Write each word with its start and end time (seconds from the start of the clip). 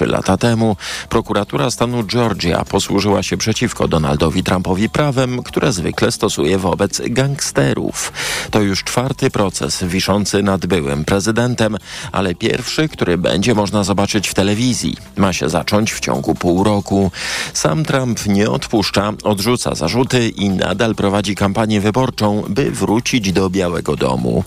trzy 0.00 0.06
lata 0.06 0.36
temu 0.36 0.76
prokuratura 1.08 1.70
stanu 1.70 2.02
Georgia 2.04 2.64
posłużyła 2.64 3.22
się 3.22 3.36
przeciwko 3.36 3.88
Donaldowi 3.88 4.42
Trumpowi 4.42 4.90
prawem, 4.90 5.42
które 5.42 5.72
zwykle 5.72 6.12
stosuje 6.12 6.58
wobec 6.58 7.02
gangsterów. 7.10 8.12
To 8.50 8.60
już 8.60 8.84
czwarty 8.84 9.30
proces 9.30 9.84
wiszący 9.84 10.42
nad 10.42 10.66
byłym 10.66 11.04
prezydentem, 11.04 11.76
ale 12.12 12.34
pierwszy, 12.34 12.88
który 12.88 13.18
będzie 13.18 13.54
można 13.54 13.84
zobaczyć 13.84 14.28
w 14.28 14.34
telewizji. 14.34 14.96
Ma 15.16 15.32
się 15.32 15.48
zacząć 15.48 15.92
w 15.92 16.00
ciągu 16.00 16.34
pół 16.34 16.64
roku. 16.64 17.10
Sam 17.54 17.84
Trump 17.84 18.26
nie 18.26 18.50
odpuszcza, 18.50 19.12
odrzuca 19.24 19.74
zarzuty 19.74 20.28
i 20.28 20.50
nadal 20.50 20.94
prowadzi 20.94 21.34
kampanię 21.34 21.80
wyborczą, 21.80 22.44
by 22.48 22.70
wrócić 22.70 23.32
do 23.32 23.50
Białego 23.50 23.96
Domu. 23.96 24.44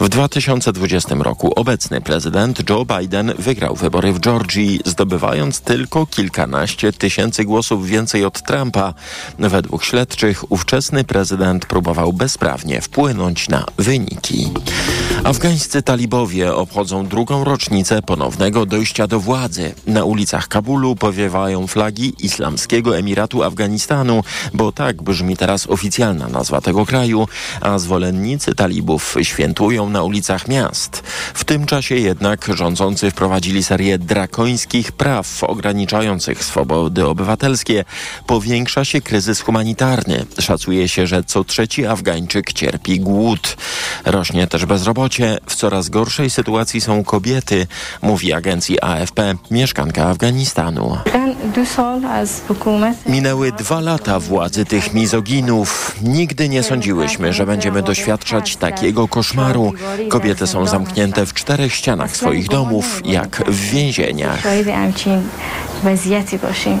W 0.00 0.08
2020 0.08 1.14
roku 1.14 1.52
obecny 1.56 2.00
prezydent 2.00 2.70
Joe 2.70 2.84
Biden 2.84 3.32
wygrał 3.38 3.74
wybory 3.74 4.12
w 4.12 4.20
Georgii, 4.20 4.80
zdobywając 4.94 5.60
tylko 5.60 6.06
kilkanaście 6.06 6.92
tysięcy 6.92 7.44
głosów 7.44 7.86
więcej 7.86 8.24
od 8.24 8.42
Trumpa. 8.42 8.94
Według 9.38 9.84
śledczych 9.84 10.52
ówczesny 10.52 11.04
prezydent 11.04 11.66
próbował 11.66 12.12
bezprawnie 12.12 12.80
wpłynąć 12.80 13.48
na 13.48 13.66
wyniki. 13.78 14.50
Afgańscy 15.24 15.82
talibowie 15.82 16.54
obchodzą 16.54 17.06
drugą 17.06 17.44
rocznicę 17.44 18.02
ponownego 18.02 18.66
dojścia 18.66 19.06
do 19.06 19.20
władzy. 19.20 19.74
Na 19.86 20.04
ulicach 20.04 20.48
Kabulu 20.48 20.96
powiewają 20.96 21.66
flagi 21.66 22.12
Islamskiego 22.20 22.98
Emiratu 22.98 23.42
Afganistanu, 23.42 24.24
bo 24.54 24.72
tak 24.72 25.02
brzmi 25.02 25.36
teraz 25.36 25.66
oficjalna 25.66 26.28
nazwa 26.28 26.60
tego 26.60 26.86
kraju, 26.86 27.28
a 27.60 27.78
zwolennicy 27.78 28.54
talibów 28.54 29.16
świętują 29.22 29.90
na 29.90 30.02
ulicach 30.02 30.48
miast. 30.48 31.02
W 31.34 31.44
tym 31.44 31.66
czasie 31.66 31.94
jednak 31.94 32.50
rządzący 32.54 33.10
wprowadzili 33.10 33.64
serię 33.64 33.98
drakońskich 33.98 34.83
praw 34.92 35.44
ograniczających 35.44 36.44
swobody 36.44 37.06
obywatelskie. 37.06 37.84
Powiększa 38.26 38.84
się 38.84 39.00
kryzys 39.00 39.40
humanitarny. 39.40 40.26
Szacuje 40.38 40.88
się, 40.88 41.06
że 41.06 41.24
co 41.24 41.44
trzeci 41.44 41.86
Afgańczyk 41.86 42.52
cierpi 42.52 43.00
głód. 43.00 43.56
Rośnie 44.04 44.46
też 44.46 44.66
bezrobocie. 44.66 45.38
W 45.46 45.54
coraz 45.54 45.88
gorszej 45.88 46.30
sytuacji 46.30 46.80
są 46.80 47.04
kobiety, 47.04 47.66
mówi 48.02 48.32
agencji 48.32 48.80
AFP 48.82 49.34
mieszkanka 49.50 50.04
Afganistanu. 50.04 50.98
Minęły 53.06 53.52
dwa 53.52 53.80
lata 53.80 54.20
władzy 54.20 54.64
tych 54.64 54.94
mizoginów. 54.94 55.96
Nigdy 56.02 56.48
nie 56.48 56.62
sądziłyśmy, 56.62 57.32
że 57.32 57.46
będziemy 57.46 57.82
doświadczać 57.82 58.56
takiego 58.56 59.08
koszmaru. 59.08 59.72
Kobiety 60.08 60.46
są 60.46 60.66
zamknięte 60.66 61.26
w 61.26 61.34
czterech 61.34 61.74
ścianach 61.74 62.16
swoich 62.16 62.48
domów, 62.48 63.00
jak 63.04 63.42
w 63.46 63.70
więzieniach. 63.70 64.42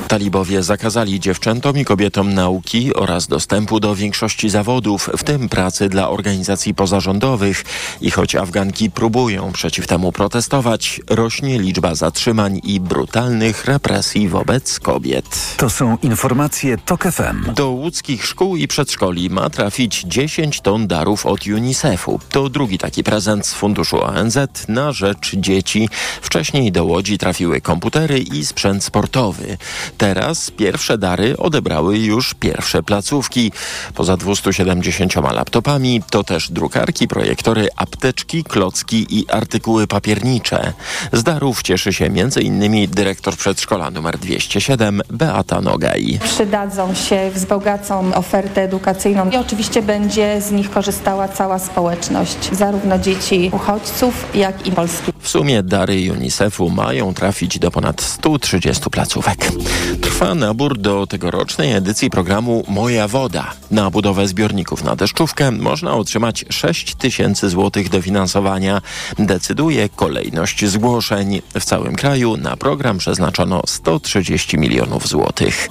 Talibowie 0.08 0.62
zakazali 0.62 1.20
dziewczętom 1.20 1.78
i 1.78 1.84
kobietom 1.84 2.34
nauki 2.34 2.94
oraz 2.94 3.26
dostępu 3.26 3.80
do 3.80 3.94
większości 3.94 4.50
zawodów, 4.50 5.10
w 5.16 5.24
tym 5.24 5.48
pracy 5.48 5.88
dla 5.88 6.10
organizacji 6.10 6.74
pozarządowych. 6.74 7.64
I 8.00 8.10
choć 8.10 8.34
Afganki 8.34 8.90
próbują 8.90 9.52
przeciw 9.52 9.86
temu 9.86 10.12
protestować, 10.12 11.00
rośnie 11.10 11.58
liczba 11.58 11.94
zatrzymań 11.94 12.60
i 12.64 12.80
brutalnych 12.80 13.64
represji 13.64 14.28
wobec 14.28 14.80
kobiet. 14.80 15.56
To 15.56 15.70
są 15.70 15.98
informacje 16.02 16.78
TOK 16.78 17.02
FM. 17.02 17.54
Do 17.54 17.70
łódzkich 17.70 18.26
szkół 18.26 18.56
i 18.56 18.68
przedszkoli 18.68 19.30
ma 19.30 19.50
trafić 19.50 20.04
10 20.06 20.60
ton 20.60 20.86
darów 20.86 21.26
od 21.26 21.46
UNICEF-u. 21.46 22.20
To 22.30 22.48
drugi 22.48 22.78
taki 22.78 23.04
prezent 23.04 23.46
z 23.46 23.54
funduszu 23.54 24.04
ONZ 24.04 24.38
na 24.68 24.92
rzecz 24.92 25.34
dzieci. 25.36 25.88
Wcześniej 26.22 26.72
do 26.72 26.84
Łodzi 26.84 27.18
trafiły 27.18 27.60
komputery 27.74 28.18
i 28.18 28.46
sprzęt 28.46 28.84
sportowy. 28.84 29.56
Teraz 29.98 30.50
pierwsze 30.50 30.98
dary 30.98 31.36
odebrały 31.36 31.98
już 31.98 32.34
pierwsze 32.34 32.82
placówki. 32.82 33.52
Poza 33.94 34.16
270 34.16 35.14
laptopami 35.14 36.02
to 36.10 36.24
też 36.24 36.50
drukarki, 36.50 37.08
projektory, 37.08 37.68
apteczki, 37.76 38.44
klocki 38.44 39.06
i 39.18 39.30
artykuły 39.30 39.86
papiernicze. 39.86 40.72
Z 41.12 41.22
darów 41.22 41.62
cieszy 41.62 41.92
się 41.92 42.04
m.in. 42.04 42.90
dyrektor 42.90 43.36
przedszkola 43.36 43.90
numer 43.90 44.18
207 44.18 45.02
Beata 45.10 45.60
Nogaj. 45.60 46.18
Przydadzą 46.24 46.94
się, 46.94 47.30
wzbogacą 47.34 48.14
ofertę 48.14 48.62
edukacyjną 48.62 49.30
i 49.30 49.36
oczywiście 49.36 49.82
będzie 49.82 50.40
z 50.40 50.50
nich 50.50 50.70
korzystała 50.70 51.28
cała 51.28 51.58
społeczność, 51.58 52.38
zarówno 52.52 52.98
dzieci 52.98 53.50
uchodźców, 53.52 54.26
jak 54.34 54.66
i 54.66 54.72
Polski. 54.72 55.12
W 55.20 55.28
sumie 55.28 55.62
dary 55.62 56.12
UNICEF-u 56.12 56.70
mają 56.70 57.14
trafić 57.14 57.58
do 57.58 57.63
ponad 57.70 58.02
130 58.02 58.90
placówek. 58.90 59.52
Trwa 60.00 60.34
nabór 60.34 60.78
do 60.78 61.06
tegorocznej 61.06 61.72
edycji 61.72 62.10
programu 62.10 62.64
Moja 62.68 63.08
Woda. 63.08 63.52
Na 63.70 63.90
budowę 63.90 64.28
zbiorników 64.28 64.84
na 64.84 64.96
deszczówkę 64.96 65.50
można 65.50 65.94
otrzymać 65.94 66.44
6 66.50 66.94
tysięcy 66.94 67.48
złotych 67.48 67.88
dofinansowania. 67.88 68.82
Decyduje 69.18 69.88
kolejność 69.88 70.66
zgłoszeń. 70.66 71.42
W 71.60 71.64
całym 71.64 71.96
kraju 71.96 72.36
na 72.36 72.56
program 72.56 72.98
przeznaczono 72.98 73.62
130 73.66 74.58
milionów 74.58 75.08
złotych. 75.08 75.68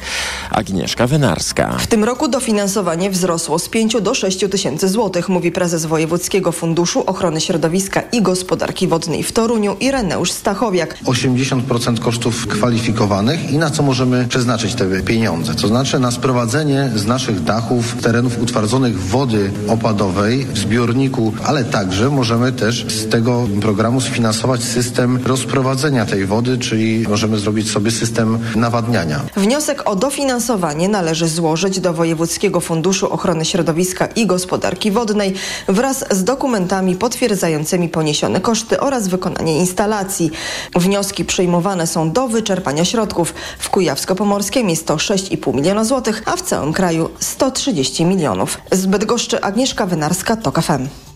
Agnieszka 0.52 1.08
Wynarska. 1.08 1.78
W 1.78 1.88
tym 1.88 2.04
roku 2.04 2.28
dofinansowanie 2.28 3.10
wzrosło 3.10 3.60
z 3.60 3.70
5 3.70 4.02
do 4.02 4.14
6 4.14 4.40
tysięcy 4.52 4.90
złotych, 4.90 5.30
mówi 5.30 5.52
prezes 5.52 5.86
Wojewódzkiego 5.86 6.52
Funduszu 6.52 7.04
Ochrony 7.06 7.42
Środowiska 7.42 8.02
i 8.12 8.22
Gospodarki 8.22 8.88
Wodnej 8.88 9.24
w 9.24 9.32
Toruniu 9.32 9.76
Ireneusz 9.80 10.32
Stachowiak. 10.32 11.04
80% 11.04 11.83
kosztów 12.04 12.48
kwalifikowanych 12.48 13.52
i 13.52 13.58
na 13.58 13.70
co 13.70 13.84
możemy 13.84 14.28
przeznaczyć 14.28 14.76
te 14.76 15.02
pieniądze. 15.02 15.56
To 15.56 15.68
znaczy 15.68 16.00
na 16.00 16.12
sprowadzenie 16.12 16.92
z 16.96 17.06
naszych 17.06 17.44
dachów, 17.44 17.96
terenów 18.02 18.42
utwardzonych 18.42 19.02
wody 19.02 19.52
opadowej 19.68 20.46
w 20.46 20.58
zbiorniku, 20.58 21.34
ale 21.46 21.64
także 21.64 22.10
możemy 22.10 22.52
też 22.52 22.86
z 22.88 23.10
tego 23.10 23.48
programu 23.62 24.02
sfinansować 24.02 24.64
system 24.64 25.20
rozprowadzenia 25.26 26.06
tej 26.06 26.26
wody, 26.26 26.58
czyli 26.58 27.06
możemy 27.10 27.40
zrobić 27.40 27.72
sobie 27.72 27.92
system 27.92 28.40
nawadniania. 28.56 29.22
Wniosek 29.36 29.90
o 29.90 29.96
dofinansowanie 29.96 30.90
należy 30.90 31.28
złożyć 31.28 31.80
do 31.80 31.94
Wojewódzkiego 31.94 32.62
Funduszu 32.62 33.14
Ochrony 33.14 33.46
Środowiska 33.46 34.06
i 34.06 34.28
Gospodarki 34.28 34.92
Wodnej 34.92 35.34
wraz 35.68 36.06
z 36.12 36.24
dokumentami 36.24 36.96
potwierdzającymi 36.96 37.90
poniesione 37.90 38.42
koszty 38.42 38.80
oraz 38.80 39.08
wykonanie 39.08 39.58
instalacji. 39.58 40.32
Wnioski 40.76 41.26
przyjmowane 41.26 41.73
są 41.88 42.12
do 42.12 42.28
wyczerpania 42.28 42.86
środków. 42.86 43.34
W 43.60 43.70
Kujawsko-Pomorskiem 43.70 44.70
jest 44.70 44.88
to 44.88 44.96
6,5 44.96 45.54
miliona 45.54 45.84
złotych, 45.84 46.24
a 46.26 46.36
w 46.36 46.42
całym 46.42 46.74
kraju 46.74 47.10
130 47.20 48.06
milionów. 48.06 48.58
Z 48.72 48.86
Bydgoszczy 48.86 49.42
Agnieszka 49.42 49.86
Wynarska, 49.86 50.36
TOK 50.36 50.62
FM. 50.62 51.13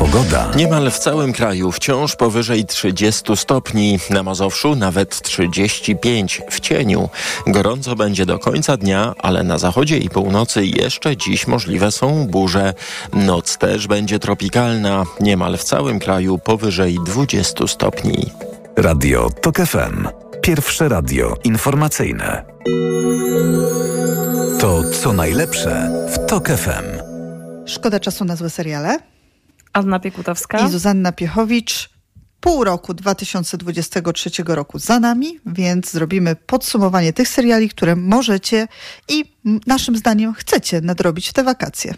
Pogoda. 0.00 0.50
Niemal 0.56 0.90
w 0.90 0.98
całym 0.98 1.32
kraju 1.32 1.72
wciąż 1.72 2.16
powyżej 2.16 2.64
30 2.64 3.36
stopni. 3.36 3.98
Na 4.10 4.22
Mazowszu 4.22 4.76
nawet 4.76 5.22
35 5.22 6.42
w 6.50 6.60
cieniu. 6.60 7.08
Gorąco 7.46 7.96
będzie 7.96 8.26
do 8.26 8.38
końca 8.38 8.76
dnia, 8.76 9.14
ale 9.18 9.42
na 9.42 9.58
zachodzie 9.58 9.98
i 9.98 10.10
północy 10.10 10.66
jeszcze 10.66 11.16
dziś 11.16 11.46
możliwe 11.46 11.92
są 11.92 12.26
burze. 12.26 12.74
Noc 13.12 13.58
też 13.58 13.86
będzie 13.86 14.18
tropikalna. 14.18 15.04
Niemal 15.20 15.56
w 15.56 15.64
całym 15.64 15.98
kraju 15.98 16.38
powyżej 16.38 16.98
20 17.06 17.66
stopni. 17.66 18.30
Radio 18.76 19.30
TOK 19.42 19.56
FM. 19.56 20.08
Pierwsze 20.42 20.88
radio 20.88 21.36
informacyjne. 21.44 22.44
To 24.60 24.82
co 25.02 25.12
najlepsze 25.12 25.90
w 26.12 26.26
TOK 26.26 26.48
FM. 26.48 27.02
Szkoda 27.66 28.00
czasu 28.00 28.24
na 28.24 28.36
złe 28.36 28.50
seriale. 28.50 29.10
Anna 29.72 30.00
Piekutowska 30.00 30.66
i 30.66 30.70
Zuzanna 30.70 31.12
Piechowicz. 31.12 31.90
Pół 32.40 32.64
roku 32.64 32.94
2023 32.94 34.30
roku 34.46 34.78
za 34.78 35.00
nami, 35.00 35.38
więc 35.46 35.90
zrobimy 35.90 36.36
podsumowanie 36.36 37.12
tych 37.12 37.28
seriali, 37.28 37.68
które 37.68 37.96
możecie 37.96 38.68
i 39.08 39.24
naszym 39.66 39.96
zdaniem 39.96 40.34
chcecie 40.34 40.80
nadrobić 40.80 41.32
te 41.32 41.44
wakacje. 41.44 41.94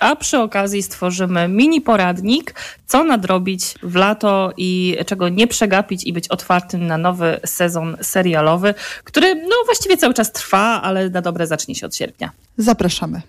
A 0.00 0.16
przy 0.16 0.38
okazji 0.38 0.82
stworzymy 0.82 1.48
mini 1.48 1.80
poradnik, 1.80 2.54
co 2.86 3.04
nadrobić 3.04 3.74
w 3.82 3.94
lato 3.94 4.52
i 4.56 4.96
czego 5.06 5.28
nie 5.28 5.46
przegapić 5.46 6.04
i 6.04 6.12
być 6.12 6.28
otwartym 6.28 6.86
na 6.86 6.98
nowy 6.98 7.40
sezon 7.44 7.96
serialowy, 8.02 8.74
który 9.04 9.34
no 9.34 9.56
właściwie 9.66 9.96
cały 9.96 10.14
czas 10.14 10.32
trwa, 10.32 10.82
ale 10.82 11.10
na 11.10 11.22
dobre 11.22 11.46
zacznie 11.46 11.74
się 11.74 11.86
od 11.86 11.96
sierpnia. 11.96 12.30
Zapraszamy. 12.56 13.22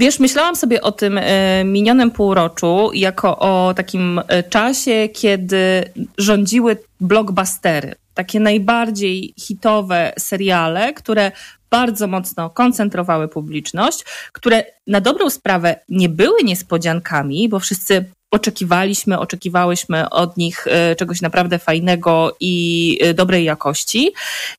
Wiesz, 0.00 0.20
myślałam 0.20 0.56
sobie 0.56 0.82
o 0.82 0.92
tym 0.92 1.18
e, 1.18 1.64
minionym 1.64 2.10
półroczu 2.10 2.90
jako 2.94 3.38
o 3.38 3.74
takim 3.74 4.20
e, 4.28 4.42
czasie, 4.42 5.08
kiedy 5.12 5.84
rządziły 6.18 6.76
blockbustery. 7.00 7.94
Takie 8.14 8.40
najbardziej 8.40 9.34
hitowe 9.38 10.12
seriale, 10.18 10.92
które 10.92 11.32
bardzo 11.70 12.06
mocno 12.06 12.50
koncentrowały 12.50 13.28
publiczność, 13.28 14.04
które 14.32 14.64
na 14.86 15.00
dobrą 15.00 15.30
sprawę 15.30 15.80
nie 15.88 16.08
były 16.08 16.42
niespodziankami, 16.44 17.48
bo 17.48 17.58
wszyscy 17.58 18.04
oczekiwaliśmy, 18.30 19.18
oczekiwałyśmy 19.18 20.10
od 20.10 20.36
nich 20.36 20.66
e, 20.66 20.96
czegoś 20.96 21.20
naprawdę 21.20 21.58
fajnego 21.58 22.36
i 22.40 22.98
e, 23.02 23.14
dobrej 23.14 23.44
jakości. 23.44 24.12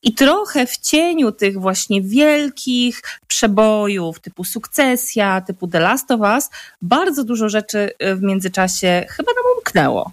I 0.04 0.14
trochę 0.14 0.68
w 0.68 0.78
cieniu 0.78 1.32
tych 1.32 1.60
właśnie 1.60 2.02
wielkich 2.02 3.02
przebojów 3.28 4.20
typu 4.20 4.44
Sukcesja, 4.44 5.42
typu 5.42 5.68
The 5.68 5.80
Last 5.80 6.12
of 6.12 6.20
Us, 6.20 6.50
bardzo 6.82 7.24
dużo 7.24 7.50
rzeczy 7.50 7.92
e, 8.00 8.16
w 8.16 8.22
międzyczasie 8.22 9.06
chyba 9.10 9.32
nam 9.32 9.44
umknęło. 9.58 10.12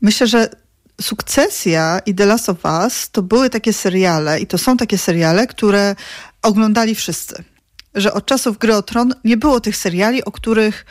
Myślę, 0.00 0.26
że 0.26 0.48
Sukcesja 1.00 2.00
i 2.06 2.14
The 2.14 2.26
Last 2.26 2.48
of 2.48 2.64
Us 2.64 3.10
to 3.10 3.22
były 3.22 3.50
takie 3.50 3.72
seriale 3.72 4.40
i 4.40 4.46
to 4.46 4.58
są 4.58 4.76
takie 4.76 4.98
seriale, 4.98 5.46
które 5.46 5.96
oglądali 6.42 6.94
wszyscy 6.94 7.44
że 7.96 8.12
od 8.12 8.26
czasów 8.26 8.58
Gry 8.58 8.74
o 8.74 8.82
Tron 8.82 9.14
nie 9.24 9.36
było 9.36 9.60
tych 9.60 9.76
seriali, 9.76 10.24
o 10.24 10.32
których 10.32 10.86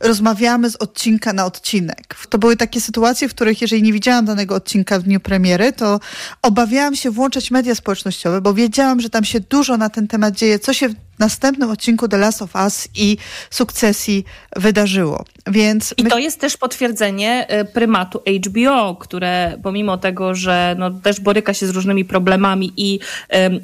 rozmawiamy 0.00 0.70
z 0.70 0.76
odcinka 0.76 1.32
na 1.32 1.44
odcinek. 1.44 2.14
To 2.28 2.38
były 2.38 2.56
takie 2.56 2.80
sytuacje, 2.80 3.28
w 3.28 3.34
których 3.34 3.60
jeżeli 3.62 3.82
nie 3.82 3.92
widziałam 3.92 4.24
danego 4.24 4.54
odcinka 4.54 4.98
w 4.98 5.02
dniu 5.02 5.20
premiery, 5.20 5.72
to 5.72 6.00
obawiałam 6.42 6.96
się 6.96 7.10
włączać 7.10 7.50
media 7.50 7.74
społecznościowe, 7.74 8.40
bo 8.40 8.54
wiedziałam, 8.54 9.00
że 9.00 9.10
tam 9.10 9.24
się 9.24 9.40
dużo 9.40 9.76
na 9.76 9.90
ten 9.90 10.08
temat 10.08 10.34
dzieje, 10.34 10.58
co 10.58 10.72
się 10.72 10.88
następnym 11.20 11.70
odcinku 11.70 12.08
The 12.08 12.18
Last 12.18 12.42
of 12.42 12.54
Us 12.54 12.88
i 12.94 13.16
sukcesji 13.50 14.24
wydarzyło. 14.56 15.24
Więc 15.46 15.94
I 15.96 16.04
to 16.04 16.18
jest 16.18 16.40
też 16.40 16.56
potwierdzenie 16.56 17.60
y, 17.60 17.64
prymatu 17.64 18.22
HBO, 18.46 18.96
które 18.96 19.58
pomimo 19.62 19.98
tego, 19.98 20.34
że 20.34 20.76
no, 20.78 20.90
też 20.90 21.20
boryka 21.20 21.54
się 21.54 21.66
z 21.66 21.70
różnymi 21.70 22.04
problemami 22.04 22.72
i 22.76 23.00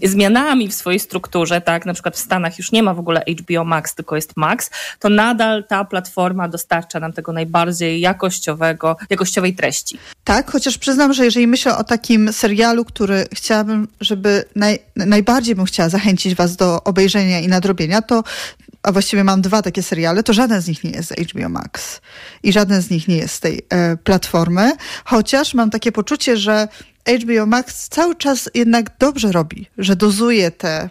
y, 0.02 0.08
zmianami 0.08 0.68
w 0.68 0.74
swojej 0.74 1.00
strukturze, 1.00 1.60
tak, 1.60 1.86
na 1.86 1.92
przykład 1.92 2.16
w 2.16 2.18
Stanach 2.18 2.58
już 2.58 2.72
nie 2.72 2.82
ma 2.82 2.94
w 2.94 2.98
ogóle 2.98 3.24
HBO 3.40 3.64
Max, 3.64 3.94
tylko 3.94 4.16
jest 4.16 4.36
Max, 4.36 4.70
to 5.00 5.08
nadal 5.08 5.64
ta 5.64 5.84
platforma 5.84 6.48
dostarcza 6.48 7.00
nam 7.00 7.12
tego 7.12 7.32
najbardziej 7.32 8.00
jakościowego, 8.00 8.96
jakościowej 9.10 9.54
treści. 9.54 9.98
Tak, 10.24 10.50
chociaż 10.50 10.78
przyznam, 10.78 11.12
że 11.12 11.24
jeżeli 11.24 11.46
myślę 11.46 11.76
o 11.76 11.84
takim 11.84 12.32
serialu, 12.32 12.84
który 12.84 13.26
chciałabym, 13.34 13.88
żeby 14.00 14.44
naj, 14.56 14.78
najbardziej 14.96 15.54
bym 15.54 15.64
chciała 15.64 15.88
zachęcić 15.88 16.34
was 16.34 16.56
do 16.56 16.84
obejrzenia 16.84 17.40
i 17.46 17.48
nadrobienia, 17.48 18.02
to 18.02 18.22
a 18.82 18.92
właściwie 18.92 19.24
mam 19.24 19.40
dwa 19.40 19.62
takie 19.62 19.82
seriale, 19.82 20.22
to 20.22 20.32
żaden 20.32 20.62
z 20.62 20.68
nich 20.68 20.84
nie 20.84 20.90
jest 20.90 21.08
z 21.08 21.30
HBO 21.30 21.48
Max 21.48 22.00
i 22.42 22.52
żaden 22.52 22.82
z 22.82 22.90
nich 22.90 23.08
nie 23.08 23.16
jest 23.16 23.34
z 23.34 23.40
tej 23.40 23.62
e, 23.68 23.96
platformy, 23.96 24.72
chociaż 25.04 25.54
mam 25.54 25.70
takie 25.70 25.92
poczucie, 25.92 26.36
że 26.36 26.68
HBO 27.22 27.46
Max 27.46 27.88
cały 27.88 28.14
czas 28.14 28.50
jednak 28.54 28.90
dobrze 28.98 29.32
robi, 29.32 29.66
że 29.78 29.96
dozuje 29.96 30.50
te 30.50 30.88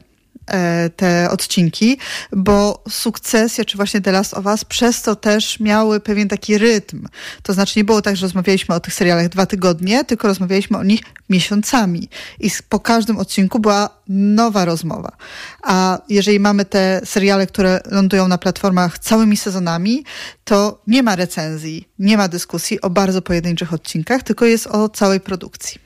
te 0.96 1.30
odcinki, 1.30 1.98
bo 2.32 2.84
sukcesja, 2.90 3.66
czy 3.66 3.78
właśnie 3.78 4.02
The 4.02 4.12
Last 4.12 4.34
of 4.34 4.46
Us 4.46 4.66
przez 4.66 5.02
to 5.02 5.16
też 5.16 5.60
miały 5.60 6.00
pewien 6.00 6.28
taki 6.28 6.58
rytm. 6.58 7.08
To 7.44 7.54
znaczy 7.54 7.74
nie 7.80 7.84
było 7.84 8.02
tak, 8.02 8.16
że 8.16 8.26
rozmawialiśmy 8.26 8.76
o 8.76 8.80
tych 8.80 8.94
serialach 8.94 9.30
dwa 9.30 9.46
tygodnie, 9.46 10.06
tylko 10.06 10.28
rozmawialiśmy 10.28 10.78
o 10.78 10.84
nich 10.84 11.02
miesiącami. 11.30 12.10
I 12.40 12.52
po 12.70 12.80
każdym 12.80 13.18
odcinku 13.18 13.60
była 13.60 13.90
nowa 14.10 14.66
rozmowa. 14.66 15.12
A 15.64 16.00
jeżeli 16.10 16.40
mamy 16.40 16.66
te 16.66 17.02
seriale, 17.06 17.48
które 17.48 17.82
lądują 17.92 18.28
na 18.28 18.38
platformach 18.38 19.00
całymi 19.00 19.38
sezonami, 19.38 20.04
to 20.44 20.82
nie 20.88 21.04
ma 21.04 21.16
recenzji, 21.16 21.88
nie 22.00 22.18
ma 22.18 22.28
dyskusji 22.28 22.82
o 22.82 22.90
bardzo 22.90 23.22
pojedynczych 23.22 23.74
odcinkach, 23.74 24.24
tylko 24.24 24.46
jest 24.46 24.68
o 24.68 24.90
całej 24.90 25.20
produkcji. 25.20 25.85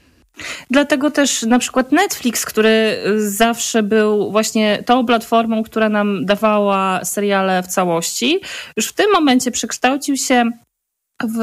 Dlatego 0.69 1.11
też 1.11 1.43
na 1.43 1.59
przykład 1.59 1.91
Netflix, 1.91 2.45
który 2.45 2.97
zawsze 3.17 3.83
był 3.83 4.31
właśnie 4.31 4.83
tą 4.85 5.05
platformą, 5.05 5.63
która 5.63 5.89
nam 5.89 6.25
dawała 6.25 7.05
seriale 7.05 7.63
w 7.63 7.67
całości, 7.67 8.39
już 8.77 8.87
w 8.87 8.93
tym 8.93 9.11
momencie 9.11 9.51
przekształcił 9.51 10.17
się 10.17 10.51
w 11.27 11.41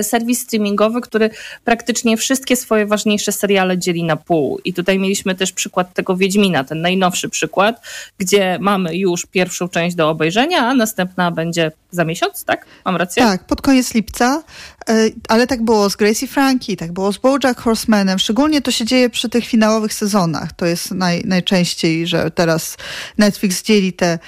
y, 0.00 0.04
serwis 0.04 0.40
streamingowy, 0.40 1.00
który 1.00 1.30
praktycznie 1.64 2.16
wszystkie 2.16 2.56
swoje 2.56 2.86
ważniejsze 2.86 3.32
seriale 3.32 3.78
dzieli 3.78 4.04
na 4.04 4.16
pół. 4.16 4.60
I 4.64 4.74
tutaj 4.74 4.98
mieliśmy 4.98 5.34
też 5.34 5.52
przykład 5.52 5.94
tego 5.94 6.16
Wiedźmina, 6.16 6.64
ten 6.64 6.80
najnowszy 6.80 7.28
przykład, 7.28 7.80
gdzie 8.18 8.58
mamy 8.60 8.96
już 8.96 9.26
pierwszą 9.26 9.68
część 9.68 9.96
do 9.96 10.10
obejrzenia, 10.10 10.58
a 10.58 10.74
następna 10.74 11.30
będzie 11.30 11.72
za 11.90 12.04
miesiąc, 12.04 12.44
tak? 12.44 12.66
Mam 12.84 12.96
rację? 12.96 13.22
Tak, 13.22 13.46
pod 13.46 13.62
koniec 13.62 13.94
lipca. 13.94 14.42
E, 14.88 15.08
ale 15.28 15.46
tak 15.46 15.62
było 15.62 15.90
z 15.90 15.96
Gracie 15.96 16.26
Frankie, 16.26 16.76
tak 16.76 16.92
było 16.92 17.12
z 17.12 17.18
BoJack 17.18 17.60
Horsemanem. 17.60 18.18
Szczególnie 18.18 18.62
to 18.62 18.70
się 18.70 18.84
dzieje 18.84 19.10
przy 19.10 19.28
tych 19.28 19.46
finałowych 19.46 19.94
sezonach. 19.94 20.52
To 20.52 20.66
jest 20.66 20.90
naj, 20.90 21.22
najczęściej, 21.24 22.06
że 22.06 22.30
teraz 22.30 22.76
Netflix 23.18 23.62
dzieli 23.62 23.92
te 23.92 24.18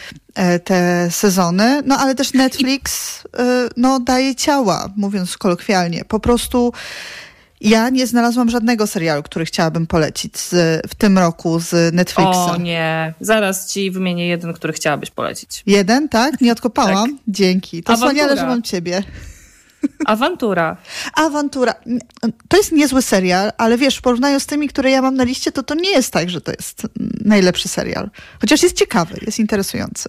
te 0.64 1.10
sezony, 1.10 1.82
no 1.86 1.98
ale 1.98 2.14
też 2.14 2.32
Netflix 2.32 3.18
e, 3.38 3.68
no, 3.76 4.00
daje 4.00 4.34
ciała, 4.34 4.88
mówiąc 4.96 5.38
kolokwialnie. 5.38 6.04
Po 6.04 6.20
prostu 6.20 6.72
ja 7.60 7.90
nie 7.90 8.06
znalazłam 8.06 8.50
żadnego 8.50 8.86
serialu, 8.86 9.22
który 9.22 9.44
chciałabym 9.44 9.86
polecić 9.86 10.38
z, 10.38 10.82
w 10.90 10.94
tym 10.94 11.18
roku 11.18 11.60
z 11.60 11.94
Netflixa. 11.94 12.50
O 12.50 12.56
nie, 12.56 13.14
zaraz 13.20 13.72
ci 13.72 13.90
wymienię 13.90 14.28
jeden, 14.28 14.52
który 14.52 14.72
chciałabyś 14.72 15.10
polecić. 15.10 15.62
Jeden, 15.66 16.08
tak? 16.08 16.40
Nie 16.40 16.52
odkopałam? 16.52 17.10
tak. 17.10 17.20
Dzięki. 17.28 17.82
To 17.82 17.96
wspaniale, 17.96 18.36
że 18.36 18.46
mam 18.46 18.62
ciebie. 18.62 19.02
Awantura. 20.06 20.76
Awantura. 21.14 21.74
To 22.48 22.56
jest 22.56 22.72
niezły 22.72 23.02
serial, 23.02 23.52
ale 23.58 23.78
wiesz, 23.78 23.96
w 23.96 24.02
porównaniu 24.02 24.40
z 24.40 24.46
tymi, 24.46 24.68
które 24.68 24.90
ja 24.90 25.02
mam 25.02 25.14
na 25.14 25.24
liście, 25.24 25.52
to 25.52 25.62
to 25.62 25.74
nie 25.74 25.90
jest 25.90 26.12
tak, 26.12 26.30
że 26.30 26.40
to 26.40 26.52
jest 26.52 26.82
najlepszy 27.24 27.68
serial. 27.68 28.10
Chociaż 28.40 28.62
jest 28.62 28.76
ciekawy, 28.76 29.14
jest 29.26 29.38
interesujący. 29.38 30.08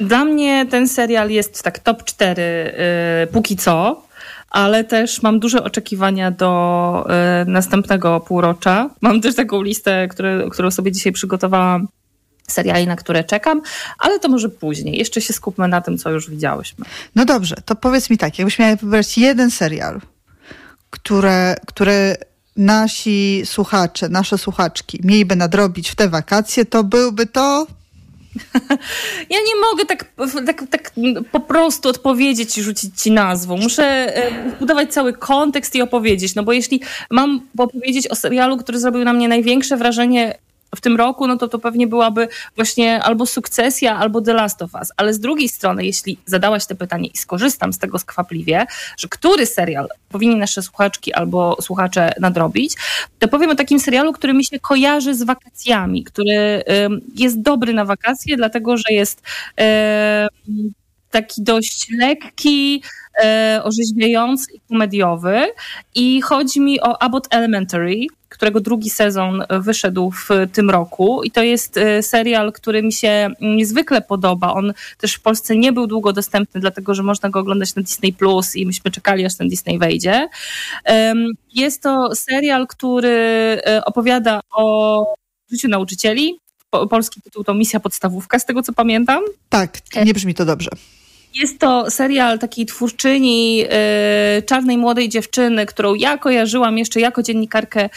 Dla 0.00 0.24
mnie 0.24 0.66
ten 0.66 0.88
serial 0.88 1.30
jest 1.30 1.62
tak 1.62 1.78
top 1.78 2.04
4 2.04 2.42
yy, 3.20 3.26
póki 3.26 3.56
co, 3.56 4.02
ale 4.50 4.84
też 4.84 5.22
mam 5.22 5.40
duże 5.40 5.64
oczekiwania 5.64 6.30
do 6.30 7.06
yy, 7.44 7.52
następnego 7.52 8.20
półrocza. 8.20 8.90
Mam 9.00 9.20
też 9.20 9.34
taką 9.34 9.62
listę, 9.62 10.08
które, 10.08 10.48
którą 10.50 10.70
sobie 10.70 10.92
dzisiaj 10.92 11.12
przygotowałam 11.12 11.88
seriali, 12.48 12.86
na 12.86 12.96
które 12.96 13.24
czekam, 13.24 13.62
ale 13.98 14.18
to 14.18 14.28
może 14.28 14.48
później. 14.48 14.98
Jeszcze 14.98 15.20
się 15.20 15.32
skupmy 15.32 15.68
na 15.68 15.80
tym, 15.80 15.98
co 15.98 16.10
już 16.10 16.30
widziałyśmy. 16.30 16.84
No 17.14 17.24
dobrze, 17.24 17.56
to 17.64 17.74
powiedz 17.76 18.10
mi 18.10 18.18
tak, 18.18 18.38
jakbyś 18.38 18.58
miała 18.58 18.76
wybrać 18.76 19.18
jeden 19.18 19.50
serial, 19.50 20.00
które, 20.90 21.56
które 21.66 22.16
nasi 22.56 23.42
słuchacze, 23.44 24.08
nasze 24.08 24.38
słuchaczki 24.38 25.00
mieliby 25.04 25.36
nadrobić 25.36 25.90
w 25.90 25.94
te 25.94 26.08
wakacje, 26.08 26.64
to 26.64 26.84
byłby 26.84 27.26
to 27.26 27.66
Ja 29.30 29.38
nie 29.38 29.60
mogę 29.70 29.84
tak, 29.86 30.04
tak, 30.46 30.62
tak 30.70 30.92
po 31.32 31.40
prostu 31.40 31.88
odpowiedzieć 31.88 32.58
i 32.58 32.62
rzucić 32.62 33.02
ci 33.02 33.10
nazwą. 33.10 33.56
Muszę 33.56 33.84
e, 33.84 34.30
budować 34.60 34.92
cały 34.92 35.12
kontekst 35.12 35.74
i 35.74 35.82
opowiedzieć, 35.82 36.34
no 36.34 36.42
bo 36.42 36.52
jeśli 36.52 36.80
mam 37.10 37.40
opowiedzieć 37.58 38.08
o 38.08 38.14
serialu, 38.14 38.56
który 38.56 38.78
zrobił 38.80 39.04
na 39.04 39.12
mnie 39.12 39.28
największe 39.28 39.76
wrażenie 39.76 40.38
w 40.76 40.80
tym 40.80 40.96
roku, 40.96 41.26
no 41.26 41.36
to 41.36 41.48
to 41.48 41.58
pewnie 41.58 41.86
byłaby 41.86 42.28
właśnie 42.56 43.02
albo 43.02 43.26
sukcesja, 43.26 43.96
albo 43.96 44.20
The 44.20 44.32
Last 44.32 44.62
of 44.62 44.74
Us. 44.74 44.92
Ale 44.96 45.14
z 45.14 45.20
drugiej 45.20 45.48
strony, 45.48 45.86
jeśli 45.86 46.18
zadałaś 46.26 46.66
te 46.66 46.74
pytanie 46.74 47.08
i 47.08 47.18
skorzystam 47.18 47.72
z 47.72 47.78
tego 47.78 47.98
skwapliwie, 47.98 48.66
że 48.98 49.08
który 49.08 49.46
serial 49.46 49.88
powinni 50.08 50.36
nasze 50.36 50.62
słuchaczki 50.62 51.12
albo 51.14 51.56
słuchacze 51.60 52.12
nadrobić, 52.20 52.74
to 53.18 53.28
powiem 53.28 53.50
o 53.50 53.54
takim 53.54 53.80
serialu, 53.80 54.12
który 54.12 54.34
mi 54.34 54.44
się 54.44 54.60
kojarzy 54.60 55.14
z 55.14 55.22
wakacjami, 55.22 56.04
który 56.04 56.62
jest 57.14 57.42
dobry 57.42 57.72
na 57.72 57.84
wakacje, 57.84 58.36
dlatego 58.36 58.76
że 58.76 58.84
jest 58.90 59.22
taki 61.10 61.42
dość 61.42 61.90
lekki, 61.98 62.82
e, 63.24 63.60
orzeźwiający 63.64 64.52
i 64.52 64.60
komediowy. 64.68 65.46
I 65.94 66.20
chodzi 66.20 66.60
mi 66.60 66.80
o 66.80 67.02
Abbott 67.02 67.26
Elementary, 67.30 68.06
którego 68.28 68.60
drugi 68.60 68.90
sezon 68.90 69.44
wyszedł 69.50 70.10
w 70.10 70.28
tym 70.52 70.70
roku. 70.70 71.22
I 71.22 71.30
to 71.30 71.42
jest 71.42 71.76
e, 71.76 72.02
serial, 72.02 72.52
który 72.52 72.82
mi 72.82 72.92
się 72.92 73.30
niezwykle 73.40 74.02
podoba. 74.02 74.54
On 74.54 74.72
też 74.98 75.14
w 75.14 75.20
Polsce 75.20 75.56
nie 75.56 75.72
był 75.72 75.86
długo 75.86 76.12
dostępny, 76.12 76.60
dlatego 76.60 76.94
że 76.94 77.02
można 77.02 77.30
go 77.30 77.40
oglądać 77.40 77.74
na 77.74 77.82
Disney 77.82 78.12
Plus 78.12 78.56
i 78.56 78.66
myśmy 78.66 78.90
czekali, 78.90 79.24
aż 79.24 79.36
ten 79.36 79.48
Disney 79.48 79.78
wejdzie. 79.78 80.28
Jest 81.54 81.82
to 81.82 82.14
serial, 82.14 82.66
który 82.66 83.08
e, 83.66 83.84
opowiada 83.84 84.40
o 84.50 85.04
życiu 85.50 85.68
nauczycieli. 85.68 86.38
Polski 86.90 87.22
tytuł 87.22 87.44
to 87.44 87.54
Misja 87.54 87.80
Podstawówka, 87.80 88.38
z 88.38 88.46
tego 88.46 88.62
co 88.62 88.72
pamiętam. 88.72 89.24
Tak, 89.48 89.78
nie 90.04 90.14
brzmi 90.14 90.34
to 90.34 90.44
dobrze. 90.44 90.70
Jest 91.40 91.58
to 91.58 91.90
serial 91.90 92.38
takiej 92.38 92.66
twórczyni 92.66 93.64
y, 94.38 94.42
czarnej 94.42 94.78
młodej 94.78 95.08
dziewczyny, 95.08 95.66
którą 95.66 95.94
ja 95.94 96.18
kojarzyłam 96.18 96.78
jeszcze 96.78 97.00
jako 97.00 97.22
dziennikarkę 97.22 97.88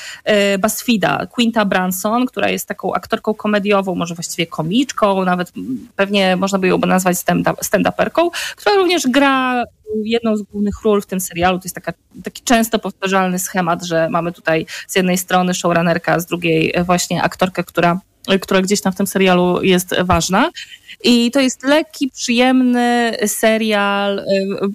BuzzFeeda, 0.59 1.25
Quinta 1.25 1.65
Branson, 1.65 2.25
która 2.25 2.49
jest 2.49 2.67
taką 2.67 2.93
aktorką 2.93 3.33
komediową, 3.33 3.95
może 3.95 4.15
właściwie 4.15 4.47
komiczką, 4.47 5.25
nawet 5.25 5.51
pewnie 5.95 6.35
można 6.35 6.59
by 6.59 6.67
ją 6.67 6.77
nazwać 6.77 7.17
stand-uperką, 7.61 8.29
która 8.55 8.75
również 8.75 9.07
gra 9.07 9.63
jedną 10.03 10.37
z 10.37 10.41
głównych 10.41 10.75
ról 10.83 11.01
w 11.01 11.05
tym 11.05 11.19
serialu. 11.19 11.59
To 11.59 11.65
jest 11.65 11.75
taka, 11.75 11.93
taki 12.23 12.43
często 12.43 12.79
powtarzalny 12.79 13.39
schemat, 13.39 13.83
że 13.83 14.09
mamy 14.09 14.31
tutaj 14.31 14.65
z 14.87 14.95
jednej 14.95 15.17
strony 15.17 15.53
showrunnerka, 15.53 16.19
z 16.19 16.25
drugiej 16.25 16.73
właśnie 16.85 17.23
aktorkę, 17.23 17.63
która 17.63 17.99
która 18.41 18.61
gdzieś 18.61 18.81
tam 18.81 18.93
w 18.93 18.95
tym 18.95 19.07
serialu 19.07 19.63
jest 19.63 19.95
ważna. 20.03 20.49
I 21.03 21.31
to 21.31 21.39
jest 21.39 21.63
lekki, 21.63 22.09
przyjemny 22.09 23.17
serial, 23.27 24.19
y, 24.19 24.23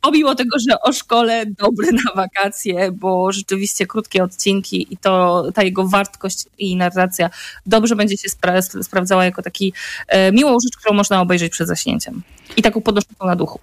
pomimo 0.02 0.34
tego, 0.34 0.58
że 0.68 0.80
o 0.80 0.92
szkole 0.92 1.44
dobry 1.46 1.92
na 1.92 2.14
wakacje, 2.16 2.92
bo 2.92 3.32
rzeczywiście 3.32 3.86
krótkie 3.86 4.24
odcinki 4.24 4.86
i 4.90 4.96
to 4.96 5.44
ta 5.54 5.62
jego 5.62 5.88
wartość 5.88 6.44
i 6.58 6.76
narracja 6.76 7.30
dobrze 7.66 7.96
będzie 7.96 8.16
się 8.16 8.28
spra 8.28 8.62
sprawdzała 8.62 9.24
jako 9.24 9.42
taki 9.42 9.72
e, 10.08 10.32
miłą 10.32 10.56
rzecz, 10.64 10.76
którą 10.76 10.94
można 10.94 11.20
obejrzeć 11.20 11.52
przed 11.52 11.68
zaśnięciem. 11.68 12.22
I 12.56 12.62
taką 12.62 12.80
podnoszącą 12.80 13.26
na 13.26 13.36
duchu. 13.36 13.60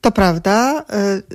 To 0.00 0.12
prawda, 0.12 0.84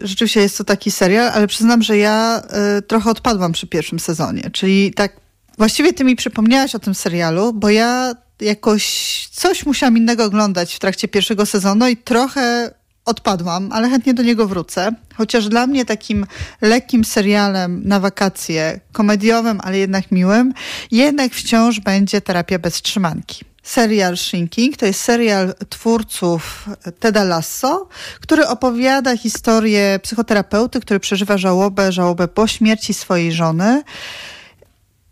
y, 0.02 0.08
rzeczywiście 0.08 0.42
jest 0.42 0.58
to 0.58 0.64
taki 0.64 0.92
serial, 0.92 1.30
ale 1.30 1.48
przyznam, 1.48 1.84
że 1.84 1.98
ja 1.98 2.44
y, 2.78 2.82
trochę 2.82 3.10
odpadłam 3.10 3.52
przy 3.52 3.68
pierwszym 3.68 4.00
sezonie. 4.00 4.50
Czyli 4.54 4.94
tak, 4.94 5.21
właściwie 5.62 5.94
ty 5.94 6.04
mi 6.04 6.16
przypomniałaś 6.16 6.76
o 6.76 6.80
tym 6.80 6.96
serialu, 6.96 7.54
bo 7.54 7.70
ja 7.70 8.14
jakoś 8.40 8.84
coś 9.32 9.66
musiałam 9.66 9.98
innego 9.98 10.26
oglądać 10.26 10.76
w 10.76 10.80
trakcie 10.80 11.08
pierwszego 11.08 11.46
sezonu 11.46 11.88
i 11.88 11.98
trochę 11.98 12.72
odpadłam, 13.06 13.70
ale 13.72 13.90
chętnie 13.90 14.14
do 14.14 14.24
niego 14.24 14.48
wrócę. 14.48 14.92
Chociaż 15.16 15.48
dla 15.48 15.68
mnie 15.68 15.86
takim 15.86 16.26
lekkim 16.62 17.06
serialem 17.06 17.82
na 17.86 18.00
wakacje, 18.00 18.80
komediowym, 18.92 19.60
ale 19.64 19.78
jednak 19.78 20.12
miłym, 20.12 20.54
jednak 20.92 21.34
wciąż 21.34 21.80
będzie 21.80 22.22
Terapia 22.22 22.60
bez 22.60 22.82
trzymanki. 22.82 23.46
Serial 23.64 24.18
Shrinking 24.18 24.78
to 24.78 24.86
jest 24.86 25.02
serial 25.02 25.54
twórców 25.70 26.70
Teda 27.00 27.24
Lasso, 27.24 27.90
który 28.22 28.48
opowiada 28.48 29.18
historię 29.18 30.00
psychoterapeuty, 30.04 30.80
który 30.80 31.00
przeżywa 31.00 31.38
żałobę, 31.38 31.92
żałobę 31.92 32.28
po 32.28 32.48
śmierci 32.48 32.94
swojej 32.94 33.32
żony. 33.32 33.84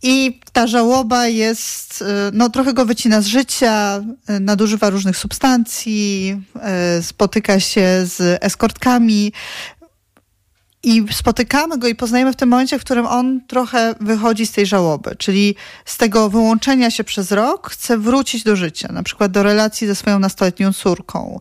I 0.04 0.40
ta 0.54 0.68
żałoba 0.68 1.28
jest, 1.28 2.02
y, 2.02 2.06
no 2.34 2.50
trochę 2.50 2.74
go 2.74 2.86
wycina 2.86 3.22
z 3.22 3.26
życia, 3.26 4.04
y, 4.30 4.40
nadużywa 4.40 4.90
różnych 4.90 5.18
substancji, 5.18 6.36
y, 7.00 7.04
spotyka 7.04 7.60
się 7.60 8.06
z 8.06 8.44
eskortkami. 8.44 9.34
I 10.84 11.06
spotykamy 11.12 11.78
go 11.78 11.88
i 11.88 11.96
poznajemy 11.96 12.34
w 12.34 12.36
tym 12.36 12.50
momencie, 12.50 12.80
w 12.80 12.82
którym 12.82 13.06
on 13.06 13.42
trochę 13.48 13.96
wychodzi 14.02 14.46
z 14.46 14.52
tej 14.52 14.66
żałoby, 14.66 15.16
czyli 15.16 15.56
z 15.86 15.98
tego 15.98 16.30
wyłączenia 16.30 16.92
się 16.92 17.04
przez 17.04 17.32
rok 17.32 17.70
chce 17.72 17.98
wrócić 17.98 18.44
do 18.44 18.56
życia, 18.56 18.90
na 18.92 19.04
przykład 19.04 19.32
do 19.32 19.44
relacji 19.44 19.88
ze 19.88 19.96
swoją 19.96 20.20
nastoletnią 20.20 20.74
córką 20.74 21.40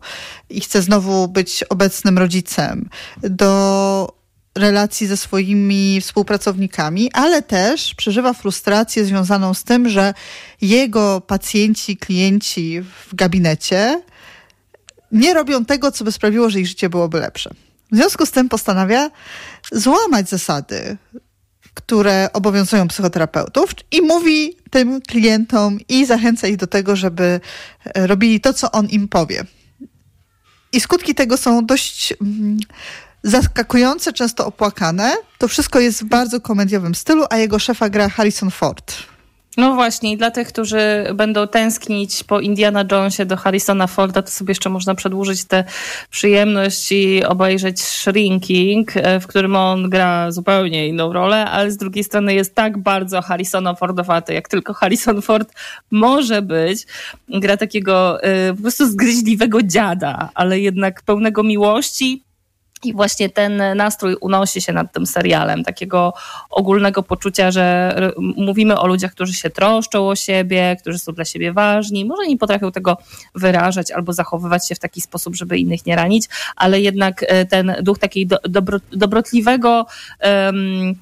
i 0.49 0.61
chce 0.61 0.81
znowu 0.81 1.27
być 1.27 1.63
obecnym 1.63 2.17
rodzicem, 2.17 2.89
do 3.21 4.18
relacji 4.59 5.07
ze 5.07 5.17
swoimi 5.17 6.01
współpracownikami, 6.01 7.11
ale 7.13 7.41
też 7.41 7.95
przeżywa 7.95 8.33
frustrację 8.33 9.05
związaną 9.05 9.53
z 9.53 9.63
tym, 9.63 9.89
że 9.89 10.13
jego 10.61 11.21
pacjenci, 11.21 11.97
klienci 11.97 12.81
w 12.81 13.15
gabinecie 13.15 14.01
nie 15.11 15.33
robią 15.33 15.65
tego, 15.65 15.91
co 15.91 16.03
by 16.03 16.11
sprawiło, 16.11 16.49
że 16.49 16.59
ich 16.59 16.67
życie 16.67 16.89
byłoby 16.89 17.19
lepsze. 17.19 17.49
W 17.91 17.95
związku 17.95 18.25
z 18.25 18.31
tym 18.31 18.49
postanawia 18.49 19.11
złamać 19.71 20.29
zasady, 20.29 20.97
które 21.73 22.29
obowiązują 22.33 22.87
psychoterapeutów 22.87 23.69
i 23.91 24.01
mówi 24.01 24.57
tym 24.69 25.01
klientom 25.01 25.79
i 25.89 26.05
zachęca 26.05 26.47
ich 26.47 26.57
do 26.57 26.67
tego, 26.67 26.95
żeby 26.95 27.39
robili 27.95 28.41
to, 28.41 28.53
co 28.53 28.71
on 28.71 28.87
im 28.87 29.07
powie. 29.07 29.43
I 30.71 30.81
skutki 30.81 31.15
tego 31.15 31.37
są 31.37 31.65
dość 31.65 32.13
mm, 32.21 32.57
zaskakujące, 33.23 34.13
często 34.13 34.45
opłakane. 34.45 35.15
To 35.37 35.47
wszystko 35.47 35.79
jest 35.79 36.03
w 36.03 36.05
bardzo 36.05 36.41
komediowym 36.41 36.95
stylu, 36.95 37.25
a 37.29 37.37
jego 37.37 37.59
szefa 37.59 37.89
gra 37.89 38.09
Harrison 38.09 38.51
Ford. 38.51 38.95
No 39.57 39.75
właśnie, 39.75 40.11
i 40.11 40.17
dla 40.17 40.31
tych, 40.31 40.47
którzy 40.47 40.79
będą 41.13 41.47
tęsknić 41.47 42.23
po 42.23 42.39
Indiana 42.39 42.85
Jonesie 42.91 43.25
do 43.25 43.37
Harrisona 43.37 43.87
Forda, 43.87 44.21
to 44.21 44.31
sobie 44.31 44.51
jeszcze 44.51 44.69
można 44.69 44.95
przedłużyć 44.95 45.45
tę 45.45 45.63
przyjemność 46.09 46.91
i 46.91 47.23
obejrzeć 47.25 47.81
Shrinking, 47.81 48.97
e, 48.97 49.19
w 49.19 49.27
którym 49.27 49.55
on 49.55 49.89
gra 49.89 50.31
zupełnie 50.31 50.87
inną 50.87 51.13
rolę, 51.13 51.45
ale 51.45 51.71
z 51.71 51.77
drugiej 51.77 52.03
strony 52.03 52.33
jest 52.33 52.55
tak 52.55 52.77
bardzo 52.77 53.21
Harrisona 53.21 53.75
Fordowaty, 53.75 54.33
jak 54.33 54.47
tylko 54.47 54.73
Harrison 54.73 55.21
Ford 55.21 55.53
może 55.91 56.41
być. 56.41 56.87
Gra 57.29 57.57
takiego 57.57 58.23
y, 58.23 58.55
po 58.55 58.61
prostu 58.61 58.85
zgryźliwego 58.85 59.63
dziada, 59.63 60.29
ale 60.33 60.59
jednak 60.59 61.01
pełnego 61.01 61.43
miłości, 61.43 62.23
i 62.83 62.93
właśnie 62.93 63.29
ten 63.29 63.63
nastrój 63.75 64.15
unosi 64.21 64.61
się 64.61 64.73
nad 64.73 64.93
tym 64.93 65.05
serialem, 65.05 65.63
takiego 65.63 66.13
ogólnego 66.49 67.03
poczucia, 67.03 67.51
że 67.51 67.95
mówimy 68.17 68.79
o 68.79 68.87
ludziach, 68.87 69.11
którzy 69.11 69.33
się 69.33 69.49
troszczą 69.49 70.09
o 70.09 70.15
siebie, 70.15 70.77
którzy 70.79 70.99
są 70.99 71.13
dla 71.13 71.25
siebie 71.25 71.53
ważni. 71.53 72.05
Może 72.05 72.27
nie 72.27 72.37
potrafią 72.37 72.71
tego 72.71 72.97
wyrażać 73.35 73.91
albo 73.91 74.13
zachowywać 74.13 74.67
się 74.67 74.75
w 74.75 74.79
taki 74.79 75.01
sposób, 75.01 75.35
żeby 75.35 75.57
innych 75.57 75.85
nie 75.85 75.95
ranić, 75.95 76.25
ale 76.55 76.81
jednak 76.81 77.25
e, 77.27 77.45
ten 77.45 77.75
duch 77.81 77.99
takiej 77.99 78.27
dobro, 78.49 78.79
dobrotliwego 78.91 79.85
um, 80.23 80.95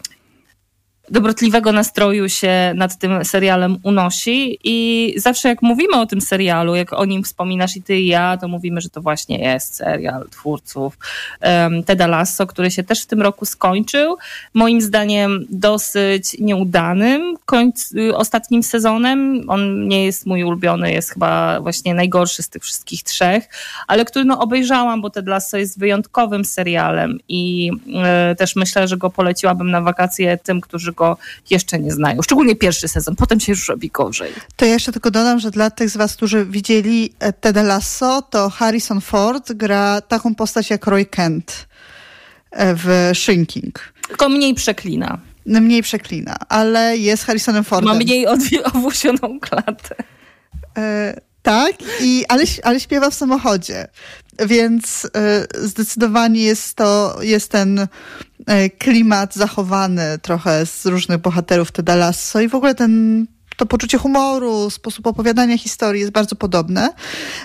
dobrotliwego 1.09 1.71
nastroju 1.71 2.29
się 2.29 2.71
nad 2.75 2.97
tym 2.97 3.25
serialem 3.25 3.77
unosi 3.83 4.59
i 4.63 5.13
zawsze 5.17 5.49
jak 5.49 5.61
mówimy 5.61 5.99
o 5.99 6.05
tym 6.05 6.21
serialu, 6.21 6.75
jak 6.75 6.93
o 6.93 7.05
nim 7.05 7.23
wspominasz 7.23 7.75
i 7.77 7.81
ty 7.81 7.97
i 7.97 8.07
ja, 8.07 8.37
to 8.37 8.47
mówimy, 8.47 8.81
że 8.81 8.89
to 8.89 9.01
właśnie 9.01 9.37
jest 9.39 9.75
serial 9.75 10.27
twórców 10.29 10.97
um, 11.41 11.83
Teda 11.83 12.07
Lasso, 12.07 12.47
który 12.47 12.71
się 12.71 12.83
też 12.83 13.03
w 13.03 13.05
tym 13.05 13.21
roku 13.21 13.45
skończył. 13.45 14.17
Moim 14.53 14.81
zdaniem 14.81 15.45
dosyć 15.49 16.37
nieudanym 16.39 17.35
końc, 17.45 17.93
ostatnim 18.13 18.63
sezonem. 18.63 19.43
On 19.47 19.87
nie 19.87 20.05
jest 20.05 20.25
mój 20.25 20.43
ulubiony, 20.43 20.91
jest 20.91 21.09
chyba 21.09 21.61
właśnie 21.61 21.93
najgorszy 21.93 22.43
z 22.43 22.49
tych 22.49 22.63
wszystkich 22.63 23.03
trzech, 23.03 23.49
ale 23.87 24.05
który 24.05 24.25
no 24.25 24.39
obejrzałam, 24.39 25.01
bo 25.01 25.09
Ted 25.09 25.27
Lasso 25.27 25.57
jest 25.57 25.79
wyjątkowym 25.79 26.45
serialem 26.45 27.19
i 27.27 27.71
y, 28.31 28.35
też 28.35 28.55
myślę, 28.55 28.87
że 28.87 28.97
go 28.97 29.09
poleciłabym 29.09 29.71
na 29.71 29.81
wakacje 29.81 30.37
tym, 30.37 30.61
którzy 30.61 30.93
go 30.97 31.17
jeszcze 31.49 31.79
nie 31.79 31.91
znają. 31.91 32.21
Szczególnie 32.21 32.55
pierwszy 32.55 32.87
sezon, 32.87 33.15
potem 33.15 33.39
się 33.39 33.51
już 33.51 33.67
robi 33.69 33.89
gorzej. 33.89 34.33
To 34.55 34.65
ja 34.65 34.73
jeszcze 34.73 34.91
tylko 34.91 35.11
dodam, 35.11 35.39
że 35.39 35.51
dla 35.51 35.69
tych 35.69 35.89
z 35.89 35.97
was, 35.97 36.15
którzy 36.15 36.45
widzieli 36.45 37.13
e, 37.19 37.33
Ted 37.33 37.55
Lasso, 37.55 38.21
to 38.21 38.49
Harrison 38.49 39.01
Ford 39.01 39.53
gra 39.53 40.01
taką 40.01 40.35
postać 40.35 40.69
jak 40.69 40.85
Roy 40.85 41.05
Kent 41.05 41.67
e, 42.51 42.75
w 42.75 43.11
Shrinking. 43.13 43.93
Tylko 44.07 44.29
mniej 44.29 44.53
przeklina. 44.53 45.19
No, 45.45 45.61
mniej 45.61 45.83
przeklina, 45.83 46.35
ale 46.49 46.97
jest 46.97 47.25
Harrisonem 47.25 47.63
Fordem. 47.63 47.89
Ma 47.89 47.95
mniej 47.95 48.25
owłosioną 48.73 49.39
klatę. 49.39 49.95
E, 50.77 51.21
tak, 51.41 51.75
i, 52.01 52.25
ale, 52.27 52.43
ale 52.63 52.79
śpiewa 52.79 53.09
w 53.09 53.13
samochodzie. 53.13 53.87
Więc 54.45 55.07
e, 55.15 55.47
zdecydowanie 55.67 56.41
jest 56.41 56.75
to, 56.75 57.17
jest 57.21 57.51
ten 57.51 57.87
e, 58.45 58.69
klimat 58.69 59.35
zachowany 59.35 60.19
trochę 60.21 60.65
z 60.65 60.85
różnych 60.85 61.17
bohaterów 61.17 61.71
Teda 61.71 61.95
Lasso 61.95 62.39
i 62.41 62.47
w 62.47 62.55
ogóle 62.55 62.75
ten 62.75 63.25
to 63.57 63.65
poczucie 63.65 63.97
humoru, 63.97 64.69
sposób 64.69 65.07
opowiadania 65.07 65.57
historii 65.57 66.01
jest 66.01 66.13
bardzo 66.13 66.35
podobne, 66.35 66.89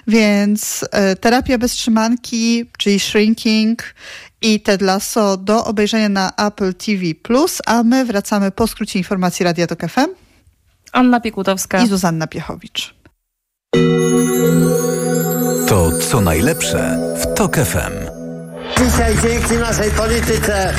więc 0.07 0.85
e, 0.91 1.17
terapia 1.17 1.59
bez 1.59 1.73
trzymanki, 1.73 2.71
czyli 2.79 3.01
shrinking 3.01 3.95
i 4.43 4.61
Ted 4.61 4.83
Lasso 4.83 5.37
do 5.37 5.65
obejrzenia 5.65 6.09
na 6.09 6.33
Apple 6.37 6.75
TV+, 6.75 7.05
a 7.67 7.83
my 7.83 8.05
wracamy 8.05 8.51
po 8.51 8.67
skrócie 8.67 8.99
informacji 8.99 9.45
Radia 9.45 9.67
Tok 9.67 9.81
FM. 9.81 10.09
Anna 10.93 11.21
Piekutowska 11.21 11.83
i 11.83 11.89
Zuzanna 11.89 12.27
Piechowicz. 12.27 12.95
To 15.69 15.90
co 16.11 16.21
najlepsze 16.21 16.99
w 17.16 17.35
TOK 17.35 17.57
FM. 17.57 17.92
Dzisiaj 18.78 19.14
dzięki 19.23 19.54
naszej 19.54 19.90
polityce 19.90 20.75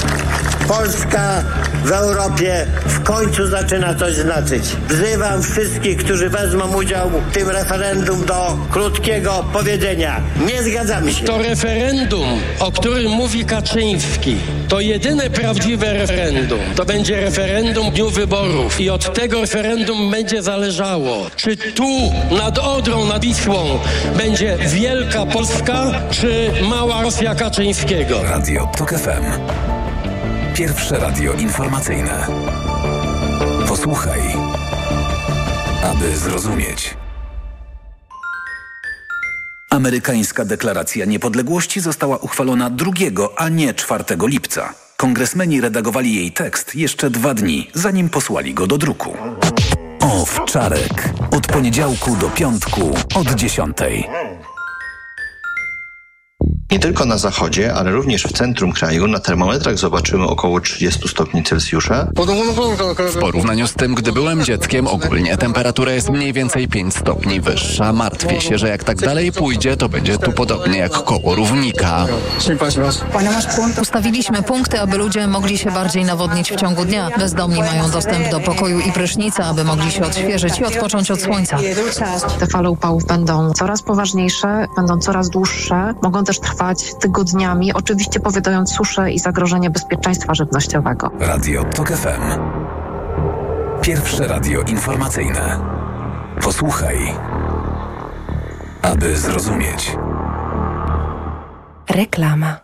Polska 0.68 1.44
w 1.86 1.92
Europie 1.92 2.66
w 2.86 3.04
końcu 3.04 3.48
zaczyna 3.48 3.96
coś 3.96 4.14
znaczyć. 4.16 4.64
Wzywam 4.90 5.44
wszystkich, 5.44 5.98
którzy 5.98 6.30
wezmą 6.30 6.76
udział 6.76 7.10
w 7.10 7.34
tym 7.34 7.50
referendum 7.50 8.26
do 8.26 8.58
krótkiego 8.72 9.46
powiedzenia. 9.54 10.22
Nie 10.48 10.64
zgadzamy 10.64 11.14
się. 11.14 11.26
To 11.26 11.38
referendum, 11.38 12.28
o 12.60 12.72
którym 12.72 13.12
mówi 13.12 13.46
Kaczyński, 13.46 14.36
to 14.70 14.80
jedyne 14.80 15.30
prawdziwe 15.30 15.94
referendum. 15.94 16.60
To 16.76 16.86
będzie 16.86 17.22
referendum 17.22 17.92
w 17.92 17.94
dniu 17.94 18.10
wyborów 18.10 18.82
i 18.82 18.90
od 18.90 19.14
tego 19.14 19.42
referendum 19.42 20.12
będzie 20.12 20.42
zależało, 20.42 21.26
czy 21.36 21.58
tu 21.58 22.14
nad 22.32 22.60
Odrą, 22.60 23.06
nad 23.06 23.22
Wisłą 23.22 23.80
będzie 24.18 24.58
wielka 24.58 25.26
Polska, 25.26 25.92
czy 26.12 26.52
mała 26.70 27.02
Rosja 27.02 27.36
Kaczyńskiego. 27.36 28.24
Radio 28.24 28.72
TOK 28.78 28.94
FM. 28.94 29.73
Pierwsze 30.54 31.00
radio 31.00 31.34
informacyjne. 31.34 32.28
Posłuchaj, 33.68 34.22
aby 35.84 36.18
zrozumieć. 36.18 36.98
Amerykańska 39.70 40.46
deklaracja 40.46 41.06
niepodległości 41.06 41.82
została 41.82 42.18
uchwalona 42.18 42.70
2, 42.70 42.92
a 43.38 43.50
nie 43.50 43.74
4 43.74 44.04
lipca. 44.28 44.74
Kongresmeni 44.98 45.62
redagowali 45.62 46.16
jej 46.16 46.32
tekst 46.32 46.76
jeszcze 46.76 47.10
dwa 47.10 47.34
dni, 47.34 47.70
zanim 47.74 48.10
posłali 48.10 48.54
go 48.54 48.68
do 48.68 48.78
druku. 48.78 49.18
Rozmów 50.24 50.46
Czarek. 50.46 51.10
Od 51.32 51.48
poniedziałku 51.48 52.16
do 52.16 52.30
piątku 52.30 52.92
od 53.16 53.34
dziesiątej. 53.34 54.08
Nie 56.74 56.80
tylko 56.80 57.06
na 57.06 57.18
zachodzie, 57.18 57.74
ale 57.74 57.92
również 57.92 58.24
w 58.24 58.32
centrum 58.32 58.72
kraju 58.72 59.08
na 59.08 59.20
termometrach 59.20 59.78
zobaczymy 59.78 60.28
około 60.28 60.60
30 60.60 61.08
stopni 61.08 61.44
Celsjusza. 61.44 62.08
W 63.14 63.20
porównaniu 63.20 63.68
z 63.68 63.74
tym, 63.74 63.96
gdy 63.96 64.12
byłem 64.12 64.44
dzieckiem, 64.44 64.88
ogólnie 64.88 65.38
temperatura 65.38 65.92
jest 65.92 66.10
mniej 66.10 66.34
więcej 66.34 66.68
5 66.68 66.96
stopni 66.96 67.42
wyższa. 67.42 67.94
Martwię 67.94 68.42
się, 68.42 68.58
że 68.58 68.70
jak 68.70 68.84
tak 68.84 68.98
dalej 68.98 69.32
pójdzie, 69.32 69.78
to 69.78 69.90
będzie 69.90 70.18
tu 70.18 70.32
podobnie 70.32 70.78
jak 70.78 70.92
koło 70.92 71.36
równika. 71.36 72.06
Ustawiliśmy 73.82 74.44
punkty, 74.44 74.82
aby 74.82 74.98
ludzie 74.98 75.28
mogli 75.28 75.58
się 75.58 75.72
bardziej 75.72 76.06
nawodnić 76.06 76.52
w 76.52 76.56
ciągu 76.56 76.86
dnia. 76.86 77.10
Bezdomni 77.18 77.60
mają 77.60 77.90
dostęp 77.92 78.32
do 78.32 78.40
pokoju 78.40 78.80
i 78.80 78.92
prysznica, 78.92 79.46
aby 79.46 79.64
mogli 79.64 79.92
się 79.92 80.06
odświeżyć 80.06 80.60
i 80.60 80.66
odpocząć 80.66 81.12
od 81.12 81.22
słońca. 81.22 81.58
Te 82.40 82.48
fale 82.48 82.70
upałów 82.70 83.06
będą 83.06 83.54
coraz 83.54 83.82
poważniejsze, 83.82 84.68
będą 84.76 85.00
coraz 85.00 85.30
dłuższe, 85.30 85.94
mogą 86.02 86.24
też 86.24 86.40
trwać 86.40 86.63
tygodniami, 87.02 87.74
oczywiście 87.74 88.20
powiadając 88.20 88.72
suszę 88.72 89.12
i 89.12 89.20
zagrożenie 89.20 89.70
bezpieczeństwa 89.70 90.34
żywnościowego. 90.36 91.12
Radio 91.20 91.64
TOK 91.64 91.90
FM. 91.90 92.40
Pierwsze 93.82 94.28
radio 94.28 94.62
informacyjne. 94.62 95.60
Posłuchaj, 96.42 96.98
aby 98.82 99.18
zrozumieć. 99.18 99.98
Reklama. 101.90 102.63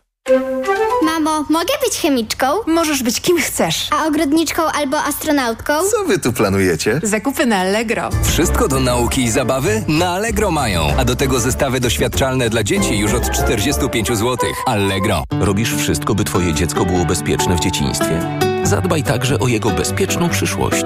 Mamo, 1.03 1.45
mogę 1.49 1.73
być 1.85 1.97
chemiczką? 2.01 2.45
Możesz 2.67 3.03
być 3.03 3.21
kim 3.21 3.37
chcesz. 3.37 3.87
A 3.91 4.07
ogrodniczką 4.07 4.63
albo 4.63 5.03
astronautką? 5.03 5.73
Co 5.91 6.03
wy 6.03 6.19
tu 6.19 6.33
planujecie? 6.33 6.99
Zakupy 7.03 7.45
na 7.45 7.57
Allegro. 7.57 8.09
Wszystko 8.23 8.67
do 8.67 8.79
nauki 8.79 9.23
i 9.23 9.31
zabawy 9.31 9.83
na 9.87 10.09
Allegro 10.09 10.51
mają. 10.51 10.87
A 10.97 11.05
do 11.05 11.15
tego 11.15 11.39
zestawy 11.39 11.79
doświadczalne 11.79 12.49
dla 12.49 12.63
dzieci 12.63 12.97
już 12.97 13.13
od 13.13 13.31
45 13.31 14.07
zł. 14.07 14.37
Allegro. 14.65 15.23
Robisz 15.39 15.75
wszystko, 15.75 16.15
by 16.15 16.23
twoje 16.23 16.53
dziecko 16.53 16.85
było 16.85 17.05
bezpieczne 17.05 17.55
w 17.55 17.59
dzieciństwie? 17.59 18.39
Zadbaj 18.63 19.03
także 19.03 19.39
o 19.39 19.47
jego 19.47 19.69
bezpieczną 19.69 20.29
przyszłość. 20.29 20.83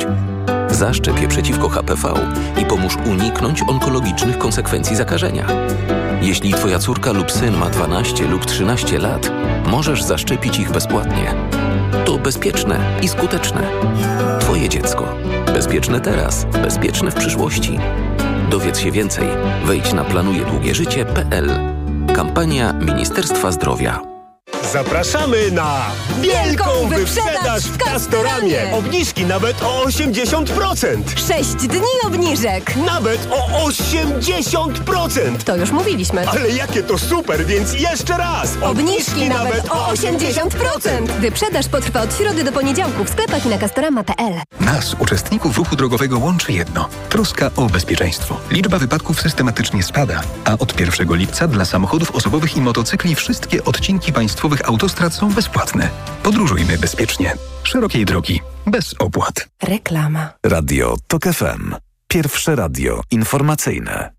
Zaszczep 0.74 1.22
je 1.22 1.28
przeciwko 1.28 1.70
HPV 1.70 2.14
i 2.62 2.66
pomóż 2.66 2.98
uniknąć 3.06 3.62
onkologicznych 3.68 4.38
konsekwencji 4.38 4.96
zakażenia. 4.96 5.48
Jeśli 6.22 6.54
twoja 6.54 6.80
córka 6.80 7.12
lub 7.12 7.32
syn 7.32 7.58
ma 7.58 7.70
12 7.70 8.28
lub 8.28 8.46
13 8.46 9.00
lat, 9.00 9.32
możesz 9.66 10.04
zaszczepić 10.04 10.60
ich 10.60 10.72
bezpłatnie. 10.72 11.34
To 12.06 12.18
bezpieczne 12.18 13.00
i 13.02 13.08
skuteczne. 13.08 13.62
Twoje 14.40 14.70
dziecko. 14.70 15.06
Bezpieczne 15.46 16.02
teraz, 16.02 16.46
bezpieczne 16.46 17.12
w 17.12 17.16
przyszłości. 17.16 17.80
Dowiedz 18.50 18.80
się 18.80 18.92
więcej. 18.92 19.28
Wejdź 19.66 19.94
na 19.94 20.04
planujedługieżycie.pl. 20.04 21.50
Kampania 22.16 22.74
Ministerstwa 22.74 23.52
Zdrowia. 23.52 24.13
Zapraszamy 24.72 25.52
na 25.52 25.86
Wielką 26.22 26.90
wyprzedaż 26.90 27.64
w 27.64 27.78
Castoramie. 27.78 28.72
Obniżki 28.74 29.26
nawet 29.26 29.64
o 29.64 29.86
80%. 29.86 30.98
6 31.28 31.50
dni 31.54 31.80
obniżek. 32.06 32.76
Nawet 32.86 33.28
o 33.32 33.68
80%. 33.70 35.38
To 35.46 35.56
już 35.58 35.72
mówiliśmy. 35.72 36.30
Ale 36.30 36.50
jakie 36.50 36.84
to 36.84 36.98
super, 36.98 37.46
więc 37.46 37.74
jeszcze 37.74 38.18
raz. 38.18 38.54
Obniżki 38.62 39.30
nawet 39.30 39.70
o 39.70 39.94
80%. 39.94 41.08
Wyprzedaż 41.20 41.68
potrwa 41.68 42.02
od 42.02 42.18
środy 42.18 42.44
do 42.44 42.52
poniedziałku 42.52 43.04
w 43.04 43.10
sklepach 43.10 43.46
i 43.46 43.50
na 43.50 43.58
castorama.pl. 43.58 44.34
Nas, 44.60 44.96
uczestników 45.00 45.58
ruchu 45.58 45.76
drogowego, 45.76 46.20
łączy 46.20 46.54
jedno. 46.54 46.90
Troska 47.10 47.52
o 47.56 47.66
bezpieczeństwo. 47.66 48.38
Liczba 48.52 48.80
wypadków 48.80 49.22
systematycznie 49.22 49.84
spada, 49.84 50.22
a 50.46 50.54
od 50.54 50.80
1 50.80 51.16
lipca 51.16 51.48
dla 51.48 51.66
samochodów 51.66 52.12
osobowych 52.12 52.58
i 52.58 52.62
motocykli 52.62 53.16
wszystkie 53.16 53.64
odcinki 53.64 54.12
państwowych 54.54 54.70
autostrad 54.70 55.14
są 55.14 55.34
bezpłatne. 55.34 55.90
Podróżujmy 56.24 56.78
bezpiecznie. 56.78 57.36
Szerokiej 57.64 58.06
drogi. 58.06 58.42
Bez 58.68 58.96
opłat. 59.00 59.48
Reklama. 59.64 60.30
Radio 60.46 60.96
TOK 61.08 61.24
FM. 61.24 61.76
Pierwsze 62.08 62.56
radio 62.56 63.02
informacyjne. 63.12 64.14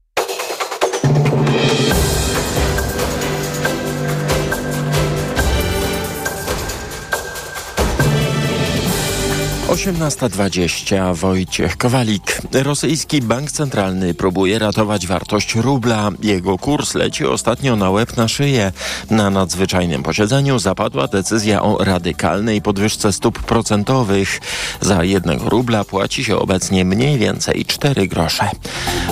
Osiemnasta 9.74 10.28
dwadzieścia 10.28 11.14
Wojciech 11.14 11.76
Kowalik. 11.76 12.42
Rosyjski 12.52 13.22
Bank 13.22 13.52
Centralny 13.52 14.14
próbuje 14.14 14.58
ratować 14.58 15.06
wartość 15.06 15.54
rubla. 15.54 16.10
Jego 16.22 16.58
kurs 16.58 16.94
leci 16.94 17.26
ostatnio 17.26 17.76
na 17.76 17.90
łeb 17.90 18.16
na 18.16 18.28
szyję. 18.28 18.72
Na 19.10 19.30
nadzwyczajnym 19.30 20.02
posiedzeniu 20.02 20.58
zapadła 20.58 21.08
decyzja 21.08 21.62
o 21.62 21.84
radykalnej 21.84 22.62
podwyżce 22.62 23.12
stóp 23.12 23.38
procentowych. 23.38 24.40
Za 24.80 25.04
jednego 25.04 25.48
rubla 25.48 25.84
płaci 25.84 26.24
się 26.24 26.38
obecnie 26.38 26.84
mniej 26.84 27.18
więcej 27.18 27.64
4 27.64 28.08
grosze. 28.08 28.50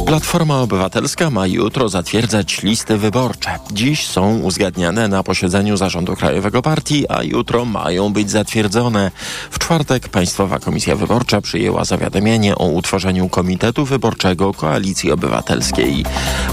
Platforma 0.06 0.60
Obywatelska 0.60 1.30
ma 1.30 1.46
jutro 1.46 1.88
zatwierdzać 1.88 2.62
listy 2.62 2.98
wyborcze. 2.98 3.58
Dziś 3.72 4.06
są 4.06 4.38
uzgadniane 4.38 5.08
na 5.08 5.22
posiedzeniu 5.22 5.76
Zarządu 5.76 6.16
Krajowego 6.16 6.62
Partii, 6.62 7.08
a 7.08 7.22
jutro 7.22 7.64
mają 7.64 8.12
być 8.12 8.30
zatwierdzone. 8.30 9.10
W 9.50 9.58
czwartek 9.58 10.08
Państwowa 10.52 10.70
Komisja 10.72 10.96
Wyborcza 10.96 11.40
przyjęła 11.40 11.84
zawiadomienie 11.84 12.56
o 12.56 12.66
utworzeniu 12.66 13.28
Komitetu 13.28 13.84
Wyborczego 13.84 14.54
Koalicji 14.54 15.12
Obywatelskiej. 15.12 16.04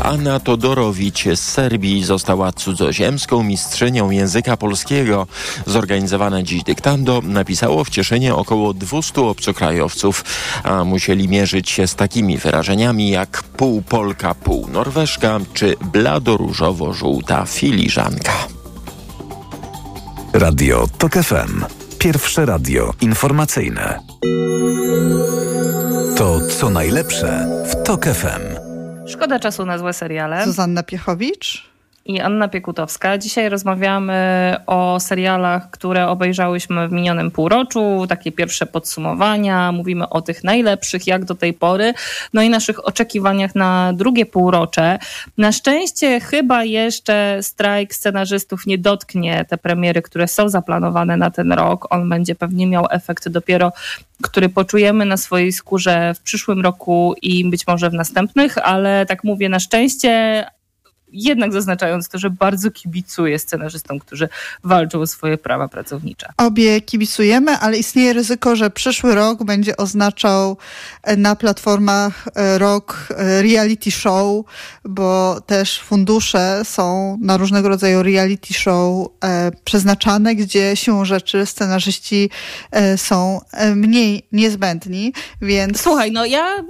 Anna 0.03 0.39
Todorowicz 0.39 1.23
z 1.23 1.39
Serbii 1.39 2.03
została 2.03 2.51
cudzoziemską 2.51 3.43
mistrzynią 3.43 4.09
języka 4.09 4.57
polskiego. 4.57 5.27
Zorganizowane 5.65 6.43
dziś 6.43 6.63
dyktando 6.63 7.21
napisało 7.23 7.83
w 7.83 7.89
Cieszynie 7.89 8.35
około 8.35 8.73
200 8.73 9.21
obcokrajowców, 9.21 10.23
a 10.63 10.83
musieli 10.83 11.27
mierzyć 11.27 11.69
się 11.69 11.87
z 11.87 11.95
takimi 11.95 12.37
wyrażeniami 12.37 13.09
jak 13.09 13.43
pół 13.43 13.81
Polka, 13.81 14.35
pół 14.35 14.67
Norweszka 14.67 15.39
czy 15.53 15.75
bladoróżowo-żółta 15.93 17.45
filiżanka. 17.45 18.33
Radio 20.33 20.87
TOK 20.97 21.13
FM. 21.13 21.78
Pierwsze 21.99 22.45
radio 22.45 22.93
informacyjne. 23.01 23.99
To 26.17 26.47
co 26.47 26.69
najlepsze 26.69 27.47
w 27.65 27.83
TOK 27.83 28.05
FM. 28.05 28.41
Szkoda 29.07 29.39
czasu 29.39 29.65
na 29.65 29.77
złe 29.77 29.93
seriale. 29.93 30.45
Zuzanna 30.45 30.83
Piechowicz 30.83 31.68
i 32.09 32.19
Anna 32.19 32.47
Piekutowska. 32.47 33.17
Dzisiaj 33.17 33.49
rozmawiamy 33.49 34.55
o 34.67 34.99
serialach, 34.99 35.69
które 35.69 36.07
obejrzałyśmy 36.07 36.87
w 36.87 36.91
minionym 36.91 37.31
półroczu, 37.31 38.05
takie 38.09 38.31
pierwsze 38.31 38.65
podsumowania, 38.65 39.71
mówimy 39.71 40.09
o 40.09 40.21
tych 40.21 40.43
najlepszych 40.43 41.07
jak 41.07 41.25
do 41.25 41.35
tej 41.35 41.53
pory, 41.53 41.93
no 42.33 42.41
i 42.41 42.49
naszych 42.49 42.87
oczekiwaniach 42.87 43.55
na 43.55 43.93
drugie 43.93 44.25
półrocze. 44.25 44.99
Na 45.37 45.51
szczęście 45.51 46.19
chyba 46.19 46.63
jeszcze 46.63 47.37
strajk 47.41 47.95
scenarzystów 47.95 48.65
nie 48.65 48.77
dotknie 48.77 49.45
te 49.45 49.57
premiery, 49.57 50.01
które 50.01 50.27
są 50.27 50.49
zaplanowane 50.49 51.17
na 51.17 51.31
ten 51.31 51.51
rok. 51.51 51.87
On 51.93 52.09
będzie 52.09 52.35
pewnie 52.35 52.67
miał 52.67 52.85
efekt 52.91 53.29
dopiero 53.29 53.71
który 54.21 54.49
poczujemy 54.49 55.05
na 55.05 55.17
swojej 55.17 55.51
skórze 55.51 56.13
w 56.13 56.19
przyszłym 56.19 56.61
roku 56.61 57.15
i 57.21 57.49
być 57.49 57.67
może 57.67 57.89
w 57.89 57.93
następnych, 57.93 58.57
ale 58.57 59.05
tak 59.05 59.23
mówię 59.23 59.49
na 59.49 59.59
szczęście, 59.59 60.45
jednak 61.11 61.53
zaznaczając 61.53 62.09
to, 62.09 62.17
że 62.17 62.29
bardzo 62.29 62.71
kibicuję 62.71 63.39
scenarzystom, 63.39 63.99
którzy 63.99 64.29
walczą 64.63 65.01
o 65.01 65.07
swoje 65.07 65.37
prawa 65.37 65.67
pracownicze. 65.67 66.27
Obie 66.37 66.81
kibicujemy, 66.81 67.57
ale 67.57 67.77
istnieje 67.77 68.13
ryzyko, 68.13 68.55
że 68.55 68.69
przyszły 68.69 69.15
rok 69.15 69.43
będzie 69.43 69.77
oznaczał 69.77 70.57
na 71.17 71.35
platformach 71.35 72.27
rok 72.57 73.07
reality 73.41 73.91
show, 73.91 74.45
bo 74.85 75.41
też 75.41 75.79
fundusze 75.79 76.61
są 76.63 77.17
na 77.21 77.37
różnego 77.37 77.69
rodzaju 77.69 78.03
reality 78.03 78.53
show 78.53 79.07
przeznaczane, 79.63 80.35
gdzie 80.35 80.75
siłą 80.75 81.05
rzeczy 81.05 81.45
scenarzyści 81.45 82.29
są 82.97 83.41
mniej 83.75 84.27
niezbędni, 84.31 85.13
więc... 85.41 85.81
Słuchaj, 85.81 86.11
no 86.11 86.25
ja 86.25 86.63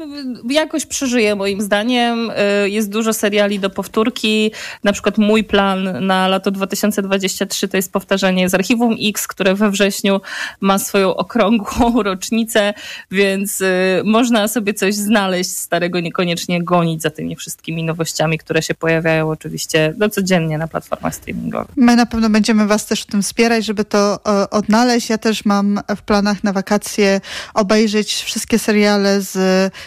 jakoś 0.49 0.86
przeżyję 0.86 1.36
moim 1.36 1.62
zdaniem. 1.62 2.32
Jest 2.65 2.89
dużo 2.89 3.13
seriali 3.13 3.60
do 3.60 3.69
powtórki, 3.69 4.29
odcinki. 4.30 4.52
Na 4.84 4.94
przykład 4.94 5.18
mój 5.18 5.44
plan 5.44 6.06
na 6.08 6.28
lato 6.28 6.52
2023 6.52 7.68
to 7.68 7.78
jest 7.78 7.92
powtarzanie 7.92 8.50
z 8.50 8.54
Archiwum 8.54 8.96
X, 9.02 9.28
które 9.28 9.56
we 9.56 9.72
wrześniu 9.72 10.22
ma 10.62 10.80
swoją 10.80 11.15
okrągłą 11.15 12.04
rocznicę, 12.04 12.74
więc 13.12 13.62
y, 13.62 14.02
można 14.06 14.48
sobie 14.48 14.74
coś 14.74 14.96
znaleźć 14.96 15.58
starego, 15.58 16.00
niekoniecznie 16.00 16.63
gonić 16.63 17.02
za 17.02 17.10
tymi 17.10 17.36
wszystkimi 17.36 17.84
nowościami, 17.84 18.38
które 18.38 18.62
się 18.62 18.76
pojawiają 18.76 19.30
oczywiście 19.30 19.94
no, 19.98 20.10
codziennie 20.10 20.58
na 20.58 20.68
platformach 20.68 21.15
streamingowych. 21.15 21.72
My 21.76 21.96
na 21.96 22.06
pewno 22.06 22.30
będziemy 22.30 22.68
Was 22.68 22.86
też 22.86 23.02
w 23.02 23.06
tym 23.06 23.22
wspierać, 23.22 23.65
żeby 23.65 23.86
to 23.86 24.20
odnaleźć. 24.52 25.10
Ja 25.10 25.18
też 25.18 25.46
mam 25.46 25.80
w 25.98 26.02
planach 26.02 26.44
na 26.44 26.54
wakacje 26.54 27.22
obejrzeć 27.54 28.13
wszystkie 28.13 28.60
seriale 28.60 29.22
z 29.22 29.38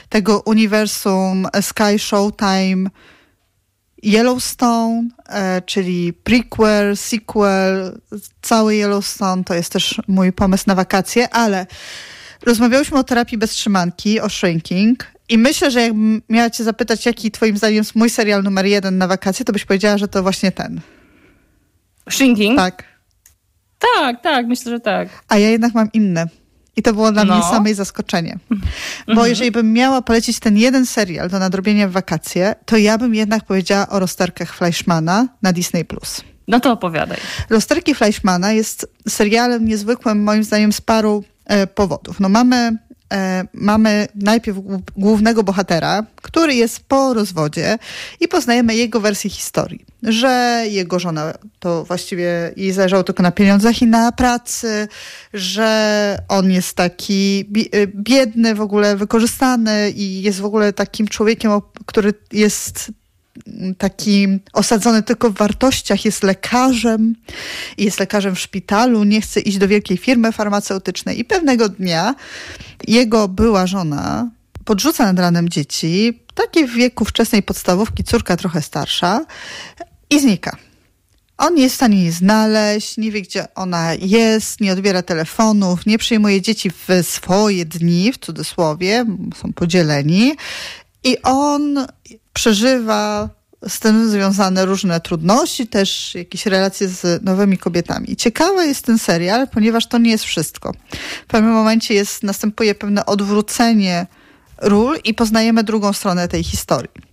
tego 0.08 0.42
uniwersum 0.46 1.46
Sky 1.60 1.98
Showtime. 1.98 2.90
Yellowstone, 4.02 5.08
e, 5.28 5.62
czyli 5.62 6.12
prequel, 6.12 6.96
sequel, 6.96 8.00
cały 8.42 8.74
Yellowstone 8.74 9.44
to 9.44 9.54
jest 9.54 9.72
też 9.72 10.00
mój 10.08 10.32
pomysł 10.32 10.64
na 10.66 10.74
wakacje, 10.74 11.34
ale 11.34 11.66
rozmawiałyśmy 12.42 12.98
o 12.98 13.04
terapii 13.04 13.38
bez 13.38 13.50
trzymanki, 13.50 14.20
o 14.20 14.28
shrinking 14.28 15.12
i 15.28 15.38
myślę, 15.38 15.70
że 15.70 15.80
jakbym 15.80 16.22
miała 16.28 16.50
cię 16.50 16.64
zapytać, 16.64 17.06
jaki 17.06 17.30
twoim 17.30 17.56
zdaniem 17.56 17.76
jest 17.76 17.94
mój 17.94 18.10
serial 18.10 18.42
numer 18.42 18.66
jeden 18.66 18.98
na 18.98 19.08
wakacje, 19.08 19.44
to 19.44 19.52
byś 19.52 19.64
powiedziała, 19.64 19.98
że 19.98 20.08
to 20.08 20.22
właśnie 20.22 20.52
ten. 20.52 20.80
Shrinking? 22.10 22.58
Tak. 22.58 22.84
Tak, 23.96 24.22
tak, 24.22 24.46
myślę, 24.46 24.72
że 24.72 24.80
tak. 24.80 25.08
A 25.28 25.38
ja 25.38 25.50
jednak 25.50 25.74
mam 25.74 25.92
inne. 25.92 26.26
I 26.76 26.82
to 26.82 26.92
było 26.92 27.12
dla 27.12 27.24
No. 27.24 27.34
mnie 27.34 27.44
samej 27.44 27.74
zaskoczenie. 27.74 28.38
Bo 29.06 29.12
Mhm. 29.12 29.28
jeżeli 29.28 29.50
bym 29.50 29.72
miała 29.72 30.02
polecić 30.02 30.38
ten 30.40 30.56
jeden 30.58 30.86
serial 30.86 31.28
do 31.30 31.38
nadrobienia 31.38 31.88
w 31.88 31.92
wakacje, 31.92 32.54
to 32.66 32.76
ja 32.76 32.98
bym 32.98 33.14
jednak 33.14 33.44
powiedziała 33.44 33.88
o 33.88 33.98
rozterkach 33.98 34.54
Fleischmana 34.54 35.28
na 35.42 35.52
Disney+. 35.52 35.84
No 36.48 36.60
to 36.60 36.72
opowiadaj. 36.72 37.18
Rozterki 37.50 37.94
Fleischmana 37.94 38.52
jest 38.52 38.86
serialem 39.08 39.64
niezwykłym 39.68 40.22
moim 40.22 40.44
zdaniem 40.44 40.72
z 40.72 40.80
paru 40.80 41.24
e, 41.46 41.66
powodów. 41.66 42.20
No 42.20 42.28
mamy, 42.28 42.76
mamy 43.54 44.08
najpierw 44.14 44.58
głó- 44.58 44.82
głównego 44.96 45.42
bohatera, 45.42 46.06
który 46.22 46.54
jest 46.54 46.80
po 46.80 47.14
rozwodzie 47.14 47.78
i 48.20 48.28
poznajemy 48.28 48.74
jego 48.74 49.00
wersję 49.00 49.30
historii, 49.30 49.84
że 50.02 50.64
jego 50.70 50.98
żona 50.98 51.32
to 51.58 51.84
właściwie 51.84 52.52
jej 52.56 52.72
zależało 52.72 53.02
tylko 53.04 53.22
na 53.22 53.32
pieniądzach 53.32 53.82
i 53.82 53.86
na 53.86 54.12
pracy, 54.12 54.88
że 55.34 56.18
on 56.28 56.50
jest 56.50 56.76
taki 56.76 57.50
e, 57.72 57.86
biedny, 57.86 58.54
w 58.54 58.60
ogóle 58.60 58.96
wykorzystany 58.96 59.90
i 59.90 60.22
jest 60.22 60.40
w 60.40 60.44
ogóle 60.44 60.72
takim 60.72 61.08
człowiekiem, 61.08 61.52
który 61.86 62.14
jest 62.32 62.92
taki 63.78 64.28
osadzony 64.52 65.02
tylko 65.02 65.30
w 65.30 65.34
wartościach, 65.34 66.04
jest 66.04 66.22
lekarzem 66.22 67.14
jest 67.78 68.00
lekarzem 68.00 68.34
w 68.34 68.40
szpitalu, 68.40 69.04
nie 69.04 69.20
chce 69.20 69.40
iść 69.40 69.58
do 69.58 69.68
wielkiej 69.68 69.96
firmy 69.96 70.32
farmaceutycznej 70.32 71.20
i 71.20 71.24
pewnego 71.24 71.68
dnia 71.68 72.14
jego 72.88 73.28
była 73.28 73.66
żona 73.66 74.30
podrzuca 74.64 75.04
nad 75.04 75.18
ranem 75.18 75.48
dzieci, 75.48 76.20
takie 76.34 76.66
w 76.66 76.72
wieku 76.72 77.04
wczesnej 77.04 77.42
podstawówki, 77.42 78.04
córka 78.04 78.36
trochę 78.36 78.62
starsza 78.62 79.24
i 80.10 80.20
znika. 80.20 80.56
On 81.38 81.54
nie 81.54 81.62
jest 81.62 81.74
w 81.74 81.76
stanie 81.76 82.02
jej 82.02 82.10
znaleźć, 82.10 82.96
nie 82.96 83.12
wie, 83.12 83.22
gdzie 83.22 83.54
ona 83.54 83.94
jest, 83.94 84.60
nie 84.60 84.72
odbiera 84.72 85.02
telefonów, 85.02 85.86
nie 85.86 85.98
przyjmuje 85.98 86.42
dzieci 86.42 86.70
w 86.70 86.88
swoje 87.02 87.64
dni, 87.64 88.12
w 88.12 88.18
cudzysłowie, 88.18 89.04
są 89.36 89.52
podzieleni. 89.52 90.36
I 91.04 91.22
on 91.22 91.86
przeżywa 92.32 93.28
z 93.68 93.80
tym 93.80 94.10
związane 94.10 94.66
różne 94.66 95.00
trudności, 95.00 95.66
też 95.66 96.14
jakieś 96.14 96.46
relacje 96.46 96.88
z 96.88 97.22
nowymi 97.24 97.58
kobietami. 97.58 98.16
Ciekawy 98.16 98.66
jest 98.66 98.86
ten 98.86 98.98
serial, 98.98 99.48
ponieważ 99.48 99.86
to 99.86 99.98
nie 99.98 100.10
jest 100.10 100.24
wszystko. 100.24 100.72
W 101.24 101.26
pewnym 101.26 101.52
momencie 101.52 101.94
jest, 101.94 102.22
następuje 102.22 102.74
pewne 102.74 103.06
odwrócenie 103.06 104.06
ról 104.62 104.96
i 105.04 105.14
poznajemy 105.14 105.64
drugą 105.64 105.92
stronę 105.92 106.28
tej 106.28 106.44
historii. 106.44 107.12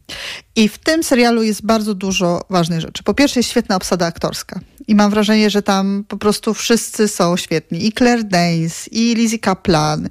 I 0.55 0.69
w 0.69 0.77
tym 0.77 1.03
serialu 1.03 1.43
jest 1.43 1.65
bardzo 1.65 1.93
dużo 1.93 2.41
ważnych 2.49 2.79
rzeczy. 2.81 3.03
Po 3.03 3.13
pierwsze 3.13 3.39
jest 3.39 3.49
świetna 3.49 3.75
obsada 3.75 4.05
aktorska. 4.05 4.59
I 4.88 4.95
mam 4.95 5.12
wrażenie, 5.12 5.49
że 5.49 5.62
tam 5.62 6.03
po 6.07 6.17
prostu 6.17 6.53
wszyscy 6.53 7.07
są 7.07 7.38
świetni. 7.38 7.85
I 7.85 7.93
Claire 7.93 8.23
Danes, 8.23 8.89
i 8.91 9.15
Lizzie 9.15 9.39
Kaplan, 9.39 10.09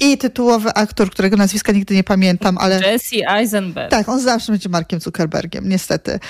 i 0.00 0.18
tytułowy 0.18 0.74
aktor, 0.74 1.10
którego 1.10 1.36
nazwiska 1.36 1.72
nigdy 1.72 1.94
nie 1.94 2.04
pamiętam, 2.04 2.58
ale... 2.58 2.80
Jesse 2.80 3.16
Eisenberg. 3.28 3.90
Tak, 3.90 4.08
on 4.08 4.20
zawsze 4.20 4.52
będzie 4.52 4.68
Markiem 4.68 5.00
Zuckerbergiem, 5.00 5.68
niestety. 5.68 6.20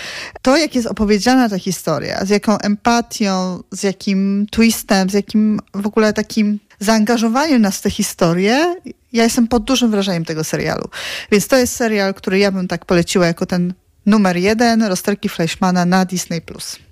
To, 0.42 0.56
jak 0.56 0.74
jest 0.74 0.86
opowiedziana 0.86 1.48
ta 1.48 1.58
historia, 1.58 2.24
z 2.24 2.28
jaką 2.28 2.58
empatią, 2.58 3.62
z 3.70 3.82
jakim 3.82 4.46
twistem, 4.50 5.10
z 5.10 5.12
jakim 5.12 5.60
w 5.74 5.86
ogóle 5.86 6.12
takim 6.12 6.58
zaangażowaniem 6.78 7.62
nas 7.62 7.78
w 7.78 7.82
tę 7.82 7.90
historię, 7.90 8.76
ja 9.12 9.24
jestem 9.24 9.48
pod 9.48 9.64
dużym 9.64 9.90
wrażeniem 9.90 10.24
tego 10.24 10.44
serialu. 10.44 10.88
Więc 11.32 11.48
to 11.48 11.56
jest 11.56 11.76
serial, 11.76 12.14
który 12.14 12.38
ja 12.38 12.52
bym 12.52 12.68
tak 12.68 12.84
poleciła 12.84 13.26
jako 13.26 13.46
ten 13.46 13.74
numer 14.08 14.36
jeden, 14.36 14.82
Rozterki 14.82 15.28
Fleischmana 15.28 15.84
na 15.84 16.04
Disney+. 16.04 16.40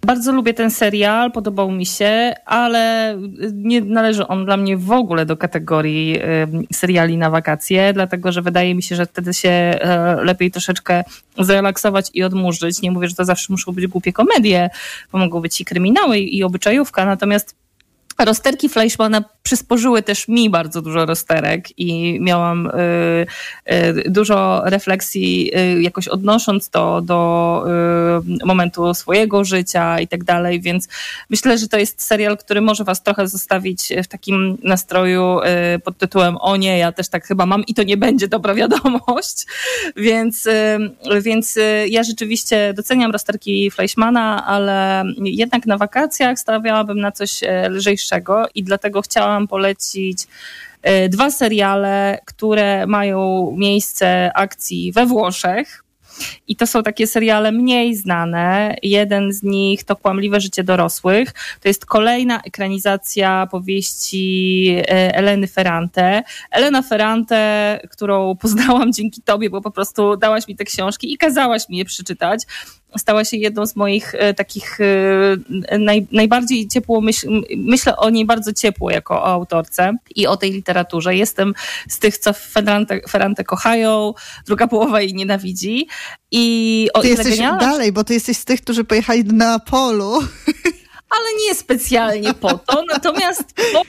Bardzo 0.06 0.32
lubię 0.32 0.54
ten 0.54 0.70
serial, 0.70 1.32
podobał 1.32 1.70
mi 1.70 1.86
się, 1.86 2.34
ale 2.46 3.16
nie 3.52 3.80
należy 3.80 4.26
on 4.26 4.44
dla 4.44 4.56
mnie 4.56 4.76
w 4.76 4.92
ogóle 4.92 5.26
do 5.26 5.36
kategorii 5.36 6.18
seriali 6.72 7.16
na 7.16 7.30
wakacje, 7.30 7.92
dlatego 7.92 8.32
że 8.32 8.42
wydaje 8.42 8.74
mi 8.74 8.82
się, 8.82 8.96
że 8.96 9.06
wtedy 9.06 9.34
się 9.34 9.48
e, 9.48 10.16
lepiej 10.24 10.50
troszeczkę 10.50 11.04
zrelaksować 11.38 12.10
i 12.14 12.22
odmurzyć. 12.22 12.82
Nie 12.82 12.90
mówię, 12.90 13.08
że 13.08 13.14
to 13.14 13.24
zawsze 13.24 13.46
muszą 13.52 13.72
być 13.72 13.86
głupie 13.86 14.12
komedie, 14.12 14.70
bo 15.12 15.18
mogą 15.18 15.40
być 15.40 15.60
i 15.60 15.64
kryminały, 15.64 16.18
i 16.18 16.44
obyczajówka, 16.44 17.04
natomiast 17.04 17.54
Rozterki 18.24 18.68
Fleischmana 18.68 19.24
przysporzyły 19.42 20.02
też 20.02 20.28
mi 20.28 20.50
bardzo 20.50 20.82
dużo 20.82 21.06
rozterek 21.06 21.78
i 21.78 22.18
miałam 22.20 22.66
y, 22.66 22.72
y, 23.72 24.10
dużo 24.10 24.62
refleksji, 24.64 25.50
y, 25.58 25.82
jakoś 25.82 26.08
odnosząc 26.08 26.70
to 26.70 27.00
do 27.02 27.64
y, 28.42 28.46
momentu 28.46 28.94
swojego 28.94 29.44
życia 29.44 30.00
i 30.00 30.08
tak 30.08 30.24
dalej, 30.24 30.60
więc 30.60 30.88
myślę, 31.30 31.58
że 31.58 31.68
to 31.68 31.78
jest 31.78 32.02
serial, 32.02 32.38
który 32.38 32.60
może 32.60 32.84
was 32.84 33.02
trochę 33.02 33.28
zostawić 33.28 33.88
w 34.04 34.08
takim 34.08 34.58
nastroju 34.62 35.38
y, 35.74 35.78
pod 35.78 35.98
tytułem 35.98 36.36
o 36.36 36.56
nie, 36.56 36.78
ja 36.78 36.92
też 36.92 37.08
tak 37.08 37.26
chyba 37.26 37.46
mam 37.46 37.64
i 37.66 37.74
to 37.74 37.82
nie 37.82 37.96
będzie 37.96 38.28
dobra 38.28 38.54
wiadomość, 38.54 39.46
więc, 39.96 40.46
y, 40.46 40.78
więc 41.22 41.58
ja 41.88 42.02
rzeczywiście 42.02 42.74
doceniam 42.74 43.10
rozterki 43.10 43.70
Fleischmana, 43.70 44.46
ale 44.46 45.04
jednak 45.18 45.66
na 45.66 45.78
wakacjach 45.78 46.38
stawiałabym 46.38 47.00
na 47.00 47.12
coś 47.12 47.42
e, 47.42 47.70
i 48.54 48.62
dlatego 48.62 49.02
chciałam 49.02 49.48
polecić 49.48 50.26
e, 50.82 51.08
dwa 51.08 51.30
seriale, 51.30 52.18
które 52.24 52.86
mają 52.86 53.50
miejsce 53.56 54.30
akcji 54.34 54.92
we 54.92 55.06
Włoszech. 55.06 55.86
I 56.48 56.56
to 56.56 56.66
są 56.66 56.82
takie 56.82 57.06
seriale 57.06 57.52
mniej 57.52 57.96
znane. 57.96 58.76
Jeden 58.82 59.32
z 59.32 59.42
nich 59.42 59.84
to 59.84 59.96
Kłamliwe 59.96 60.40
życie 60.40 60.64
dorosłych. 60.64 61.32
To 61.60 61.68
jest 61.68 61.86
kolejna 61.86 62.42
ekranizacja 62.42 63.48
powieści 63.50 64.68
e, 64.78 65.14
Eleny 65.14 65.46
Ferrante. 65.46 66.22
Elena 66.50 66.82
Ferrante, 66.82 67.80
którą 67.90 68.36
poznałam 68.36 68.92
dzięki 68.92 69.22
tobie, 69.22 69.50
bo 69.50 69.60
po 69.60 69.70
prostu 69.70 70.16
dałaś 70.16 70.48
mi 70.48 70.56
te 70.56 70.64
książki 70.64 71.12
i 71.12 71.16
kazałaś 71.16 71.68
mi 71.68 71.76
je 71.76 71.84
przeczytać 71.84 72.42
stała 72.98 73.24
się 73.24 73.36
jedną 73.36 73.66
z 73.66 73.76
moich 73.76 74.14
e, 74.14 74.34
takich 74.34 74.78
e, 74.80 75.78
naj, 75.78 76.06
najbardziej 76.12 76.68
ciepło, 76.68 77.00
myśl, 77.00 77.42
myślę 77.56 77.96
o 77.96 78.10
niej 78.10 78.24
bardzo 78.24 78.52
ciepło 78.52 78.90
jako 78.90 79.14
o 79.14 79.26
autorce 79.26 79.92
i 80.16 80.26
o 80.26 80.36
tej 80.36 80.52
literaturze. 80.52 81.16
Jestem 81.16 81.54
z 81.88 81.98
tych, 81.98 82.18
co 82.18 82.32
Ferrante, 82.32 83.00
Ferrante 83.08 83.44
kochają, 83.44 84.14
druga 84.46 84.66
połowa 84.66 85.00
jej 85.00 85.14
nienawidzi. 85.14 85.88
I 86.30 86.88
o 86.94 87.00
Ty 87.00 87.08
jesteś 87.08 87.38
dalej, 87.38 87.92
bo 87.92 88.04
ty 88.04 88.14
jesteś 88.14 88.36
z 88.36 88.44
tych, 88.44 88.62
którzy 88.62 88.84
pojechali 88.84 89.24
do 89.24 89.32
Neapolu. 89.32 90.12
ale 91.10 91.46
nie 91.46 91.54
specjalnie 91.54 92.34
po 92.34 92.58
to. 92.58 92.84
Natomiast 92.94 93.54
po, 93.72 93.82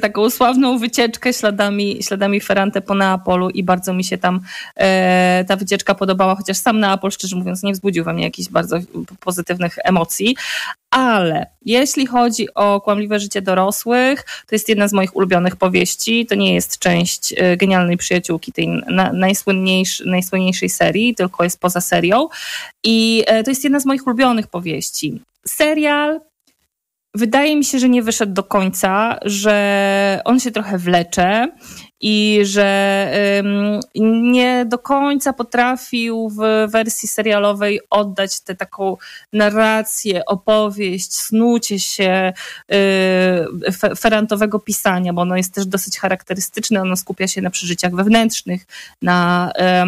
taką 0.00 0.30
sławną 0.30 0.78
wycieczkę 0.78 1.32
śladami, 1.32 1.98
śladami 2.02 2.40
Ferrante 2.40 2.80
po 2.80 2.94
Neapolu 2.94 3.50
i 3.50 3.62
bardzo 3.62 3.94
mi 3.94 4.04
się 4.04 4.18
tam 4.18 4.40
e, 4.76 5.44
ta 5.48 5.56
wycieczka 5.56 5.94
podobała, 5.94 6.34
chociaż 6.34 6.56
sam 6.56 6.80
Neapol, 6.80 7.10
szczerze 7.10 7.36
mówiąc, 7.36 7.62
nie 7.62 7.72
wzbudził 7.72 8.04
we 8.04 8.12
mnie 8.12 8.24
jakichś 8.24 8.48
bardzo 8.48 8.78
pozytywnych 9.20 9.76
emocji. 9.84 10.36
Ale 10.90 11.46
jeśli 11.64 12.06
chodzi 12.06 12.54
o 12.54 12.80
Kłamliwe 12.80 13.20
życie 13.20 13.42
dorosłych, 13.42 14.24
to 14.46 14.54
jest 14.54 14.68
jedna 14.68 14.88
z 14.88 14.92
moich 14.92 15.16
ulubionych 15.16 15.56
powieści. 15.56 16.26
To 16.26 16.34
nie 16.34 16.54
jest 16.54 16.78
część 16.78 17.34
e, 17.36 17.56
Genialnej 17.56 17.96
Przyjaciółki, 17.96 18.52
tej 18.52 18.68
na, 18.68 19.12
najsłynniejszej 20.04 20.68
serii, 20.68 21.14
tylko 21.14 21.44
jest 21.44 21.60
poza 21.60 21.80
serią. 21.80 22.28
I 22.84 23.24
e, 23.26 23.44
to 23.44 23.50
jest 23.50 23.64
jedna 23.64 23.80
z 23.80 23.86
moich 23.86 24.06
ulubionych 24.06 24.46
powieści. 24.46 25.20
Serial 25.46 26.20
wydaje 27.18 27.56
mi 27.56 27.64
się, 27.64 27.78
że 27.78 27.88
nie 27.88 28.02
wyszedł 28.02 28.32
do 28.32 28.42
końca, 28.42 29.18
że 29.22 30.20
on 30.24 30.40
się 30.40 30.50
trochę 30.50 30.78
wlecze 30.78 31.48
i 32.00 32.40
że 32.42 33.12
nie 34.04 34.64
do 34.66 34.78
końca 34.78 35.32
potrafił 35.32 36.28
w 36.28 36.70
wersji 36.70 37.08
serialowej 37.08 37.80
oddać 37.90 38.40
tę 38.40 38.54
taką 38.54 38.96
narrację, 39.32 40.24
opowieść, 40.24 41.14
snucie 41.14 41.78
się 41.78 42.32
y, 42.72 43.96
ferantowego 43.96 44.58
pisania, 44.58 45.12
bo 45.12 45.22
ono 45.22 45.36
jest 45.36 45.54
też 45.54 45.66
dosyć 45.66 45.98
charakterystyczne, 45.98 46.80
ono 46.80 46.96
skupia 46.96 47.28
się 47.28 47.42
na 47.42 47.50
przeżyciach 47.50 47.94
wewnętrznych, 47.94 48.66
na 49.02 49.50
E, 49.58 49.86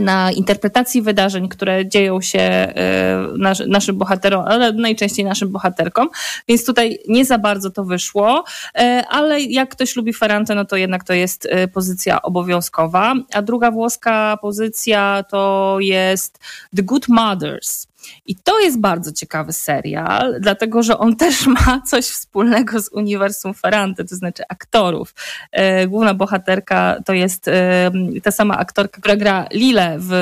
na 0.00 0.32
interpretacji 0.32 1.02
wydarzeń, 1.02 1.48
które 1.48 1.88
dzieją 1.88 2.20
się 2.20 2.38
e, 2.40 3.28
naszym 3.66 3.98
bohaterom, 3.98 4.44
ale 4.48 4.72
najczęściej 4.72 5.24
naszym 5.24 5.52
bohaterkom. 5.52 6.08
Więc 6.48 6.64
tutaj 6.64 6.98
nie 7.08 7.24
za 7.24 7.38
bardzo 7.38 7.70
to 7.70 7.84
wyszło, 7.84 8.44
e, 8.74 9.04
ale 9.08 9.40
jak 9.40 9.68
ktoś 9.68 9.96
lubi 9.96 10.12
Ferrante, 10.12 10.54
no 10.54 10.64
to 10.64 10.76
jednak 10.76 11.04
to 11.04 11.12
jest 11.12 11.48
pozycja 11.72 12.22
obowiązkowa. 12.22 13.14
A 13.34 13.42
druga 13.42 13.70
włoska 13.70 14.38
pozycja 14.42 15.24
to 15.30 15.76
jest 15.80 16.38
The 16.76 16.82
Good 16.82 17.08
Mothers. 17.08 17.87
I 18.26 18.36
to 18.36 18.60
jest 18.60 18.80
bardzo 18.80 19.12
ciekawy 19.12 19.52
serial, 19.52 20.36
dlatego 20.40 20.82
że 20.82 20.98
on 20.98 21.16
też 21.16 21.46
ma 21.46 21.82
coś 21.86 22.04
wspólnego 22.04 22.80
z 22.80 22.88
uniwersum 22.88 23.54
Ferrante, 23.54 24.04
to 24.04 24.16
znaczy 24.16 24.42
aktorów. 24.48 25.14
E, 25.52 25.86
główna 25.86 26.14
bohaterka 26.14 26.96
to 27.06 27.12
jest 27.12 27.48
e, 27.48 27.90
ta 28.22 28.30
sama 28.30 28.58
aktorka, 28.58 29.00
która 29.00 29.16
gra 29.16 29.46
Lilę 29.52 29.96
w 29.98 30.12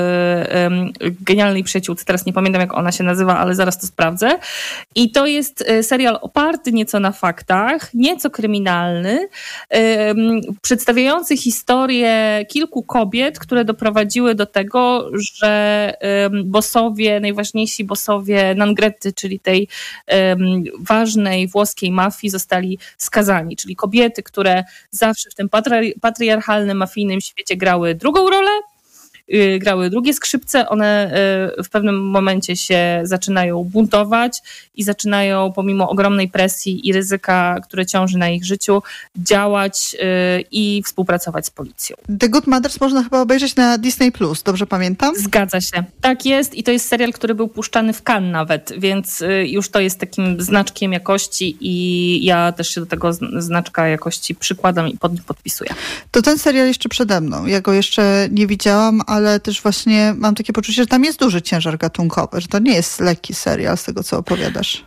Genialnej 1.20 1.64
Przyjaciółce. 1.64 2.04
Teraz 2.04 2.26
nie 2.26 2.32
pamiętam, 2.32 2.60
jak 2.60 2.74
ona 2.74 2.92
się 2.92 3.04
nazywa, 3.04 3.38
ale 3.38 3.54
zaraz 3.54 3.80
to 3.80 3.86
sprawdzę. 3.86 4.38
I 4.94 5.10
to 5.10 5.26
jest 5.26 5.64
e, 5.66 5.82
serial 5.82 6.18
oparty 6.22 6.72
nieco 6.72 7.00
na 7.00 7.12
faktach, 7.12 7.94
nieco 7.94 8.30
kryminalny, 8.30 9.28
przedstawiający 10.62 11.36
historię 11.36 12.44
kilku 12.48 12.82
kobiet, 12.82 13.38
które 13.38 13.64
doprowadziły 13.64 14.34
do 14.34 14.46
tego, 14.46 15.10
że 15.34 15.92
bossowie, 16.44 17.20
najważniejsi 17.20 17.75
najważniejsi 17.76 17.84
bossowie 17.84 18.54
Nangretty, 18.54 19.12
czyli 19.12 19.40
tej 19.40 19.68
um, 20.08 20.64
ważnej 20.80 21.48
włoskiej 21.48 21.90
mafii, 21.90 22.30
zostali 22.30 22.78
skazani. 22.98 23.56
Czyli 23.56 23.76
kobiety, 23.76 24.22
które 24.22 24.64
zawsze 24.90 25.30
w 25.30 25.34
tym 25.34 25.48
patri 25.48 25.94
patriarchalnym, 26.00 26.76
mafijnym 26.76 27.20
świecie 27.20 27.56
grały 27.56 27.94
drugą 27.94 28.30
rolę, 28.30 28.50
grały 29.58 29.90
drugie 29.90 30.14
skrzypce, 30.14 30.68
one 30.68 31.14
y, 31.58 31.62
w 31.62 31.68
pewnym 31.68 32.10
momencie 32.10 32.56
się 32.56 33.00
zaczynają 33.02 33.64
buntować 33.64 34.42
i 34.74 34.82
zaczynają 34.82 35.52
pomimo 35.52 35.90
ogromnej 35.90 36.28
presji 36.28 36.88
i 36.88 36.92
ryzyka, 36.92 37.56
które 37.64 37.86
ciąży 37.86 38.18
na 38.18 38.28
ich 38.28 38.44
życiu, 38.44 38.82
działać 39.16 39.96
y, 40.40 40.44
i 40.50 40.82
współpracować 40.82 41.46
z 41.46 41.50
policją. 41.50 41.96
The 42.20 42.28
Good 42.28 42.46
Mothers 42.46 42.80
można 42.80 43.02
chyba 43.02 43.20
obejrzeć 43.20 43.56
na 43.56 43.78
Disney+, 43.78 44.12
Plus, 44.12 44.42
dobrze 44.42 44.66
pamiętam? 44.66 45.14
Zgadza 45.16 45.60
się. 45.60 45.84
Tak 46.00 46.26
jest 46.26 46.54
i 46.54 46.62
to 46.62 46.70
jest 46.70 46.88
serial, 46.88 47.12
który 47.12 47.34
był 47.34 47.48
puszczany 47.48 47.92
w 47.92 48.02
Cannes 48.02 48.32
nawet, 48.32 48.72
więc 48.78 49.22
już 49.46 49.68
to 49.68 49.80
jest 49.80 50.00
takim 50.00 50.40
znaczkiem 50.40 50.92
jakości 50.92 51.56
i 51.60 52.24
ja 52.24 52.52
też 52.52 52.74
się 52.74 52.80
do 52.80 52.86
tego 52.86 53.12
znaczka 53.38 53.88
jakości 53.88 54.34
przykładam 54.34 54.88
i 54.88 54.98
pod, 54.98 55.12
podpisuję. 55.26 55.70
To 56.10 56.22
ten 56.22 56.38
serial 56.38 56.66
jeszcze 56.66 56.88
przede 56.88 57.20
mną. 57.20 57.46
Ja 57.46 57.60
go 57.60 57.72
jeszcze 57.72 58.28
nie 58.30 58.46
widziałam, 58.46 59.02
ale 59.16 59.40
też 59.40 59.62
właśnie 59.62 60.14
mam 60.16 60.34
takie 60.34 60.52
poczucie, 60.52 60.82
że 60.82 60.86
tam 60.86 61.04
jest 61.04 61.18
duży 61.18 61.42
ciężar 61.42 61.78
gatunkowy, 61.78 62.40
że 62.40 62.48
to 62.48 62.58
nie 62.58 62.74
jest 62.74 63.00
lekki 63.00 63.34
serial 63.34 63.76
z 63.76 63.84
tego, 63.84 64.02
co 64.02 64.18
opowiadasz. 64.18 64.84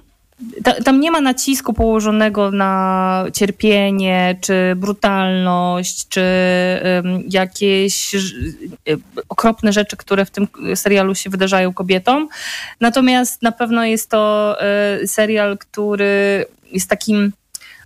Tam 0.85 0.99
nie 0.99 1.11
ma 1.11 1.21
nacisku 1.21 1.73
położonego 1.73 2.51
na 2.51 3.25
cierpienie, 3.33 4.37
czy 4.41 4.73
brutalność, 4.75 6.07
czy 6.07 6.23
jakieś 7.29 8.15
okropne 9.29 9.73
rzeczy, 9.73 9.97
które 9.97 10.25
w 10.25 10.31
tym 10.31 10.47
serialu 10.75 11.15
się 11.15 11.29
wydarzają 11.29 11.73
kobietom. 11.73 12.27
Natomiast 12.79 13.41
na 13.41 13.51
pewno 13.51 13.85
jest 13.85 14.09
to 14.09 14.55
e, 14.61 15.07
serial, 15.07 15.57
który 15.57 16.45
jest 16.71 16.89
takim 16.89 17.31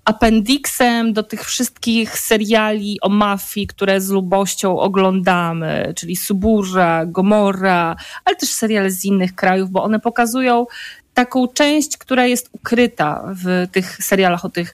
appendixem 0.06 1.14
do 1.14 1.24
tych 1.24 1.46
wszystkich 1.46 2.20
seriali 2.20 2.98
o 3.02 3.10
mafii, 3.10 3.68
które 3.68 4.02
z 4.02 4.10
lubością 4.10 4.80
oglądamy, 4.80 5.94
czyli 5.96 6.16
Suburza, 6.16 7.06
Gomorra, 7.06 7.96
ale 8.26 8.36
też 8.36 8.50
seriale 8.50 8.92
z 8.92 9.06
innych 9.06 9.36
krajów, 9.36 9.70
bo 9.70 9.84
one 9.84 10.00
pokazują 10.00 10.66
taką 11.14 11.48
część, 11.48 11.98
która 11.98 12.26
jest 12.26 12.50
ukryta 12.52 13.34
w 13.44 13.68
tych 13.72 13.98
serialach 14.06 14.46
o 14.46 14.50
tych 14.50 14.74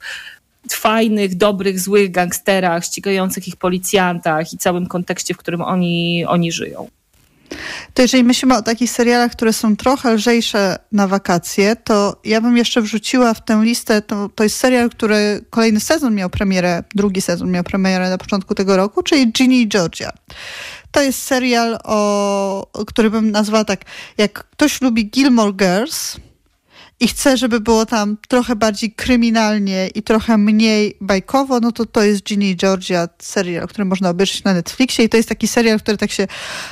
fajnych, 0.72 1.36
dobrych, 1.36 1.80
złych 1.80 2.12
gangsterach, 2.12 2.86
ścigających 2.86 3.48
ich 3.48 3.56
policjantach 3.56 4.54
i 4.54 4.58
całym 4.58 4.88
kontekście, 4.88 5.34
w 5.34 5.38
którym 5.38 5.62
oni, 5.62 6.26
oni 6.26 6.52
żyją. 6.52 6.88
To 7.94 8.02
jeżeli 8.02 8.24
myślimy 8.24 8.58
o 8.58 8.62
takich 8.62 8.92
serialach, 8.92 9.32
które 9.32 9.54
są 9.54 9.76
trochę 9.76 10.14
lżejsze 10.14 10.80
na 10.92 11.08
wakacje, 11.08 11.76
to 11.76 12.20
ja 12.24 12.42
bym 12.42 12.58
jeszcze 12.58 12.82
wrzuciła 12.82 13.34
w 13.34 13.46
tę 13.46 13.62
listę, 13.64 14.02
to, 14.02 14.30
to 14.36 14.44
jest 14.44 14.58
serial, 14.58 14.90
który 14.90 15.46
kolejny 15.50 15.80
sezon 15.80 16.16
miał 16.16 16.30
premierę, 16.30 16.84
drugi 16.96 17.22
sezon 17.22 17.52
miał 17.52 17.64
premierę 17.64 18.10
na 18.10 18.18
początku 18.18 18.56
tego 18.56 18.78
roku, 18.78 19.04
czyli 19.04 19.32
Ginny 19.32 19.56
i 19.56 19.68
Georgia. 19.68 20.12
To 20.92 21.02
jest 21.02 21.24
serial, 21.24 21.80
o, 21.84 22.84
który 22.88 23.10
bym 23.10 23.32
nazwała 23.32 23.66
tak, 23.66 23.82
jak 24.18 24.34
ktoś 24.34 24.82
lubi 24.82 25.10
Gilmore 25.10 25.54
Girls, 25.54 26.18
i 27.00 27.08
chcę, 27.08 27.38
żeby 27.38 27.60
było 27.60 27.86
tam 27.86 28.18
trochę 28.28 28.56
bardziej 28.56 28.92
kryminalnie 28.92 29.88
i 29.96 30.04
trochę 30.04 30.38
mniej 30.38 30.98
bajkowo, 31.02 31.60
no 31.60 31.72
to 31.72 31.86
to 31.86 32.04
jest 32.04 32.24
Ginny 32.24 32.46
i 32.46 32.56
Georgia, 32.56 33.10
serial, 33.20 33.68
który 33.68 33.86
można 33.86 34.10
obejrzeć 34.10 34.44
na 34.44 34.54
Netflixie 34.54 35.06
i 35.06 35.10
to 35.10 35.18
jest 35.18 35.30
taki 35.30 35.48
serial, 35.48 35.80
który 35.80 35.98
tak 35.98 36.12
się 36.12 36.28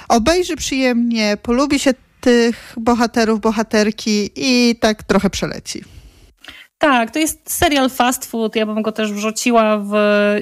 obejrzy 0.09 0.55
przyjemnie, 0.55 1.37
polubi 1.41 1.79
się 1.79 1.93
tych 2.21 2.73
bohaterów, 2.77 3.39
bohaterki 3.39 4.29
i 4.35 4.75
tak 4.79 5.03
trochę 5.03 5.29
przeleci. 5.29 5.96
Tak, 6.79 7.11
to 7.11 7.19
jest 7.19 7.53
serial 7.53 7.89
fast 7.89 8.25
food. 8.25 8.55
Ja 8.55 8.65
bym 8.65 8.81
go 8.81 8.91
też 8.91 9.11
wrzuciła 9.11 9.77
w 9.77 9.93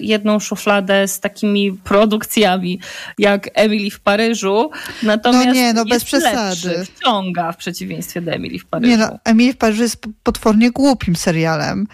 jedną 0.02 0.40
szufladę 0.40 1.08
z 1.08 1.20
takimi 1.20 1.74
produkcjami 1.74 2.80
jak 3.18 3.50
Emily 3.54 3.92
w 3.92 4.00
Paryżu. 4.00 4.70
Natomiast 5.04 5.46
no 5.46 5.54
nie, 5.54 5.74
no 5.74 5.86
bez 5.86 6.06
przesady. 6.06 6.68
Lepszy, 6.68 6.86
wciąga 6.86 7.52
w 7.52 7.58
przeciwieństwie 7.58 8.22
do 8.22 8.32
Emily 8.32 8.60
w 8.60 8.66
Paryżu. 8.66 8.92
Nie 8.92 8.98
no, 8.98 9.20
Emily 9.24 9.54
w 9.54 9.58
Paryżu 9.58 9.82
jest 9.82 9.98
potwornie 10.24 10.72
głupim 10.72 11.16
serialem. 11.16 11.88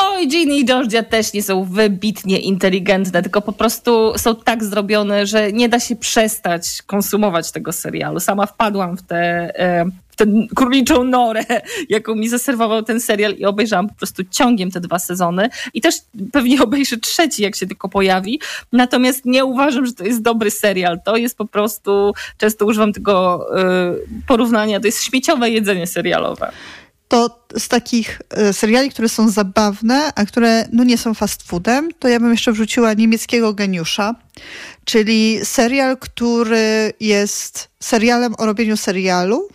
Oj, 0.00 0.28
Ginny 0.28 0.56
i 0.56 0.64
Georgia 0.64 1.02
też 1.02 1.32
nie 1.32 1.42
są 1.42 1.64
wybitnie 1.64 2.38
inteligentne, 2.38 3.22
tylko 3.22 3.42
po 3.42 3.52
prostu 3.52 4.12
są 4.16 4.36
tak 4.36 4.64
zrobione, 4.64 5.26
że 5.26 5.52
nie 5.52 5.68
da 5.68 5.80
się 5.80 5.96
przestać 5.96 6.82
konsumować 6.86 7.52
tego 7.52 7.72
serialu. 7.72 8.20
Sama 8.20 8.46
wpadłam 8.46 8.96
w 8.96 9.02
te 9.02 9.16
e, 9.58 9.86
tę 10.16 10.26
króliczą 10.54 11.04
norę, 11.04 11.44
jaką 11.88 12.14
mi 12.14 12.28
zaserwował 12.28 12.82
ten 12.82 13.00
serial 13.00 13.34
i 13.34 13.44
obejrzałam 13.44 13.88
po 13.88 13.94
prostu 13.94 14.22
ciągiem 14.30 14.70
te 14.70 14.80
dwa 14.80 14.98
sezony 14.98 15.48
i 15.74 15.80
też 15.80 15.94
pewnie 16.32 16.62
obejrzę 16.62 16.96
trzeci, 16.96 17.42
jak 17.42 17.56
się 17.56 17.66
tylko 17.66 17.88
pojawi. 17.88 18.40
Natomiast 18.72 19.24
nie 19.24 19.44
uważam, 19.44 19.86
że 19.86 19.92
to 19.92 20.04
jest 20.04 20.22
dobry 20.22 20.50
serial. 20.50 21.00
To 21.04 21.16
jest 21.16 21.36
po 21.36 21.46
prostu, 21.46 22.12
często 22.38 22.66
używam 22.66 22.92
tego 22.92 23.46
y, 23.60 24.26
porównania, 24.26 24.80
to 24.80 24.86
jest 24.86 25.02
śmieciowe 25.02 25.50
jedzenie 25.50 25.86
serialowe 25.86 26.52
to 27.08 27.40
z 27.58 27.68
takich 27.68 28.20
y, 28.38 28.52
seriali, 28.52 28.90
które 28.90 29.08
są 29.08 29.28
zabawne, 29.28 30.12
a 30.14 30.24
które 30.24 30.68
no 30.72 30.84
nie 30.84 30.98
są 30.98 31.14
fast 31.14 31.42
foodem, 31.42 31.88
to 31.98 32.08
ja 32.08 32.20
bym 32.20 32.30
jeszcze 32.30 32.52
wrzuciła 32.52 32.94
niemieckiego 32.94 33.54
geniusza, 33.54 34.14
czyli 34.84 35.38
serial, 35.44 35.98
który 35.98 36.92
jest 37.00 37.68
serialem 37.80 38.34
o 38.38 38.46
robieniu 38.46 38.76
serialu, 38.76 39.48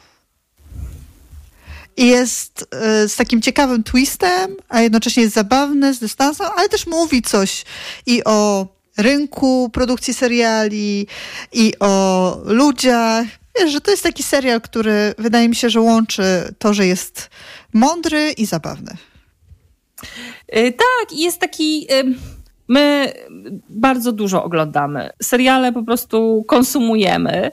i 2.02 2.08
jest 2.08 2.68
e, 2.72 3.08
z 3.08 3.16
takim 3.16 3.42
ciekawym 3.42 3.84
twistem, 3.84 4.56
a 4.70 4.82
jednocześnie 4.82 5.24
jest 5.24 5.36
zabawny, 5.36 5.94
z 5.94 6.00
dystansem, 6.00 6.48
ale 6.58 6.70
też 6.70 6.88
mówi 6.88 7.22
coś 7.22 7.66
i 8.06 8.24
o 8.24 8.68
rynku 8.98 9.70
produkcji 9.74 10.14
seriali, 10.14 11.08
i 11.54 11.74
o 11.80 12.38
ludziach. 12.46 13.26
Wiesz, 13.60 13.72
że 13.72 13.82
to 13.82 13.92
jest 13.92 14.04
taki 14.04 14.24
serial, 14.24 14.62
który 14.62 15.14
wydaje 15.18 15.50
mi 15.50 15.56
się, 15.56 15.70
że 15.70 15.82
łączy 15.82 16.24
to, 16.60 16.74
że 16.74 16.88
jest 16.88 17.30
mądry 17.74 18.32
i 18.32 18.46
zabawny. 18.46 18.98
E, 20.48 20.72
tak, 20.72 21.12
jest 21.18 21.40
taki 21.40 21.88
My 22.72 23.14
bardzo 23.70 24.12
dużo 24.12 24.44
oglądamy. 24.44 25.10
Seriale 25.24 25.74
po 25.74 25.84
prostu 25.84 26.44
konsumujemy. 26.48 27.52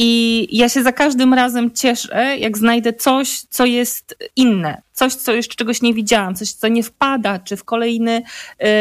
I 0.00 0.48
ja 0.50 0.68
się 0.68 0.82
za 0.82 0.92
każdym 0.92 1.34
razem 1.34 1.70
cieszę, 1.70 2.36
jak 2.38 2.58
znajdę 2.58 2.92
coś, 2.92 3.40
co 3.40 3.64
jest 3.64 4.16
inne. 4.36 4.82
Coś, 4.92 5.14
co 5.14 5.32
jeszcze 5.32 5.54
czegoś 5.54 5.82
nie 5.82 5.94
widziałam, 5.94 6.34
coś, 6.34 6.52
co 6.52 6.68
nie 6.68 6.82
wpada, 6.82 7.38
czy 7.38 7.56
w 7.56 7.64
kolejny 7.64 8.22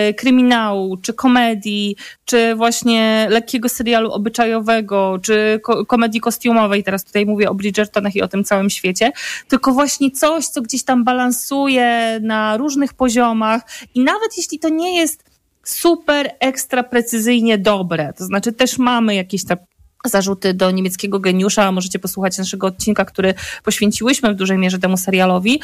y, 0.10 0.14
kryminału, 0.14 0.98
czy 0.98 1.14
komedii, 1.14 1.96
czy 2.26 2.56
właśnie 2.56 3.28
lekkiego 3.30 3.70
serialu 3.70 4.12
obyczajowego, 4.12 5.20
czy 5.22 5.60
ko 5.64 5.86
komedii 5.86 6.22
kostiumowej. 6.22 6.84
Teraz 6.84 7.04
tutaj 7.04 7.26
mówię 7.26 7.50
o 7.50 7.56
Bridgertonach 7.56 8.16
i 8.16 8.22
o 8.22 8.28
tym 8.28 8.44
całym 8.44 8.70
świecie. 8.70 9.12
Tylko 9.48 9.72
właśnie 9.72 10.12
coś, 10.12 10.48
co 10.48 10.62
gdzieś 10.62 10.84
tam 10.84 11.04
balansuje 11.04 12.20
na 12.22 12.58
różnych 12.58 12.94
poziomach. 12.94 13.62
I 13.96 14.00
nawet 14.00 14.38
jeśli 14.38 14.60
to 14.60 14.70
nie 14.70 14.98
jest 14.98 15.24
super 15.64 16.32
ekstra 16.40 16.84
precyzyjnie 16.84 17.58
dobre. 17.58 18.14
To 18.18 18.26
znaczy 18.26 18.54
też 18.54 18.78
mamy 18.78 19.16
jakieś 19.16 19.46
tam 19.46 19.58
zarzuty 20.06 20.54
do 20.54 20.72
niemieckiego 20.72 21.20
geniusza, 21.20 21.72
możecie 21.72 22.00
posłuchać 22.00 22.38
naszego 22.38 22.68
odcinka, 22.68 23.06
który 23.06 23.34
poświęciłyśmy 23.64 24.34
w 24.34 24.36
dużej 24.36 24.58
mierze 24.58 24.80
temu 24.80 24.98
serialowi, 24.98 25.62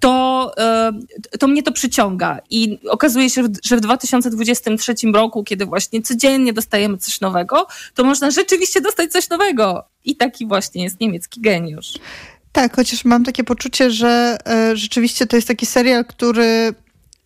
to, 0.00 0.52
to 1.38 1.46
mnie 1.48 1.62
to 1.62 1.72
przyciąga. 1.72 2.38
I 2.50 2.78
okazuje 2.88 3.30
się, 3.30 3.42
że 3.64 3.76
w 3.76 3.80
2023 3.80 4.94
roku, 5.14 5.44
kiedy 5.44 5.66
właśnie 5.66 6.02
codziennie 6.02 6.52
dostajemy 6.52 6.98
coś 6.98 7.20
nowego, 7.20 7.66
to 7.94 8.04
można 8.04 8.30
rzeczywiście 8.30 8.80
dostać 8.80 9.12
coś 9.12 9.28
nowego. 9.28 9.84
I 10.04 10.16
taki 10.16 10.46
właśnie 10.46 10.84
jest 10.84 11.00
niemiecki 11.00 11.40
geniusz. 11.40 11.92
Tak, 12.52 12.76
chociaż 12.76 13.04
mam 13.04 13.24
takie 13.24 13.44
poczucie, 13.44 13.90
że 13.90 14.38
e, 14.46 14.76
rzeczywiście 14.76 15.26
to 15.26 15.36
jest 15.36 15.48
taki 15.48 15.66
serial, 15.66 16.04
który 16.04 16.74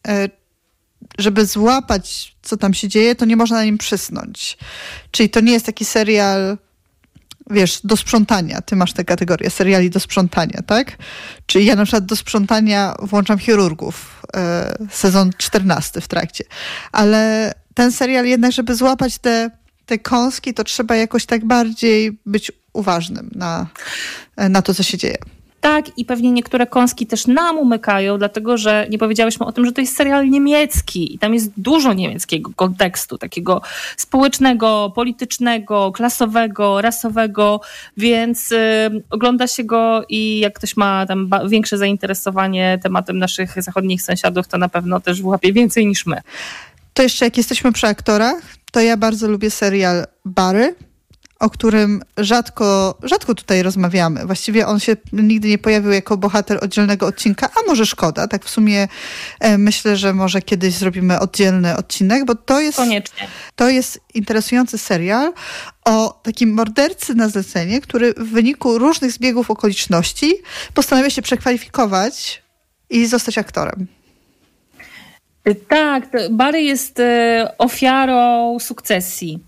e, 0.09 0.29
żeby 1.19 1.47
złapać, 1.47 2.37
co 2.43 2.57
tam 2.57 2.75
się 2.75 2.89
dzieje, 2.89 3.15
to 3.15 3.25
nie 3.25 3.37
można 3.37 3.57
na 3.57 3.65
nim 3.65 3.79
przysnąć. 3.79 4.59
Czyli 5.11 5.31
to 5.31 5.41
nie 5.41 5.53
jest 5.53 5.67
taki 5.67 5.85
serial, 5.85 6.59
wiesz, 7.51 7.81
do 7.85 7.97
sprzątania. 7.97 8.61
Ty 8.61 8.77
masz 8.77 8.93
tę 8.93 9.05
kategorię 9.05 9.51
seriali 9.51 9.91
do 9.91 10.01
sprzątania, 10.01 10.63
tak? 10.67 10.97
Czyli 11.47 11.67
ja 11.67 11.77
na 11.77 11.85
przykład 11.85 12.07
do 12.07 12.17
sprzątania 12.17 12.95
włączam 13.03 13.39
chirurgów, 13.39 14.23
e, 14.37 14.77
sezon 14.91 15.31
14 15.39 16.01
w 16.01 16.09
trakcie. 16.09 16.45
Ale 16.93 17.53
ten 17.75 17.93
serial 17.93 18.27
jednak, 18.27 18.53
żeby 18.53 18.75
złapać 18.75 19.19
te, 19.19 19.51
te 19.87 19.99
kąski, 19.99 20.55
to 20.55 20.65
trzeba 20.65 20.97
jakoś 20.97 21.27
tak 21.27 21.45
bardziej 21.45 22.19
być 22.27 22.53
uważnym 22.73 23.31
na, 23.35 23.67
na 24.37 24.63
to, 24.63 24.75
co 24.75 24.83
się 24.83 24.99
dzieje. 24.99 25.19
Tak, 25.61 25.99
i 25.99 26.05
pewnie 26.05 26.33
niektóre 26.33 26.67
kąski 26.67 27.07
też 27.07 27.27
nam 27.27 27.59
umykają, 27.59 28.19
dlatego 28.19 28.57
że 28.57 28.87
nie 28.91 28.99
powiedziałyśmy 28.99 29.47
o 29.47 29.53
tym, 29.53 29.65
że 29.65 29.73
to 29.73 29.81
jest 29.81 29.97
serial 29.97 30.31
niemiecki 30.31 31.15
i 31.15 31.19
tam 31.19 31.35
jest 31.35 31.51
dużo 31.57 31.93
niemieckiego 31.93 32.51
kontekstu, 32.57 33.19
takiego 33.19 33.63
społecznego, 33.97 34.93
politycznego, 34.95 35.93
klasowego, 35.93 36.81
rasowego, 36.81 37.61
więc 37.97 38.53
y, 38.53 38.57
ogląda 39.11 39.47
się 39.47 39.65
go 39.65 40.05
i 40.09 40.39
jak 40.39 40.55
ktoś 40.55 40.77
ma 40.77 41.07
tam 41.07 41.31
większe 41.49 41.79
zainteresowanie 41.79 42.79
tematem 42.83 43.19
naszych 43.19 43.63
zachodnich 43.63 44.03
sąsiadów, 44.03 44.49
to 44.49 44.59
na 44.59 44.69
pewno 44.69 45.01
też 45.01 45.23
włapie 45.23 45.53
więcej 45.53 45.87
niż 45.87 46.07
my. 46.07 46.21
To 46.95 47.03
jeszcze 47.03 47.25
jak 47.25 47.37
jesteśmy 47.37 47.73
przy 47.73 47.87
aktorach, 47.87 48.43
to 48.73 48.81
ja 48.81 48.97
bardzo 48.97 49.29
lubię 49.29 49.51
serial 49.51 50.05
Bary 50.25 50.75
o 51.39 51.51
którym 51.51 52.03
rzadko, 52.17 52.99
rzadko 53.03 53.35
tutaj 53.35 53.63
rozmawiamy. 53.63 54.27
Właściwie 54.27 54.67
on 54.67 54.81
się 54.81 54.97
nigdy 55.13 55.49
nie 55.49 55.59
pojawił 55.59 55.91
jako 55.91 56.17
bohater 56.17 56.59
oddzielnego 56.65 57.07
odcinka, 57.07 57.51
a 57.57 57.67
może 57.67 57.87
szkoda. 57.87 58.29
Tak 58.29 58.45
w 58.45 58.51
sumie 58.51 58.89
e, 59.41 59.59
myślę, 59.59 59.97
że 59.97 60.15
może 60.15 60.43
kiedyś 60.43 60.75
zrobimy 60.75 61.21
oddzielny 61.21 61.77
odcinek, 61.77 62.25
bo 62.25 62.35
to 62.35 62.61
jest, 62.61 62.79
Koniecznie. 62.79 63.29
to 63.57 63.69
jest 63.69 64.01
interesujący 64.15 64.79
serial 64.79 65.33
o 65.85 66.21
takim 66.23 66.55
mordercy 66.55 67.15
na 67.15 67.29
zlecenie, 67.29 67.81
który 67.81 68.15
w 68.15 68.31
wyniku 68.31 68.79
różnych 68.79 69.13
zbiegów 69.13 69.51
okoliczności 69.51 70.35
postanawia 70.75 71.11
się 71.11 71.23
przekwalifikować 71.23 72.43
i 72.91 73.07
zostać 73.07 73.39
aktorem. 73.39 73.87
Tak, 75.69 76.09
Barry 76.31 76.63
jest 76.63 77.01
e, 77.01 77.55
ofiarą 77.59 78.57
sukcesji 78.61 79.48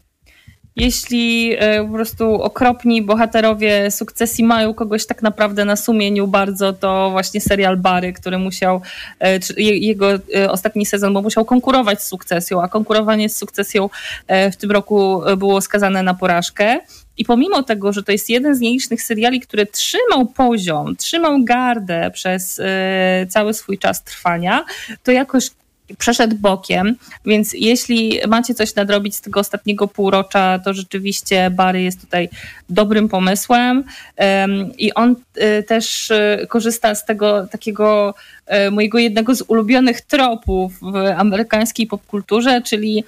jeśli 0.77 1.57
e, 1.59 1.85
po 1.85 1.93
prostu 1.93 2.35
okropni 2.35 3.03
bohaterowie 3.03 3.91
sukcesji 3.91 4.45
mają 4.45 4.75
kogoś 4.75 5.07
tak 5.07 5.23
naprawdę 5.23 5.65
na 5.65 5.77
sumieniu 5.77 6.27
bardzo, 6.27 6.73
to 6.73 7.11
właśnie 7.11 7.41
serial 7.41 7.77
Bary, 7.77 8.13
który 8.13 8.39
musiał, 8.39 8.81
e, 9.21 9.39
jego 9.57 10.13
e, 10.13 10.51
ostatni 10.51 10.87
sezon, 10.87 11.15
bo 11.15 11.23
musiał 11.23 11.45
konkurować 11.45 12.03
z 12.03 12.07
sukcesją, 12.07 12.63
a 12.63 12.69
konkurowanie 12.69 13.29
z 13.29 13.37
sukcesją 13.37 13.91
w 14.53 14.57
tym 14.57 14.71
roku 14.71 15.23
było 15.37 15.61
skazane 15.61 16.03
na 16.03 16.15
porażkę. 16.15 16.81
I 17.17 17.25
pomimo 17.25 17.63
tego, 17.63 17.93
że 17.93 18.03
to 18.03 18.13
jest 18.13 18.31
jeden 18.31 18.55
z 18.55 18.61
nielicznych 18.61 19.03
seriali, 19.03 19.41
który 19.41 19.67
trzymał 19.67 20.27
poziom, 20.27 20.97
trzymał 20.97 21.45
gardę 21.45 22.11
przez 22.15 22.61
cały 23.29 23.55
swój 23.55 23.79
czas 23.79 24.05
trwania, 24.05 24.65
to 25.03 25.13
jakoś 25.13 25.51
przeszedł 25.99 26.37
bokiem, 26.37 26.97
więc 27.27 27.53
jeśli 27.53 28.21
macie 28.29 28.55
coś 28.55 28.75
nadrobić 28.75 29.17
z 29.17 29.21
tego 29.21 29.41
ostatniego 29.41 29.89
półrocza, 29.89 30.59
to 30.59 30.75
rzeczywiście 30.75 31.51
Barry 31.51 31.83
jest 31.83 32.01
tutaj 32.01 32.29
dobrym 32.69 33.09
pomysłem. 33.09 33.85
I 34.79 34.95
on 34.95 35.17
e, 35.35 35.63
też 35.63 36.11
e, 36.11 36.47
korzysta 36.49 36.95
z 36.95 37.05
tego 37.05 37.47
takiego 37.47 38.15
e, 38.47 38.71
mojego 38.71 38.99
jednego 38.99 39.35
z 39.35 39.43
ulubionych 39.49 40.01
tropów 40.01 40.73
w 40.81 40.97
amerykańskiej 41.17 41.87
popkulturze, 41.87 42.63
czyli 42.63 43.05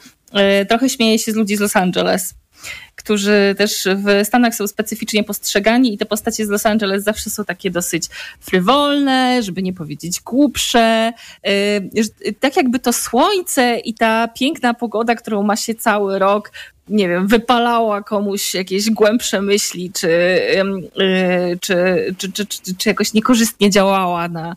trochę 0.69 0.89
śmieje 0.89 1.19
się 1.19 1.33
z 1.33 1.35
ludzi 1.35 1.57
z 1.57 1.61
Los 1.61 1.77
Angeles 1.77 2.35
którzy 2.97 3.55
też 3.59 3.89
w 3.97 4.27
Stanach 4.27 4.55
są 4.55 4.67
specyficznie 4.67 5.25
postrzegani 5.25 5.95
i 5.95 5.99
te 5.99 6.07
postacie 6.07 6.47
z 6.47 6.49
Los 6.49 6.67
Angeles 6.67 7.05
zawsze 7.05 7.31
są 7.31 7.45
takie 7.45 7.71
dosyć 7.71 8.05
frywolne, 8.41 9.43
żeby 9.43 9.63
nie 9.63 9.73
powiedzieć 9.73 10.21
głupsze. 10.21 11.13
Y, 11.49 12.35
tak 12.41 12.57
jakby 12.57 12.79
to 12.79 12.93
słońce 12.93 13.79
i 13.79 13.95
ta 13.95 14.29
piękna 14.29 14.75
pogoda, 14.75 15.15
którą 15.15 15.43
ma 15.43 15.57
się 15.57 15.75
cały 15.75 16.19
rok, 16.19 16.53
nie 16.89 17.09
wiem, 17.09 17.27
wypalała 17.27 18.03
komuś 18.03 18.55
jakieś 18.55 18.91
głębsze 18.91 19.43
myśli, 19.43 19.93
czy, 19.93 20.09
y, 20.09 21.59
czy, 21.61 22.33
czy, 22.33 22.47
czy 22.79 22.89
jakoś 22.89 23.13
niekorzystnie 23.13 23.71
działała 23.71 24.29
na 24.29 24.55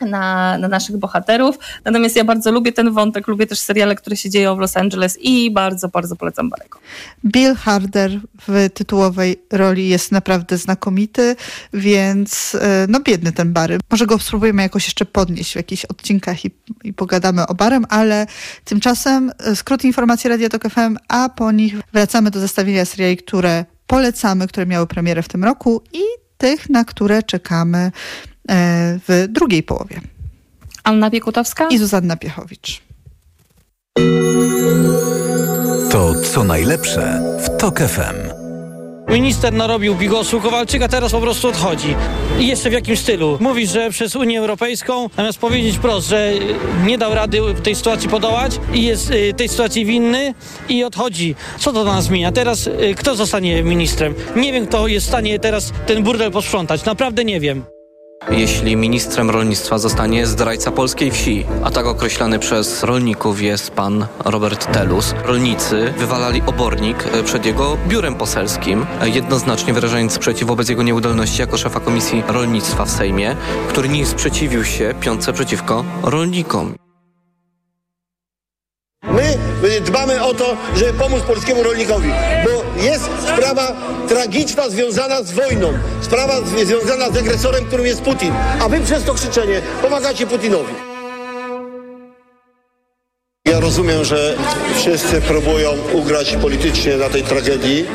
na, 0.00 0.58
na 0.58 0.68
naszych 0.68 0.96
bohaterów. 0.96 1.58
Natomiast 1.84 2.16
ja 2.16 2.24
bardzo 2.24 2.52
lubię 2.52 2.72
ten 2.72 2.92
wątek, 2.92 3.28
lubię 3.28 3.46
też 3.46 3.58
seriale, 3.58 3.94
które 3.94 4.16
się 4.16 4.30
dzieją 4.30 4.56
w 4.56 4.58
Los 4.58 4.76
Angeles 4.76 5.18
i 5.20 5.50
bardzo, 5.50 5.88
bardzo 5.88 6.16
polecam 6.16 6.50
Barego. 6.50 6.78
Bill 7.24 7.54
Harder 7.54 8.20
w 8.48 8.70
tytułowej 8.74 9.36
roli 9.52 9.88
jest 9.88 10.12
naprawdę 10.12 10.58
znakomity, 10.58 11.36
więc 11.72 12.54
e, 12.54 12.86
no 12.88 13.00
biedny 13.00 13.32
ten 13.32 13.52
Bary. 13.52 13.78
Może 13.90 14.06
go 14.06 14.18
spróbujemy 14.18 14.62
jakoś 14.62 14.86
jeszcze 14.86 15.04
podnieść 15.04 15.52
w 15.52 15.56
jakichś 15.56 15.84
odcinkach 15.84 16.44
i, 16.44 16.50
i 16.84 16.92
pogadamy 16.92 17.46
o 17.46 17.54
Barem, 17.54 17.84
ale 17.88 18.26
tymczasem 18.64 19.32
e, 19.38 19.56
skrót 19.56 19.84
informacji 19.84 20.30
Radio 20.30 20.48
Tok 20.48 20.62
FM, 20.68 20.96
a 21.08 21.28
po 21.28 21.52
nich 21.52 21.74
wracamy 21.92 22.30
do 22.30 22.40
zestawienia 22.40 22.84
seriali, 22.84 23.16
które 23.16 23.64
polecamy, 23.86 24.48
które 24.48 24.66
miały 24.66 24.86
premierę 24.86 25.22
w 25.22 25.28
tym 25.28 25.44
roku 25.44 25.82
i 25.92 26.02
tych, 26.38 26.70
na 26.70 26.84
które 26.84 27.22
czekamy 27.22 27.92
w 29.08 29.26
drugiej 29.28 29.62
połowie. 29.62 30.00
Anna 30.84 31.10
Piekutowska 31.10 31.68
i 31.68 31.78
Zuzanna 31.78 32.16
Piechowicz. 32.16 32.82
To 35.90 36.14
co 36.14 36.44
najlepsze 36.44 37.22
w 37.44 37.60
TOK 37.60 37.80
FM. 37.80 38.40
Minister 39.12 39.52
narobił 39.52 39.94
bigosu, 39.94 40.40
Kowalczyk, 40.40 40.82
a 40.82 40.88
teraz 40.88 41.12
po 41.12 41.20
prostu 41.20 41.48
odchodzi. 41.48 41.94
I 42.38 42.46
jeszcze 42.46 42.70
w 42.70 42.72
jakim 42.72 42.96
stylu? 42.96 43.38
Mówi, 43.40 43.66
że 43.66 43.90
przez 43.90 44.16
Unię 44.16 44.38
Europejską, 44.38 45.10
zamiast 45.16 45.38
powiedzieć 45.38 45.76
wprost, 45.76 46.08
że 46.08 46.32
nie 46.86 46.98
dał 46.98 47.14
rady 47.14 47.40
tej 47.62 47.74
sytuacji 47.74 48.08
podołać 48.08 48.60
i 48.74 48.82
jest 48.82 49.10
y, 49.10 49.34
tej 49.34 49.48
sytuacji 49.48 49.84
winny 49.84 50.34
i 50.68 50.84
odchodzi. 50.84 51.34
Co 51.58 51.72
to 51.72 51.84
dla 51.84 51.92
nas 51.92 52.04
zmienia? 52.04 52.32
Teraz 52.32 52.66
y, 52.66 52.94
kto 52.96 53.16
zostanie 53.16 53.62
ministrem? 53.62 54.14
Nie 54.36 54.52
wiem, 54.52 54.66
kto 54.66 54.88
jest 54.88 55.06
w 55.06 55.08
stanie 55.08 55.38
teraz 55.38 55.72
ten 55.86 56.02
burdel 56.02 56.30
posprzątać. 56.30 56.84
Naprawdę 56.84 57.24
nie 57.24 57.40
wiem 57.40 57.64
jeśli 58.28 58.76
ministrem 58.76 59.30
rolnictwa 59.30 59.78
zostanie 59.78 60.26
zdrajca 60.26 60.70
polskiej 60.70 61.10
wsi, 61.10 61.46
a 61.64 61.70
tak 61.70 61.86
określany 61.86 62.38
przez 62.38 62.82
rolników 62.82 63.42
jest 63.42 63.70
pan 63.70 64.06
Robert 64.24 64.72
Telus. 64.72 65.14
Rolnicy 65.24 65.94
wywalali 65.98 66.42
obornik 66.46 67.04
e, 67.12 67.22
przed 67.22 67.46
jego 67.46 67.76
biurem 67.88 68.14
poselskim, 68.14 68.86
e, 69.00 69.08
jednoznacznie 69.08 69.72
wyrażając 69.72 70.12
sprzeciw 70.12 70.48
wobec 70.48 70.68
jego 70.68 70.82
nieudolności 70.82 71.40
jako 71.40 71.58
szefa 71.58 71.80
Komisji 71.80 72.22
Rolnictwa 72.28 72.84
w 72.84 72.90
Sejmie, 72.90 73.36
który 73.68 73.88
nie 73.88 74.06
sprzeciwił 74.06 74.64
się 74.64 74.94
piątce 75.00 75.32
przeciwko 75.32 75.84
rolnikom. 76.02 76.74
My 79.62 79.80
dbamy 79.80 80.22
o 80.24 80.34
to, 80.34 80.56
żeby 80.74 80.92
pomóc 80.92 81.22
polskiemu 81.22 81.62
rolnikowi, 81.62 82.08
bo 82.44 82.59
jest 82.82 83.04
sprawa 83.34 83.72
tragiczna 84.08 84.68
związana 84.68 85.22
z 85.22 85.32
wojną, 85.32 85.72
sprawa 86.00 86.34
związana 86.64 87.10
z 87.10 87.16
agresorem, 87.16 87.64
którym 87.64 87.86
jest 87.86 88.02
Putin, 88.02 88.32
a 88.60 88.68
wy 88.68 88.80
przez 88.80 89.04
to 89.04 89.14
krzyczenie 89.14 89.62
pomagacie 89.82 90.26
Putinowi 90.26 90.90
rozumiem, 93.60 94.04
że 94.04 94.36
wszyscy 94.74 95.20
próbują 95.20 95.70
ugrać 95.92 96.36
politycznie 96.36 96.96
na 96.96 97.08
tej 97.08 97.22
tragedii. 97.22 97.86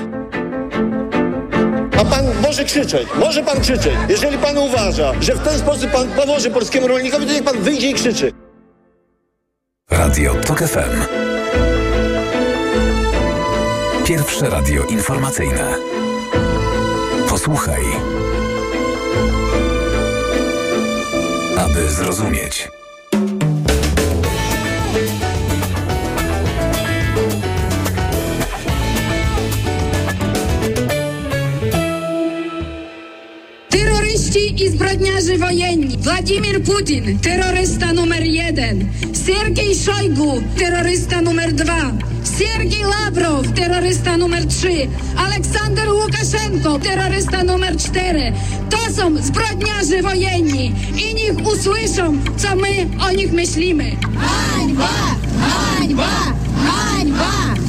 A 2.00 2.06
pan 2.06 2.26
może 2.42 2.66
krzyczeć, 2.66 3.08
może 3.20 3.44
pan 3.44 3.62
krzyczeć. 3.62 3.94
Jeżeli 4.10 4.38
pan 4.38 4.58
uważa, 4.58 5.14
że 5.22 5.36
w 5.36 5.40
ten 5.40 5.60
sposób 5.60 5.92
pan 5.92 6.08
pomoże 6.08 6.50
polskiemu 6.50 6.88
rolnikowi, 6.88 7.26
to 7.26 7.34
niech 7.34 7.44
pan 7.44 7.58
wyjdzie 7.62 7.90
i 7.90 7.94
krzyczy. 7.94 8.32
Radio 9.92 10.36
TOK 10.36 10.60
FM. 10.60 11.35
Pierwsze 14.06 14.50
radio 14.50 14.84
informacyjne. 14.84 15.76
Posłuchaj. 17.30 17.84
Aby 21.58 21.90
zrozumieć. 21.90 22.75
Terroryści 34.56 34.66
i 34.66 34.70
zbrodniarze 34.70 35.38
wojenni. 35.38 35.98
Władimir 35.98 36.64
Putin, 36.64 37.20
terrorysta 37.20 37.94
numer 37.94 38.24
jeden. 38.24 38.90
Sergiej 39.14 39.76
Szojgu, 39.76 40.42
terrorysta 40.58 41.22
numer 41.22 41.54
dwa. 41.54 41.92
Sergiej 42.24 42.84
Lawrow, 42.84 43.54
terrorysta 43.56 44.18
numer 44.18 44.46
trzy. 44.48 44.88
Aleksander 45.18 45.90
Łukaszenko, 45.90 46.80
terrorysta 46.80 47.44
numer 47.44 47.78
cztery. 47.78 48.34
To 48.70 48.78
są 48.94 49.18
zbrodniarze 49.18 50.02
wojenni 50.02 50.74
i 50.98 51.14
niech 51.16 51.48
usłyszą, 51.48 52.18
co 52.38 52.56
my 52.56 52.88
o 53.08 53.12
nich 53.12 53.32
myślimy. 53.34 53.96
Hańba! 54.20 54.90
Hańba! 55.40 56.34
Hańba! 56.66 57.65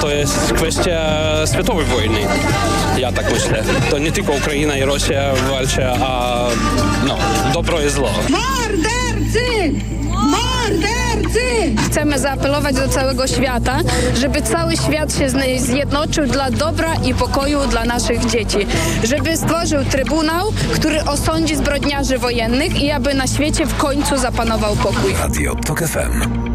To 0.00 0.10
jest 0.10 0.52
kwestia 0.52 1.00
światowej 1.52 1.84
wojny. 1.86 2.20
Ja 2.98 3.12
tak 3.12 3.32
myślę. 3.32 3.62
To 3.90 3.98
nie 3.98 4.12
tylko 4.12 4.32
Ukraina 4.32 4.76
i 4.76 4.82
Rosja 4.82 5.34
walczą, 5.50 5.82
a 5.82 6.44
no, 7.06 7.16
dobro 7.54 7.80
i 7.80 7.90
zło. 7.90 8.10
Mordercy! 8.28 9.72
Mordercy! 10.08 11.74
Chcemy 11.86 12.18
zaapelować 12.18 12.76
do 12.76 12.88
całego 12.88 13.26
świata, 13.26 13.78
żeby 14.14 14.42
cały 14.42 14.76
świat 14.76 15.18
się 15.18 15.28
zjednoczył 15.58 16.26
dla 16.26 16.50
dobra 16.50 16.94
i 16.94 17.14
pokoju 17.14 17.58
dla 17.66 17.84
naszych 17.84 18.26
dzieci. 18.26 18.58
Żeby 19.04 19.36
stworzył 19.36 19.84
trybunał, 19.84 20.52
który 20.74 21.04
osądzi 21.04 21.56
zbrodniarzy 21.56 22.18
wojennych 22.18 22.82
i 22.82 22.90
aby 22.90 23.14
na 23.14 23.26
świecie 23.26 23.66
w 23.66 23.76
końcu 23.76 24.18
zapanował 24.18 24.76
pokój. 24.76 25.12
Radio 25.22 25.54
TOK 25.54 25.80
FM. 25.80 26.47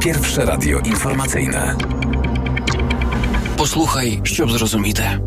Pierwsze 0.00 0.44
radio 0.44 0.78
informacyjne. 0.78 1.76
Послухай, 3.56 4.20
щоб 4.24 4.50
зрозуміти. 4.50 5.20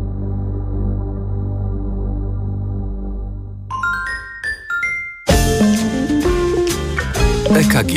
EKG. 7.56 7.92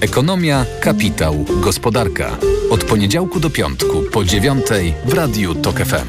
Ekonomia, 0.00 0.64
kapitał, 0.80 1.44
gospodarka. 1.60 2.36
Od 2.70 2.84
poniedziałku 2.84 3.40
do 3.40 3.50
piątku 3.50 4.02
po 4.12 4.24
dziewiątej 4.24 4.94
w 5.04 5.12
Radiu 5.14 5.54
TOK 5.54 5.76
FM. 5.76 6.08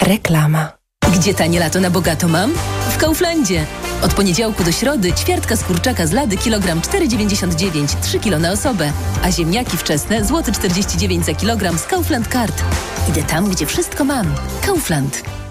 Reklama. 0.00 0.78
Gdzie 1.23 1.33
tanie 1.33 1.59
lato 1.59 1.79
na 1.79 1.89
bogato 1.89 2.27
mam? 2.27 2.53
W 2.89 2.97
Kauflandzie. 2.97 3.65
Od 4.01 4.13
poniedziałku 4.13 4.63
do 4.63 4.71
środy 4.71 5.13
ćwiartka 5.13 5.55
z 5.55 5.63
kurczaka 5.63 6.07
z 6.07 6.11
lady 6.11 6.37
kilogram 6.37 6.81
4,99, 6.81 7.99
3 8.01 8.19
kg 8.19 8.39
na 8.39 8.51
osobę. 8.51 8.91
A 9.23 9.31
ziemniaki 9.31 9.77
wczesne 9.77 10.25
złoty 10.25 10.51
49 10.51 11.25
za 11.25 11.33
kilogram 11.33 11.77
z 11.77 11.85
Kaufland 11.85 12.27
Card. 12.27 12.63
Idę 13.09 13.23
tam, 13.23 13.49
gdzie 13.49 13.65
wszystko 13.65 14.03
mam. 14.03 14.35
Kaufland. 14.65 15.42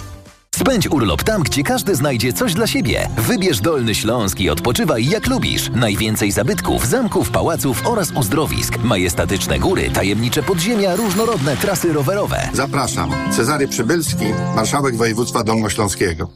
Spędź 0.54 0.88
urlop 0.88 1.22
tam, 1.22 1.42
gdzie 1.42 1.62
każdy 1.62 1.94
znajdzie 1.94 2.32
coś 2.32 2.54
dla 2.54 2.66
siebie. 2.66 3.08
Wybierz 3.16 3.60
Dolny 3.60 3.94
Śląsk 3.94 4.40
i 4.40 4.50
odpoczywaj 4.50 5.06
jak 5.06 5.26
lubisz. 5.26 5.70
Najwięcej 5.74 6.32
zabytków, 6.32 6.86
zamków, 6.86 7.30
pałaców 7.30 7.86
oraz 7.86 8.10
uzdrowisk. 8.10 8.78
Majestatyczne 8.78 9.58
góry, 9.58 9.90
tajemnicze 9.90 10.42
podziemia, 10.42 10.96
różnorodne 10.96 11.56
trasy 11.56 11.92
rowerowe. 11.92 12.48
Zapraszam. 12.52 13.10
Cezary 13.30 13.68
Przybylski, 13.68 14.24
marszałek 14.56 14.96
województwa 14.96 15.44
dolnośląskiego. 15.44 16.28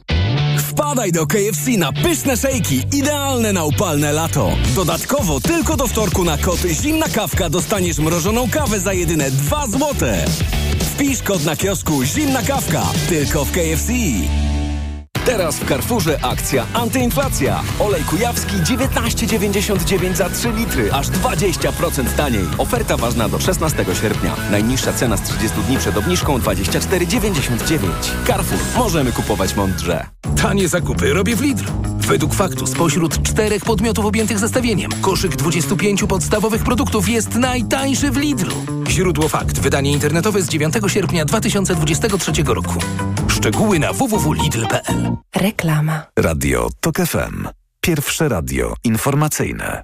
Wpadaj 0.57 1.11
do 1.11 1.27
KFC 1.27 1.71
na 1.77 1.91
pyszne 1.93 2.37
szejki, 2.37 2.81
idealne 2.93 3.53
na 3.53 3.63
upalne 3.65 4.11
lato. 4.11 4.51
Dodatkowo 4.75 5.39
tylko 5.39 5.77
do 5.77 5.87
wtorku 5.87 6.23
na 6.23 6.37
kod 6.37 6.59
Zimna 6.59 7.05
Kawka 7.09 7.49
dostaniesz 7.49 7.97
mrożoną 7.99 8.49
kawę 8.49 8.79
za 8.79 8.93
jedyne 8.93 9.31
2 9.31 9.67
złote. 9.67 10.25
Wpisz 10.97 11.45
na 11.45 11.55
kiosku 11.55 12.05
Zimna 12.05 12.41
Kawka, 12.41 12.83
tylko 13.09 13.45
w 13.45 13.51
KFC. 13.51 13.91
Teraz 15.25 15.55
w 15.55 15.67
Carrefourze 15.67 16.19
akcja 16.21 16.65
antyinflacja. 16.73 17.63
Olej 17.79 18.03
kujawski 18.03 18.55
19,99 18.55 20.15
za 20.15 20.29
3 20.29 20.51
litry, 20.51 20.93
aż 20.93 21.07
20% 21.07 22.05
taniej. 22.17 22.45
Oferta 22.57 22.97
ważna 22.97 23.29
do 23.29 23.39
16 23.39 23.85
sierpnia. 24.01 24.35
Najniższa 24.51 24.93
cena 24.93 25.17
z 25.17 25.21
30 25.21 25.61
dni 25.67 25.77
przed 25.77 25.97
obniżką 25.97 26.37
24,99. 26.37 27.79
Carrefour. 28.27 28.59
Możemy 28.77 29.11
kupować 29.11 29.55
mądrze. 29.55 30.05
Tanie 30.41 30.67
zakupy 30.67 31.13
robię 31.13 31.35
w 31.35 31.41
Lidl. 31.41 31.63
Według 32.07 32.33
faktu 32.33 32.67
spośród 32.67 33.23
czterech 33.23 33.65
podmiotów 33.65 34.05
objętych 34.05 34.39
zestawieniem 34.39 34.91
koszyk 35.01 35.35
25 35.35 36.03
podstawowych 36.03 36.63
produktów 36.63 37.09
jest 37.09 37.35
najtańszy 37.35 38.11
w 38.11 38.17
Lidlu. 38.17 38.55
Źródło 38.89 39.27
fakt. 39.27 39.59
Wydanie 39.59 39.91
internetowe 39.91 40.41
z 40.41 40.49
9 40.49 40.75
sierpnia 40.87 41.25
2023 41.25 42.31
roku. 42.45 42.79
Szczegóły 43.37 43.79
na 43.79 43.93
www.lidl.pl 43.93 45.17
Reklama. 45.35 46.05
Radio 46.19 46.69
TOK 46.79 46.97
FM. 46.97 47.47
Pierwsze 47.81 48.29
radio 48.29 48.73
informacyjne. 48.83 49.83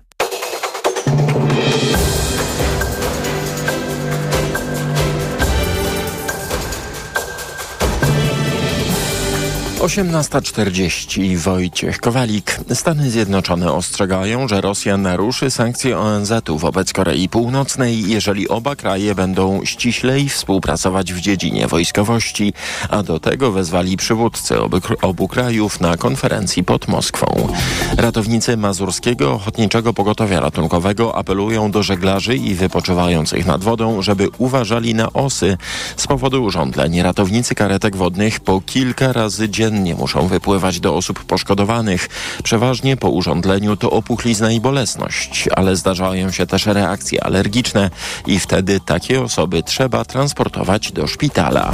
Osiemnasta 9.84 10.42
czterdzieści 10.42 11.38
Wojciech 11.38 11.98
Kowalik. 12.00 12.60
Stany 12.74 13.12
Zjednoczone 13.12 13.74
ostrzegają, 13.74 14.48
że 14.48 14.62
Rosja 14.62 14.98
naruszy 14.98 15.52
sankcje 15.52 16.00
ONZ-u 16.00 16.58
wobec 16.58 16.94
Korei 16.94 17.30
Północnej, 17.30 18.10
jeżeli 18.10 18.50
oba 18.50 18.76
kraje 18.76 19.16
będą 19.16 19.66
ściślej 19.66 20.30
współpracować 20.30 21.14
w 21.14 21.20
dziedzinie 21.20 21.68
wojskowości, 21.68 22.54
a 22.90 23.04
do 23.04 23.20
tego 23.20 23.52
wezwali 23.52 23.98
przywódcy 23.98 24.62
obu, 24.62 24.78
obu 25.02 25.28
krajów 25.28 25.80
na 25.80 25.98
konferencji 25.98 26.64
pod 26.64 26.88
Moskwą. 26.88 27.48
Ratownicy 27.98 28.58
Mazurskiego 28.58 29.32
Ochotniczego 29.34 29.94
Pogotowia 29.94 30.40
Ratunkowego 30.40 31.16
apelują 31.16 31.72
do 31.72 31.84
żeglarzy 31.84 32.36
i 32.36 32.56
wypoczywających 32.56 33.46
nad 33.46 33.64
wodą, 33.64 34.02
żeby 34.02 34.30
uważali 34.38 34.96
na 34.96 35.14
osy. 35.14 35.58
Z 35.98 36.08
powodu 36.08 36.44
urządzeń 36.44 37.02
ratownicy 37.02 37.56
karetek 37.56 37.96
wodnych 37.96 38.40
po 38.40 38.62
kilka 38.62 39.14
razy 39.14 39.50
dziennie 39.50 39.73
muszą 39.74 40.28
wypływać 40.28 40.80
do 40.80 40.96
osób 40.96 41.24
poszkodowanych. 41.24 42.10
Przeważnie 42.44 42.98
po 42.98 43.10
urządzeniu 43.10 43.78
to 43.78 43.92
opuchlizna 43.92 44.52
i 44.52 44.62
bolesność, 44.62 45.50
ale 45.56 45.76
zdarzają 45.76 46.32
się 46.32 46.46
też 46.46 46.66
reakcje 46.66 47.24
alergiczne 47.24 47.90
i 48.28 48.40
wtedy 48.40 48.80
takie 48.80 49.22
osoby 49.22 49.64
trzeba 49.64 50.06
transportować 50.06 50.92
do 50.92 51.08
szpitala. 51.08 51.74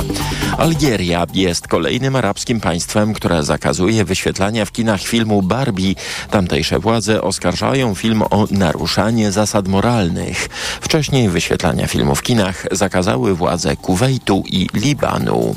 Algieria 0.58 1.26
jest 1.34 1.68
kolejnym 1.68 2.16
arabskim 2.16 2.60
państwem, 2.62 3.14
które 3.14 3.44
zakazuje 3.44 4.06
wyświetlania 4.06 4.66
w 4.66 4.72
kinach 4.72 5.02
filmu 5.02 5.42
Barbie. 5.42 5.96
Tamtejsze 6.32 6.80
władze 6.80 7.22
oskarżają 7.22 7.96
film 7.96 8.22
o 8.22 8.48
naruszanie 8.52 9.32
zasad 9.32 9.68
moralnych. 9.68 10.50
Wcześniej 10.82 11.30
wyświetlania 11.30 11.88
filmu 11.88 12.16
w 12.16 12.24
kinach 12.24 12.66
zakazały 12.72 13.36
władze 13.36 13.76
Kuwejtu 13.76 14.44
i 14.46 14.68
Libanu. 14.74 15.56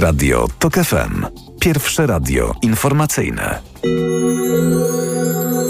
Radio 0.00 0.48
TOK 0.58 0.74
FM. 0.74 1.26
Pierwsze 1.60 2.06
radio 2.06 2.54
informacyjne. 2.62 3.58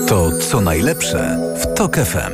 To 0.09 0.39
co 0.51 0.61
najlepsze 0.61 1.39
w 1.61 1.75
TOK 1.75 1.97
FM. 1.97 2.33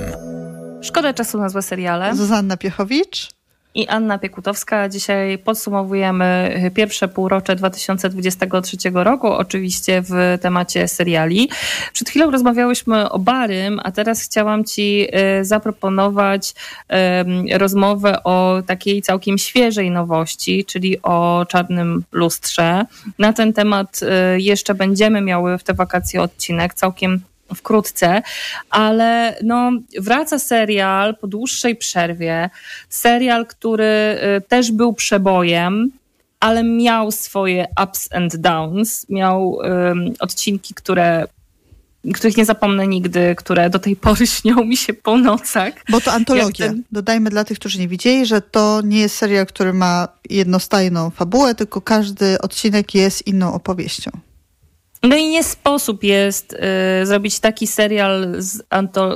Szkoda 0.83 1.15
czasu 1.15 1.39
na 1.39 1.49
złe 1.49 1.63
seriale. 1.63 2.17
Zuzanna 2.17 2.57
Piechowicz. 2.57 3.31
I 3.75 3.89
Anna 3.89 4.19
Piekutowska. 4.19 4.89
Dzisiaj 4.89 5.39
podsumowujemy 5.39 6.61
pierwsze 6.75 7.09
półrocze 7.09 7.57
2023 7.57 8.77
roku, 8.95 9.27
oczywiście 9.27 10.03
w 10.03 10.39
temacie 10.41 10.89
seriali. 10.89 11.49
Przed 11.93 12.09
chwilą 12.09 12.31
rozmawiałyśmy 12.31 13.11
o 13.11 13.19
Barym, 13.19 13.81
a 13.85 13.93
teraz 13.93 14.23
chciałam 14.23 14.65
Ci 14.65 15.09
e, 15.13 15.45
zaproponować 15.45 16.55
rozmowę 17.53 18.23
o 18.25 18.63
takiej 18.67 19.03
całkiem 19.03 19.39
świeżej 19.39 19.91
nowości, 19.91 20.65
czyli 20.65 21.03
o 21.03 21.47
Czarnym 21.49 22.05
Lustrze. 22.13 22.85
Na 23.19 23.33
ten 23.33 23.53
temat 23.53 24.01
e, 24.03 24.41
jeszcze 24.41 24.75
będziemy 24.75 25.21
miały 25.21 25.59
w 25.59 25.65
te 25.65 25.75
wakacje 25.75 26.23
odcinek 26.23 26.75
całkiem 26.75 27.21
wkrótce, 27.55 28.23
ale 28.71 29.37
no, 29.43 29.71
wraca 29.99 30.39
serial 30.39 31.17
po 31.17 31.27
dłuższej 31.27 31.77
przerwie. 31.77 32.51
Serial, 32.89 33.47
który 33.47 34.19
y, 34.39 34.41
też 34.49 34.73
był 34.73 34.93
przebojem, 34.93 35.91
ale 36.41 36.65
miał 36.65 37.13
swoje 37.13 37.67
ups 37.85 38.09
and 38.13 38.37
downs. 38.37 39.07
Miał 39.09 39.51
um, 39.51 40.15
odcinki, 40.21 40.75
które 40.75 41.27
których 42.15 42.37
nie 42.37 42.45
zapomnę 42.45 42.87
nigdy, 42.87 43.35
które 43.35 43.71
do 43.71 43.79
tej 43.79 43.97
pory 43.97 44.27
śnią 44.37 44.65
mi 44.65 44.77
się 44.77 44.95
po 44.95 45.19
nocach. 45.19 45.73
Bo 45.91 46.01
to 46.01 46.13
antologia. 46.13 46.67
Ten... 46.67 46.83
Dodajmy 46.93 47.31
dla 47.31 47.45
tych, 47.45 47.59
którzy 47.59 47.79
nie 47.79 47.89
widzieli, 47.89 48.27
że 48.27 48.41
to 48.41 48.81
nie 48.85 49.01
jest 49.01 49.17
serial, 49.17 49.47
który 49.47 49.73
ma 49.73 50.09
jednostajną 50.31 51.11
fabułę, 51.11 51.55
tylko 51.55 51.81
każdy 51.81 52.41
odcinek 52.41 52.95
jest 52.95 53.27
inną 53.27 53.55
opowieścią. 53.55 54.11
No 55.03 55.17
i 55.17 55.29
nie 55.29 55.45
sposób 55.45 56.05
jest 56.05 56.53
y, 57.03 57.07
zrobić 57.07 57.41
taki 57.41 57.67
serial 57.67 58.37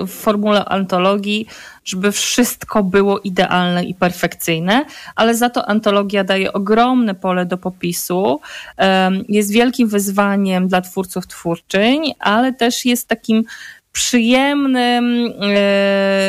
w 0.07 0.11
formule 0.11 0.65
antologii, 0.65 1.47
żeby 1.85 2.13
wszystko 2.13 2.83
było 2.83 3.19
idealne 3.19 3.85
i 3.85 3.95
perfekcyjne, 3.95 4.85
ale 5.17 5.35
za 5.35 5.51
to 5.51 5.69
antologia 5.69 6.25
daje 6.25 6.53
ogromne 6.53 7.15
pole 7.15 7.47
do 7.47 7.59
popisu. 7.59 8.41
Y, 8.71 8.85
jest 9.29 9.53
wielkim 9.53 9.89
wyzwaniem 9.89 10.69
dla 10.69 10.81
twórców 10.81 11.27
twórczyń, 11.27 12.13
ale 12.19 12.53
też 12.53 12.85
jest 12.85 13.09
takim 13.09 13.45
przyjemnym 13.93 15.27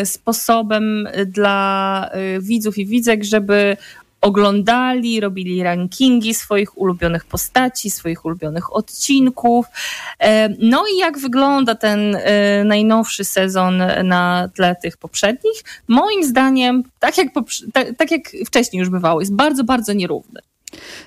y, 0.02 0.06
sposobem 0.06 1.08
dla 1.26 2.10
y, 2.36 2.42
widzów 2.42 2.78
i 2.78 2.86
widzek, 2.86 3.24
żeby 3.24 3.78
oglądali, 4.22 5.20
robili 5.20 5.64
rankingi 5.64 6.34
swoich 6.34 6.78
ulubionych 6.78 7.26
postaci, 7.26 7.92
swoich 7.92 8.26
ulubionych 8.26 8.76
odcinków. 8.76 9.66
E, 10.20 10.50
no 10.60 10.84
i 10.94 10.98
jak 10.98 11.18
wygląda 11.18 11.76
ten 11.76 12.16
e, 12.16 12.64
najnowszy 12.64 13.26
sezon 13.26 13.84
na 14.04 14.50
tle 14.56 14.76
tych 14.82 14.98
poprzednich? 14.98 15.64
Moim 15.88 16.24
zdaniem, 16.24 16.84
tak 17.00 17.18
jak, 17.18 17.28
tak, 17.74 17.88
tak 17.98 18.12
jak 18.12 18.22
wcześniej 18.48 18.80
już 18.80 18.90
bywało, 18.90 19.20
jest 19.20 19.36
bardzo, 19.36 19.64
bardzo 19.64 19.94
nierówny. 19.94 20.40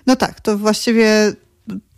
No 0.06 0.16
tak, 0.16 0.40
to 0.40 0.58
właściwie 0.58 1.32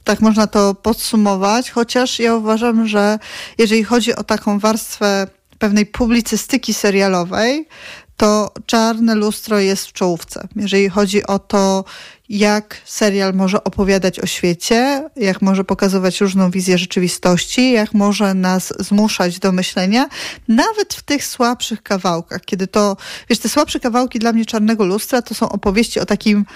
tak 0.04 0.20
można 0.20 0.46
to 0.46 0.74
podsumować, 0.74 1.70
chociaż 1.70 2.18
ja 2.18 2.34
uważam, 2.34 2.88
że 2.88 3.18
jeżeli 3.58 3.84
chodzi 3.84 4.16
o 4.16 4.24
taką 4.24 4.58
warstwę 4.58 5.26
pewnej 5.58 5.86
publicystyki 5.86 6.74
serialowej, 6.74 7.68
to 8.16 8.52
Czarne 8.66 9.14
Lustro 9.14 9.58
jest 9.58 9.86
w 9.86 9.92
czołówce. 9.92 10.48
Jeżeli 10.56 10.88
chodzi 10.88 11.26
o 11.26 11.38
to, 11.38 11.84
jak 12.28 12.80
serial 12.84 13.34
może 13.34 13.64
opowiadać 13.64 14.20
o 14.20 14.26
świecie, 14.26 15.10
jak 15.16 15.42
może 15.42 15.64
pokazywać 15.64 16.20
różną 16.20 16.50
wizję 16.50 16.78
rzeczywistości, 16.78 17.72
jak 17.72 17.94
może 17.94 18.34
nas 18.34 18.72
zmuszać 18.78 19.38
do 19.38 19.52
myślenia, 19.52 20.08
nawet 20.48 20.94
w 20.94 21.02
tych 21.02 21.26
słabszych 21.26 21.82
kawałkach. 21.82 22.40
Kiedy 22.44 22.66
to, 22.66 22.96
wiesz, 23.28 23.38
te 23.38 23.48
słabsze 23.48 23.80
kawałki 23.80 24.18
dla 24.18 24.32
mnie 24.32 24.46
Czarnego 24.46 24.84
Lustra 24.84 25.22
to 25.22 25.34
są 25.34 25.48
opowieści 25.48 26.00
o 26.00 26.06
takim 26.06 26.46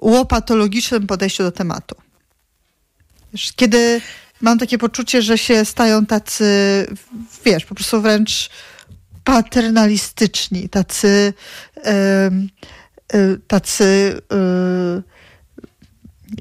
łopatologicznym 0.00 1.06
podejściu 1.06 1.42
do 1.42 1.52
tematu. 1.52 1.94
Wiesz, 3.32 3.52
kiedy 3.56 4.00
mam 4.40 4.58
takie 4.58 4.78
poczucie, 4.78 5.22
że 5.22 5.38
się 5.38 5.64
stają 5.64 6.06
tacy, 6.06 6.44
wiesz, 7.44 7.64
po 7.64 7.74
prostu 7.74 8.00
wręcz 8.00 8.50
paternalistyczni, 9.30 10.68
tacy, 10.68 11.32
tacy 13.46 14.20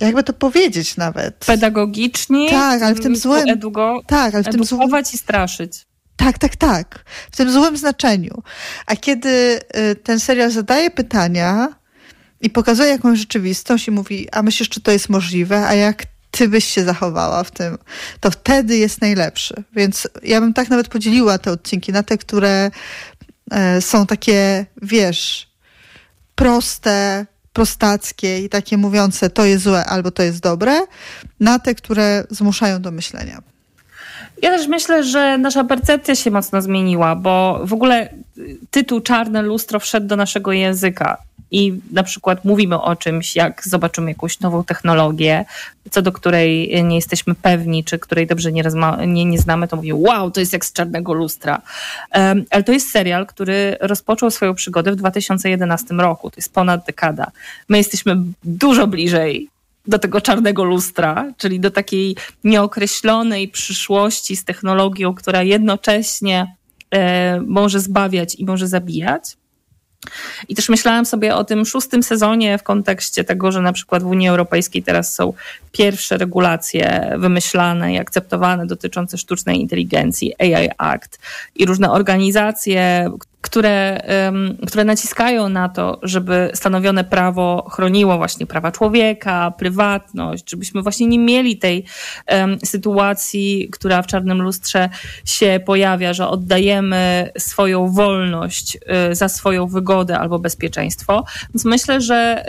jakby 0.02 0.24
to 0.24 0.34
powiedzieć 0.34 0.98
nawet. 0.98 1.36
Pedagogiczni. 1.46 2.50
Tak, 2.50 2.82
ale 2.82 2.96
w 2.96 3.00
tym 3.00 3.16
złym. 3.16 3.50
Edugo, 3.50 4.02
tak, 4.08 4.34
ale 4.36 4.44
w 4.44 4.48
tym 4.48 4.64
złym. 4.64 4.90
i 5.14 5.18
straszyć. 5.18 5.86
Tak, 6.16 6.38
tak, 6.38 6.56
tak. 6.56 7.06
W 7.32 7.38
tym 7.38 7.52
złym 7.52 7.78
znaczeniu. 7.78 8.44
A 8.86 8.96
kiedy 8.96 9.60
y, 9.92 9.96
ten 9.96 10.20
serial 10.20 10.52
zadaje 10.52 10.92
pytania 10.92 11.68
i 12.42 12.50
pokazuje 12.50 12.90
jakąś 12.90 13.20
rzeczywistość 13.20 13.88
i 13.88 13.92
mówi, 13.92 14.28
a 14.32 14.44
myślisz, 14.44 14.70
czy 14.70 14.82
to 14.82 14.92
jest 14.92 15.10
możliwe, 15.10 15.68
a 15.68 15.74
jak 15.74 16.04
ty 16.32 16.50
byś 16.50 16.66
się 16.66 16.84
zachowała 16.84 17.44
w 17.44 17.52
tym, 17.52 17.78
to 18.20 18.32
wtedy 18.32 18.78
jest 18.78 19.02
najlepszy. 19.02 19.64
Więc 19.76 20.08
ja 20.24 20.42
bym 20.42 20.54
tak 20.54 20.70
nawet 20.70 20.88
podzieliła 20.88 21.38
te 21.38 21.52
odcinki 21.52 21.92
na 21.92 22.04
te, 22.04 22.18
które 22.18 22.72
e, 23.52 23.82
są 23.82 24.06
takie, 24.06 24.66
wiesz, 24.82 25.50
proste, 26.36 27.26
prostackie 27.54 28.40
i 28.40 28.50
takie 28.50 28.78
mówiące 28.78 29.30
to 29.30 29.46
jest 29.46 29.64
złe 29.64 29.86
albo 29.86 30.12
to 30.12 30.24
jest 30.24 30.40
dobre, 30.40 30.82
na 31.40 31.60
te, 31.60 31.76
które 31.76 32.24
zmuszają 32.30 32.82
do 32.82 32.92
myślenia. 32.92 33.42
Ja 34.42 34.50
też 34.50 34.68
myślę, 34.68 35.04
że 35.04 35.38
nasza 35.38 35.64
percepcja 35.64 36.16
się 36.16 36.32
mocno 36.32 36.62
zmieniła, 36.62 37.16
bo 37.16 37.60
w 37.64 37.74
ogóle 37.74 38.10
tytuł 38.72 39.02
Czarne 39.02 39.42
Lustro 39.42 39.80
wszedł 39.80 40.08
do 40.08 40.16
naszego 40.16 40.52
języka 40.52 41.18
i 41.52 41.80
na 41.92 42.04
przykład 42.04 42.46
mówimy 42.46 42.82
o 42.82 42.96
czymś, 42.96 43.36
jak 43.36 43.68
zobaczymy 43.68 44.12
jakąś 44.12 44.40
nową 44.40 44.64
technologię, 44.64 45.46
co 45.92 46.02
do 46.02 46.12
której 46.12 46.84
nie 46.84 46.96
jesteśmy 46.96 47.36
pewni, 47.36 47.84
czy 47.84 48.00
której 48.00 48.28
dobrze 48.28 48.52
nie, 48.52 48.64
nie, 49.08 49.26
nie 49.26 49.40
znamy, 49.40 49.68
to 49.68 49.76
mówimy, 49.76 50.00
wow, 50.00 50.32
to 50.32 50.40
jest 50.40 50.54
jak 50.54 50.66
z 50.66 50.74
czarnego 50.74 51.14
lustra. 51.14 51.62
Um, 52.16 52.46
ale 52.50 52.64
to 52.64 52.72
jest 52.72 52.92
serial, 52.92 53.28
który 53.28 53.78
rozpoczął 53.80 54.32
swoją 54.32 54.56
przygodę 54.56 54.92
w 54.92 54.96
2011 54.96 55.96
roku. 55.96 56.30
To 56.30 56.36
jest 56.38 56.54
ponad 56.54 56.86
dekada. 56.86 57.32
My 57.70 57.78
jesteśmy 57.78 58.18
dużo 58.44 58.88
bliżej 58.88 59.50
do 59.90 60.00
tego 60.00 60.22
czarnego 60.22 60.64
lustra, 60.64 61.34
czyli 61.38 61.60
do 61.60 61.72
takiej 61.72 62.16
nieokreślonej 62.44 63.48
przyszłości 63.48 64.36
z 64.36 64.46
technologią, 64.46 65.14
która 65.14 65.44
jednocześnie 65.44 66.56
e, 66.92 67.42
może 67.42 67.80
zbawiać 67.80 68.36
i 68.36 68.46
może 68.46 68.68
zabijać. 68.68 69.38
I 70.48 70.56
też 70.56 70.70
myślałam 70.70 71.06
sobie 71.06 71.36
o 71.36 71.44
tym 71.44 71.66
szóstym 71.66 72.04
sezonie 72.04 72.58
w 72.58 72.64
kontekście 72.64 73.24
tego, 73.24 73.52
że 73.52 73.62
na 73.62 73.74
przykład 73.74 74.04
w 74.04 74.06
Unii 74.06 74.28
Europejskiej 74.28 74.84
teraz 74.84 75.16
są 75.16 75.34
pierwsze 75.72 76.18
regulacje 76.18 77.16
wymyślane 77.18 77.94
i 77.94 77.98
akceptowane 78.00 78.68
dotyczące 78.68 79.18
sztucznej 79.18 79.62
inteligencji, 79.62 80.34
AI 80.40 80.70
Act 80.78 81.20
i 81.56 81.66
różne 81.66 81.92
organizacje, 81.92 83.12
które, 83.42 84.02
które 84.68 84.84
naciskają 84.84 85.50
na 85.50 85.70
to, 85.70 86.00
żeby 86.04 86.52
stanowione 86.54 87.04
prawo 87.04 87.70
chroniło 87.72 88.18
właśnie 88.18 88.46
prawa 88.46 88.72
człowieka, 88.72 89.52
prywatność, 89.58 90.50
żebyśmy 90.50 90.82
właśnie 90.82 91.08
nie 91.08 91.20
mieli 91.20 91.58
tej 91.58 91.86
sytuacji, 92.64 93.70
która 93.72 94.02
w 94.02 94.08
czarnym 94.08 94.42
lustrze 94.42 94.90
się 95.26 95.60
pojawia, 95.66 96.14
że 96.14 96.28
oddajemy 96.28 97.32
swoją 97.38 97.92
wolność 97.92 98.78
y, 99.12 99.16
za 99.16 99.30
swoją 99.30 99.68
wygodę 99.68 100.20
albo 100.20 100.40
bezpieczeństwo. 100.40 101.26
Więc 101.54 101.66
myślę, 101.66 102.02
że 102.02 102.46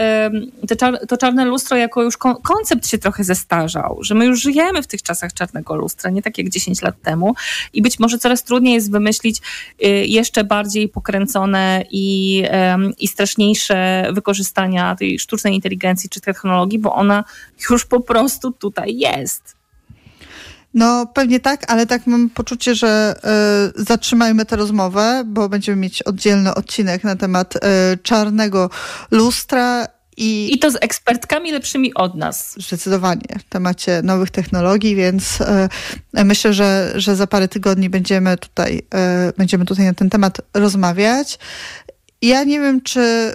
to 1.09 1.17
czarne 1.17 1.45
lustro 1.45 1.77
jako 1.77 2.03
już 2.03 2.17
kon 2.17 2.35
koncept 2.43 2.89
się 2.89 2.99
trochę 2.99 3.25
zestarzał, 3.25 3.99
że 4.01 4.15
my 4.15 4.27
już 4.27 4.43
żyjemy 4.43 4.83
w 4.83 4.87
tych 4.87 5.03
czasach 5.03 5.33
czarnego 5.33 5.75
lustra, 5.75 6.11
nie 6.11 6.23
tak 6.23 6.39
jak 6.39 6.49
10 6.49 6.83
lat 6.83 7.03
temu 7.03 7.35
i 7.73 7.83
być 7.83 7.99
może 7.99 8.19
coraz 8.19 8.45
trudniej 8.45 8.75
jest 8.75 8.91
wymyślić 8.91 9.39
y, 9.85 9.89
jeszcze 10.07 10.45
bardziej 10.45 10.80
bardziej 10.81 10.89
pokręcone 10.89 11.85
i, 11.91 12.45
i 12.99 13.09
straszniejsze 13.09 14.09
wykorzystania 14.13 14.97
tej 14.97 15.19
sztucznej 15.19 15.55
inteligencji 15.55 16.11
czy 16.11 16.21
technologii, 16.21 16.79
bo 16.79 16.95
ona 16.95 17.25
już 17.71 17.87
po 17.87 18.01
prostu 18.01 18.53
tutaj 18.53 18.97
jest. 18.97 19.57
No 20.75 21.07
pewnie 21.07 21.41
tak, 21.41 21.73
ale 21.73 21.87
tak 21.87 22.07
mam 22.07 22.31
poczucie, 22.31 22.75
że 22.75 23.15
y, 23.79 23.85
zatrzymajmy 23.85 24.47
tę 24.47 24.57
rozmowę, 24.57 25.23
bo 25.27 25.49
będziemy 25.49 25.77
mieć 25.77 26.03
oddzielny 26.03 26.55
odcinek 26.55 27.05
na 27.05 27.17
temat 27.17 27.57
y, 27.57 27.61
czarnego 28.03 28.71
lustra 29.11 29.87
i, 30.21 30.55
I 30.55 30.59
to 30.59 30.71
z 30.71 30.77
ekspertkami 30.81 31.53
lepszymi 31.53 31.95
od 31.95 32.15
nas. 32.15 32.55
Zdecydowanie 32.59 33.39
w 33.39 33.45
temacie 33.45 34.01
nowych 34.05 34.31
technologii, 34.31 34.97
więc 34.97 35.41
e, 35.41 35.69
myślę, 36.25 36.53
że, 36.53 36.93
że 36.95 37.17
za 37.17 37.27
parę 37.27 37.49
tygodni 37.49 37.91
będziemy 37.91 38.37
tutaj, 38.37 38.83
e, 38.95 39.33
będziemy 39.37 39.65
tutaj 39.65 39.87
na 39.87 39.95
ten 39.95 40.11
temat 40.11 40.41
rozmawiać. 40.55 41.39
Ja 42.23 42.45
nie 42.45 42.61
wiem, 42.61 42.81
czy 42.81 43.35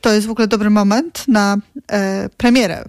to 0.00 0.12
jest 0.12 0.26
w 0.26 0.30
ogóle 0.30 0.48
dobry 0.48 0.70
moment 0.70 1.24
na 1.28 1.56
e, 1.92 2.28
premierę 2.36 2.76
e, 2.76 2.84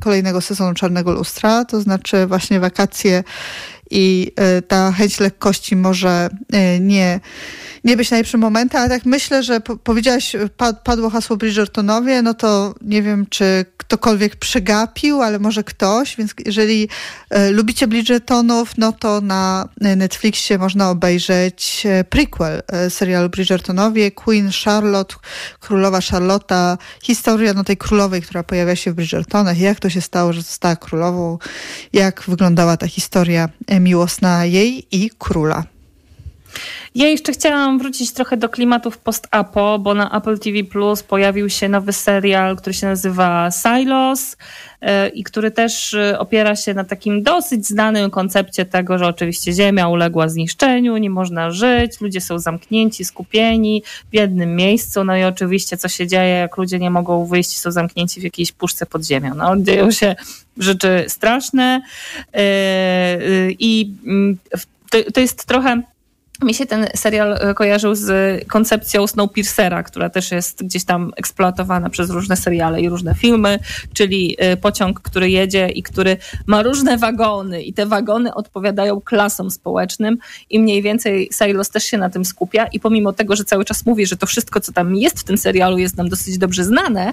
kolejnego 0.00 0.40
sezonu 0.40 0.74
Czarnego 0.74 1.12
Lustra, 1.12 1.64
to 1.64 1.80
znaczy 1.80 2.26
właśnie 2.26 2.60
wakacje 2.60 3.24
i 3.92 4.32
e, 4.36 4.62
ta 4.62 4.92
chęć 4.92 5.20
lekkości 5.20 5.76
może 5.76 6.28
e, 6.52 6.80
nie 6.80 7.20
nie 7.84 7.96
być 7.96 8.10
najlepszym 8.10 8.40
momentem, 8.40 8.80
ale 8.80 8.90
tak 8.90 9.04
myślę, 9.04 9.42
że 9.42 9.60
po, 9.60 9.76
powiedziałaś, 9.76 10.36
padło 10.84 11.10
hasło 11.10 11.36
Bridgertonowie, 11.36 12.22
no 12.22 12.34
to 12.34 12.74
nie 12.82 13.02
wiem, 13.02 13.26
czy 13.30 13.64
ktokolwiek 13.76 14.36
przegapił, 14.36 15.22
ale 15.22 15.38
może 15.38 15.64
ktoś, 15.64 16.16
więc 16.16 16.34
jeżeli 16.46 16.88
e, 17.30 17.50
lubicie 17.50 17.86
Bridgertonów, 17.86 18.72
no 18.78 18.92
to 18.92 19.20
na 19.20 19.68
Netflixie 19.80 20.58
można 20.58 20.90
obejrzeć 20.90 21.82
e, 21.86 22.04
prequel 22.04 22.62
e, 22.68 22.90
serialu 22.90 23.28
Bridgertonowie, 23.28 24.10
Queen 24.10 24.50
Charlotte, 24.64 25.14
królowa 25.60 26.00
Charlotta, 26.00 26.78
historia 27.02 27.54
no 27.54 27.64
tej 27.64 27.76
królowej, 27.76 28.22
która 28.22 28.42
pojawia 28.42 28.76
się 28.76 28.92
w 28.92 28.94
Bridgertonach, 28.94 29.58
jak 29.58 29.80
to 29.80 29.90
się 29.90 30.00
stało, 30.00 30.32
że 30.32 30.42
została 30.42 30.76
królową, 30.76 31.38
jak 31.92 32.22
wyglądała 32.28 32.76
ta 32.76 32.88
historia 32.88 33.48
e, 33.66 33.80
miłosna 33.82 34.44
jej 34.44 34.86
i 34.90 35.10
króla. 35.18 35.64
Ja 36.94 37.08
jeszcze 37.08 37.32
chciałam 37.32 37.78
wrócić 37.78 38.12
trochę 38.12 38.36
do 38.36 38.48
klimatów 38.48 38.98
post-apo, 38.98 39.78
bo 39.78 39.94
na 39.94 40.18
Apple 40.18 40.38
TV 40.38 40.64
Plus 40.64 41.02
pojawił 41.02 41.50
się 41.50 41.68
nowy 41.68 41.92
serial, 41.92 42.56
który 42.56 42.74
się 42.74 42.86
nazywa 42.86 43.50
Silos 43.50 44.36
e, 44.80 45.08
i 45.08 45.24
który 45.24 45.50
też 45.50 45.94
e, 45.94 46.18
opiera 46.18 46.56
się 46.56 46.74
na 46.74 46.84
takim 46.84 47.22
dosyć 47.22 47.66
znanym 47.66 48.10
koncepcie 48.10 48.64
tego, 48.64 48.98
że 48.98 49.06
oczywiście 49.06 49.52
Ziemia 49.52 49.88
uległa 49.88 50.28
zniszczeniu, 50.28 50.96
nie 50.96 51.10
można 51.10 51.50
żyć, 51.50 52.00
ludzie 52.00 52.20
są 52.20 52.38
zamknięci, 52.38 53.04
skupieni 53.04 53.82
w 54.10 54.14
jednym 54.14 54.56
miejscu, 54.56 55.04
no 55.04 55.16
i 55.16 55.24
oczywiście 55.24 55.76
co 55.76 55.88
się 55.88 56.06
dzieje, 56.06 56.34
jak 56.34 56.56
ludzie 56.56 56.78
nie 56.78 56.90
mogą 56.90 57.26
wyjść, 57.26 57.58
są 57.58 57.70
zamknięci 57.70 58.20
w 58.20 58.24
jakiejś 58.24 58.52
puszce 58.52 58.86
pod 58.86 59.04
ziemią. 59.04 59.34
No, 59.34 59.56
dzieją 59.56 59.90
się 59.90 60.14
rzeczy 60.58 61.04
straszne 61.08 61.82
e, 62.34 63.18
i 63.50 63.90
mm, 64.06 64.38
to 65.14 65.20
jest 65.20 65.46
trochę 65.46 65.82
mi 66.42 66.54
się 66.54 66.66
ten 66.66 66.86
serial 66.94 67.32
e, 67.32 67.54
kojarzył 67.54 67.94
z 67.94 68.44
koncepcją 68.48 69.06
Snowpiercera, 69.06 69.82
która 69.82 70.10
też 70.10 70.30
jest 70.30 70.64
gdzieś 70.64 70.84
tam 70.84 71.12
eksploatowana 71.16 71.90
przez 71.90 72.10
różne 72.10 72.36
seriale 72.36 72.80
i 72.80 72.88
różne 72.88 73.14
filmy, 73.14 73.58
czyli 73.94 74.36
e, 74.38 74.56
pociąg, 74.56 75.00
który 75.00 75.30
jedzie 75.30 75.68
i 75.68 75.82
który 75.82 76.16
ma 76.46 76.62
różne 76.62 76.98
wagony. 76.98 77.62
I 77.62 77.72
te 77.72 77.86
wagony 77.86 78.34
odpowiadają 78.34 79.00
klasom 79.00 79.50
społecznym 79.50 80.18
i 80.50 80.60
mniej 80.60 80.82
więcej 80.82 81.30
Silos 81.32 81.70
też 81.70 81.84
się 81.84 81.98
na 81.98 82.10
tym 82.10 82.24
skupia. 82.24 82.66
I 82.66 82.80
pomimo 82.80 83.12
tego, 83.12 83.36
że 83.36 83.44
cały 83.44 83.64
czas 83.64 83.86
mówi, 83.86 84.06
że 84.06 84.16
to 84.16 84.26
wszystko, 84.26 84.60
co 84.60 84.72
tam 84.72 84.96
jest 84.96 85.20
w 85.20 85.24
tym 85.24 85.38
serialu 85.38 85.78
jest 85.78 85.96
nam 85.96 86.08
dosyć 86.08 86.38
dobrze 86.38 86.64
znane, 86.64 87.12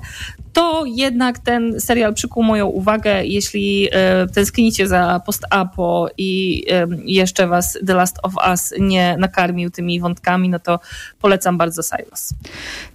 to 0.53 0.84
jednak 0.86 1.39
ten 1.39 1.82
serial 1.82 2.13
przykuł 2.13 2.43
moją 2.43 2.67
uwagę, 2.67 3.25
jeśli 3.25 3.88
e, 3.91 4.27
tęsknicie 4.27 4.88
za 4.88 5.21
post-apo 5.25 6.09
i 6.17 6.63
jeszcze 7.05 7.47
was 7.47 7.77
The 7.88 7.93
Last 7.93 8.17
of 8.23 8.34
Us 8.47 8.73
nie 8.80 9.15
nakarmił 9.20 9.70
tymi 9.70 9.99
wątkami, 9.99 10.49
no 10.49 10.59
to 10.59 10.80
polecam 11.22 11.57
bardzo 11.57 11.82
Silos. 11.84 12.34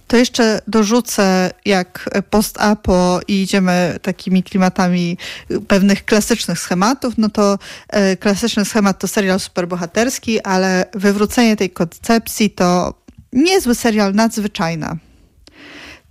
To 0.07 0.17
jeszcze 0.17 0.61
dorzucę, 0.67 1.51
jak 1.65 2.09
post-apo 2.29 3.19
i 3.27 3.41
idziemy 3.41 3.99
takimi 4.01 4.43
klimatami 4.43 5.17
pewnych 5.67 6.05
klasycznych 6.05 6.59
schematów, 6.59 7.13
no 7.17 7.29
to 7.29 7.59
e, 7.89 8.17
klasyczny 8.17 8.65
schemat 8.65 8.99
to 8.99 9.07
serial 9.07 9.39
superbohaterski, 9.39 10.41
ale 10.41 10.85
wywrócenie 10.93 11.55
tej 11.55 11.69
koncepcji 11.69 12.49
to 12.49 12.93
niezły 13.33 13.75
serial 13.75 14.13
Nadzwyczajna. 14.13 14.97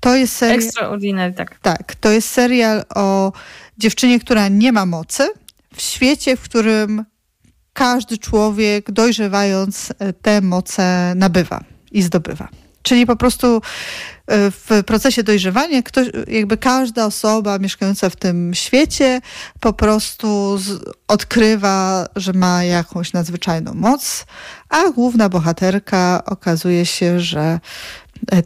To 0.00 0.16
jest 0.16 0.36
serial... 0.36 0.58
Extraordinary, 0.58 1.32
tak. 1.32 1.58
Tak, 1.58 1.94
to 1.94 2.10
jest 2.10 2.30
serial 2.30 2.84
o 2.94 3.32
dziewczynie, 3.78 4.20
która 4.20 4.48
nie 4.48 4.72
ma 4.72 4.86
mocy, 4.86 5.28
w 5.74 5.82
świecie, 5.82 6.36
w 6.36 6.40
którym 6.40 7.04
każdy 7.74 8.18
człowiek 8.18 8.90
dojrzewając 8.90 9.92
e, 9.98 10.12
te 10.12 10.40
moce 10.40 11.12
nabywa 11.16 11.64
i 11.92 12.02
zdobywa. 12.02 12.48
Czyli 12.82 13.06
po 13.06 13.16
prostu 13.16 13.46
e, 13.56 14.50
w 14.50 14.82
procesie 14.86 15.22
dojrzewania 15.22 15.82
ktoś, 15.82 16.08
jakby 16.26 16.56
każda 16.56 17.06
osoba 17.06 17.58
mieszkająca 17.58 18.10
w 18.10 18.16
tym 18.16 18.54
świecie 18.54 19.20
po 19.60 19.72
prostu 19.72 20.58
z, 20.58 20.84
odkrywa, 21.08 22.06
że 22.16 22.32
ma 22.32 22.64
jakąś 22.64 23.12
nadzwyczajną 23.12 23.74
moc, 23.74 24.26
a 24.68 24.90
główna 24.90 25.28
bohaterka 25.28 26.22
okazuje 26.26 26.86
się, 26.86 27.20
że 27.20 27.60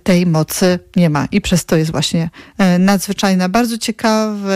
tej 0.02 0.26
mocy 0.26 0.78
nie 0.96 1.10
ma. 1.10 1.28
I 1.32 1.40
przez 1.40 1.64
to 1.64 1.76
jest 1.76 1.90
właśnie 1.90 2.30
e, 2.58 2.78
nadzwyczajna. 2.78 3.48
Bardzo 3.48 3.78
ciekawy, 3.78 4.54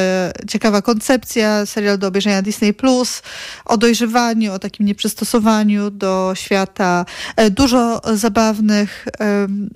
ciekawa 0.49 0.83
koncepcja, 0.83 1.67
serial 1.67 1.99
do 1.99 2.07
obejrzenia 2.07 2.43
Disney+, 2.43 2.75
Plus, 2.75 3.23
o 3.65 3.77
dojrzewaniu, 3.77 4.53
o 4.53 4.59
takim 4.59 4.87
nieprzystosowaniu 4.87 5.91
do 5.91 6.33
świata. 6.35 7.05
E, 7.37 7.51
dużo 7.51 8.01
zabawnych 8.15 9.07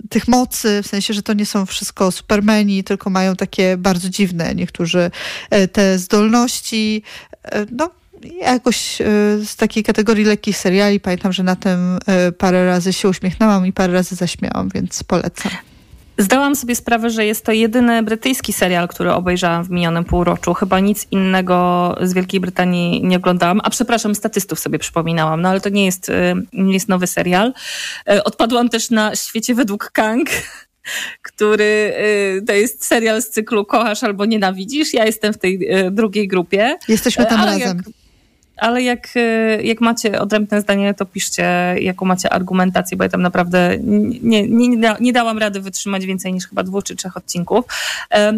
tych 0.09 0.27
mocy, 0.27 0.81
w 0.83 0.87
sensie, 0.87 1.13
że 1.13 1.21
to 1.21 1.33
nie 1.33 1.45
są 1.45 1.65
wszystko 1.65 2.11
supermeni, 2.11 2.83
tylko 2.83 3.09
mają 3.09 3.35
takie 3.35 3.77
bardzo 3.77 4.09
dziwne 4.09 4.55
niektórzy 4.55 5.11
te 5.71 5.99
zdolności. 5.99 7.03
No, 7.71 7.89
jakoś 8.41 9.01
e, 9.01 9.05
z 9.45 9.55
takiej 9.55 9.83
kategorii 9.83 10.25
lekkich 10.25 10.57
seriali 10.57 10.99
pamiętam, 10.99 11.33
że 11.33 11.43
na 11.43 11.55
tym 11.55 11.99
e, 12.07 12.31
parę 12.31 12.65
razy 12.65 12.93
się 12.93 13.09
uśmiechnęłam 13.09 13.65
i 13.65 13.73
parę 13.73 13.93
razy 13.93 14.15
zaśmiałam, 14.15 14.69
więc 14.73 15.03
polecam. 15.03 15.51
Zdałam 16.17 16.55
sobie 16.55 16.75
sprawę, 16.75 17.09
że 17.09 17.25
jest 17.25 17.45
to 17.45 17.51
jedyny 17.51 18.03
brytyjski 18.03 18.53
serial, 18.53 18.87
który 18.87 19.11
obejrzałam 19.11 19.63
w 19.63 19.69
minionym 19.69 20.03
półroczu. 20.03 20.53
Chyba 20.53 20.79
nic 20.79 21.07
innego 21.11 21.95
z 22.01 22.13
Wielkiej 22.13 22.39
Brytanii 22.39 23.03
nie 23.03 23.17
oglądałam. 23.17 23.61
A 23.63 23.69
przepraszam, 23.69 24.15
statystów 24.15 24.59
sobie 24.59 24.79
przypominałam, 24.79 25.41
no 25.41 25.49
ale 25.49 25.61
to 25.61 25.69
nie 25.69 25.85
jest, 25.85 26.09
e, 26.09 26.35
nie 26.53 26.73
jest 26.73 26.89
nowy 26.89 27.07
serial. 27.07 27.53
Odpadłam 28.23 28.69
też 28.69 28.89
na 28.89 29.15
Świecie 29.15 29.55
według 29.55 29.91
Kang 29.91 30.29
który 31.21 31.93
to 32.47 32.53
jest 32.53 32.85
serial 32.85 33.21
z 33.21 33.29
cyklu 33.29 33.65
Kochasz 33.65 34.03
albo 34.03 34.25
Nienawidzisz. 34.25 34.93
Ja 34.93 35.05
jestem 35.05 35.33
w 35.33 35.37
tej 35.37 35.69
drugiej 35.91 36.27
grupie. 36.27 36.77
Jesteśmy 36.87 37.25
tam 37.25 37.45
razem. 37.45 37.77
Jak, 37.77 38.06
ale 38.57 38.83
jak, 38.83 39.07
e, 39.15 39.61
jak 39.63 39.81
macie 39.81 40.21
odrębne 40.21 40.61
zdanie, 40.61 40.93
to 40.93 41.05
piszcie, 41.05 41.75
jaką 41.81 42.05
macie 42.05 42.29
argumentację, 42.29 42.97
bo 42.97 43.03
ja 43.03 43.09
tam 43.09 43.21
naprawdę 43.21 43.77
nie, 43.81 44.47
nie, 44.47 44.95
nie 44.99 45.13
dałam 45.13 45.37
rady 45.37 45.61
wytrzymać 45.61 46.05
więcej 46.05 46.33
niż 46.33 46.47
chyba 46.47 46.63
dwóch 46.63 46.83
czy 46.83 46.95
trzech 46.95 47.17
odcinków. 47.17 47.65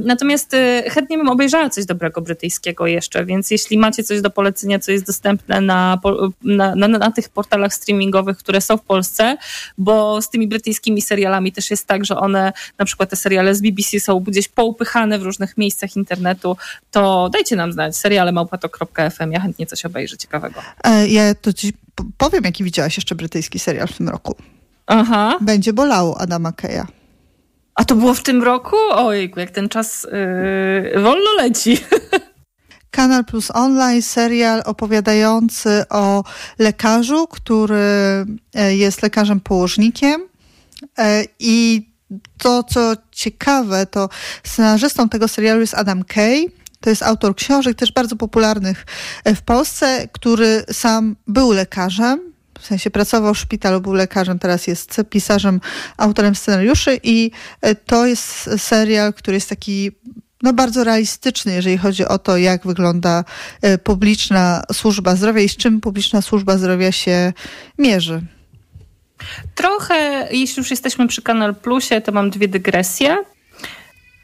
Natomiast 0.05 0.53
e, 0.53 0.84
chętnie 0.89 1.17
bym 1.17 1.30
obejrzała 1.30 1.70
coś 1.70 1.86
dobrego 1.86 2.22
brytyjskiego 2.22 2.88
jeszcze, 2.88 3.26
więc 3.26 3.51
jeśli 3.51 3.78
macie 3.78 4.03
coś 4.03 4.22
do 4.22 4.30
polecenia, 4.30 4.80
co 4.80 4.91
jest 4.91 5.05
dostępne 5.05 5.61
na, 5.61 5.99
na, 6.43 6.76
na, 6.76 6.88
na 6.88 7.11
tych 7.11 7.30
portalach 7.30 7.74
streamingowych, 7.74 8.38
które 8.38 8.61
są 8.61 8.78
w 8.78 8.82
Polsce, 8.82 9.38
bo 9.78 10.22
z 10.22 10.30
tymi 10.30 10.47
brytyjskimi 10.47 11.01
serialami 11.01 11.51
też 11.51 11.72
jest 11.72 11.88
tak, 11.88 12.05
że 12.05 12.17
one, 12.17 12.53
na 12.78 12.86
przykład 12.86 13.09
te 13.09 13.15
seriale 13.15 13.55
z 13.55 13.61
BBC 13.61 13.99
są 13.99 14.20
gdzieś 14.20 14.47
poupychane 14.47 15.20
w 15.20 15.24
różnych 15.24 15.57
miejscach 15.57 15.95
internetu, 15.95 16.57
to 16.91 17.30
dajcie 17.30 17.55
nam 17.55 17.72
znać, 17.72 17.97
seriale 17.97 18.32
małpato.fm, 18.32 19.32
ja 19.32 19.39
chętnie 19.39 19.65
coś 19.65 19.86
obejrzę 19.86 20.09
ciekawego. 20.18 20.62
E, 20.84 21.07
ja 21.07 21.36
to 21.36 21.53
ci 21.53 21.74
powiem, 22.18 22.43
jaki 22.43 22.64
widziałaś 22.64 22.97
jeszcze 22.97 23.16
brytyjski 23.16 23.60
serial 23.60 23.88
w 23.88 23.97
tym 23.97 24.10
roku. 24.10 24.36
Aha. 24.88 25.38
Będzie 25.41 25.74
bolało 25.74 26.22
Adama 26.22 26.51
Keja. 26.51 26.88
A 27.76 27.86
to 27.86 27.95
było 27.95 28.14
w 28.14 28.24
tym 28.24 28.43
roku? 28.43 28.76
Ojejku, 28.91 29.39
jak 29.39 29.51
ten 29.51 29.70
czas 29.70 30.07
yy, 30.93 31.01
wolno 31.01 31.34
leci. 31.38 31.78
Kanal 32.91 33.26
Plus 33.26 33.51
Online, 33.51 34.01
serial 34.01 34.62
opowiadający 34.66 35.84
o 35.89 36.24
lekarzu, 36.60 37.28
który 37.28 37.76
e, 38.55 38.76
jest 38.76 39.03
lekarzem 39.03 39.39
położnikiem 39.39 40.22
e, 40.97 41.24
i 41.39 41.89
to, 42.38 42.64
co 42.64 42.93
ciekawe, 43.12 43.86
to 43.86 44.10
scenarzystą 44.43 45.10
tego 45.10 45.28
serialu 45.28 45.62
jest 45.62 45.74
Adam 45.74 46.03
Kay, 46.03 46.45
to 46.82 46.90
jest 46.90 47.04
autor 47.04 47.36
książek, 47.36 47.78
też 47.78 47.92
bardzo 47.92 48.16
popularnych 48.16 48.86
e, 49.24 49.36
w 49.36 49.42
Polsce, 49.42 50.08
który 50.12 50.64
sam 50.72 51.16
był 51.28 51.52
lekarzem, 51.52 52.34
w 52.60 52.66
sensie 52.66 52.90
pracował 52.90 53.34
w 53.34 53.38
szpitalu, 53.38 53.82
był 53.82 53.94
lekarzem, 53.94 54.40
teraz 54.40 54.68
jest 54.68 55.02
pisarzem, 55.10 55.62
autorem 55.98 56.36
scenariuszy 56.36 57.00
i 57.04 57.32
e, 57.62 57.76
to 57.76 58.06
jest 58.06 58.50
serial, 58.58 59.14
który 59.14 59.38
jest 59.38 59.50
taki 59.50 59.92
no, 60.44 60.54
bardzo 60.54 60.84
realistyczny, 60.84 61.54
jeżeli 61.54 61.78
chodzi 61.78 62.06
o 62.06 62.18
to, 62.18 62.38
jak 62.38 62.68
wygląda 62.68 63.24
e, 63.62 63.78
publiczna 63.78 64.64
służba 64.74 65.16
zdrowia 65.16 65.42
i 65.42 65.50
z 65.50 65.58
czym 65.58 65.82
publiczna 65.82 66.22
służba 66.22 66.58
zdrowia 66.58 66.92
się 66.92 67.34
mierzy. 67.78 68.22
Trochę, 69.56 70.28
jeśli 70.32 70.62
już 70.62 70.72
jesteśmy 70.72 71.08
przy 71.08 71.22
Kanal 71.22 71.56
Plusie, 71.56 72.02
to 72.02 72.12
mam 72.12 72.30
dwie 72.30 72.48
dygresje. 72.48 73.18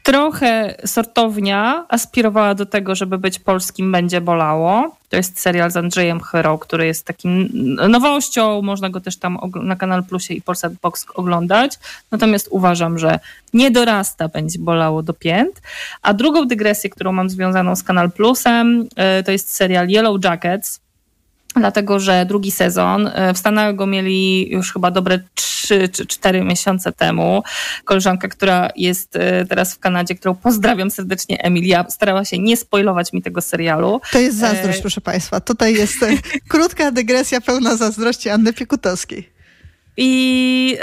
Trochę 0.06 0.74
sortownia 0.84 1.86
aspirowała 1.88 2.54
do 2.54 2.66
tego, 2.66 2.94
żeby 2.94 3.18
być 3.18 3.38
polskim 3.38 3.92
Będzie 3.92 4.20
Bolało. 4.20 4.96
To 5.08 5.16
jest 5.16 5.40
serial 5.40 5.70
z 5.70 5.76
Andrzejem 5.76 6.20
Chyrą, 6.20 6.58
który 6.58 6.86
jest 6.86 7.06
takim 7.06 7.48
nowością. 7.88 8.62
Można 8.62 8.90
go 8.90 9.00
też 9.00 9.16
tam 9.16 9.38
na 9.62 9.76
Kanal 9.76 10.04
Plusie 10.04 10.34
i 10.34 10.42
Polsat 10.42 10.72
Box 10.74 11.06
oglądać. 11.14 11.78
Natomiast 12.10 12.48
uważam, 12.50 12.98
że 12.98 13.18
nie 13.54 13.70
dorasta 13.70 14.28
Będzie 14.28 14.58
Bolało 14.58 15.02
do 15.02 15.14
pięt. 15.14 15.62
A 16.02 16.14
drugą 16.14 16.44
dygresję, 16.44 16.90
którą 16.90 17.12
mam 17.12 17.30
związaną 17.30 17.76
z 17.76 17.82
Kanal 17.82 18.10
Plusem, 18.10 18.88
y, 19.20 19.22
to 19.24 19.32
jest 19.32 19.54
serial 19.54 19.88
Yellow 19.88 20.24
Jackets 20.24 20.80
dlatego 21.60 22.00
że 22.00 22.26
drugi 22.26 22.50
sezon 22.50 23.06
e, 23.06 23.34
w 23.34 23.38
Stanach 23.38 23.74
go 23.74 23.86
mieli 23.86 24.50
już 24.50 24.72
chyba 24.72 24.90
dobre 24.90 25.18
3 25.34 25.88
czy 25.88 26.06
4 26.06 26.44
miesiące 26.44 26.92
temu. 26.92 27.42
Koleżanka, 27.84 28.28
która 28.28 28.68
jest 28.76 29.16
e, 29.16 29.44
teraz 29.46 29.74
w 29.74 29.78
Kanadzie, 29.78 30.14
którą 30.14 30.34
pozdrawiam 30.34 30.90
serdecznie, 30.90 31.38
Emilia, 31.42 31.84
starała 31.88 32.24
się 32.24 32.38
nie 32.38 32.56
spoilować 32.56 33.12
mi 33.12 33.22
tego 33.22 33.40
serialu. 33.40 34.00
To 34.12 34.18
jest 34.18 34.38
zazdrość, 34.38 34.78
e... 34.78 34.80
proszę 34.80 35.00
Państwa. 35.00 35.40
Tutaj 35.40 35.74
jest 35.74 35.96
krótka 36.48 36.90
dygresja 36.90 37.40
pełna 37.40 37.76
zazdrości 37.76 38.28
Anny 38.28 38.52
Piekutowskiej. 38.52 39.28
I... 39.96 40.76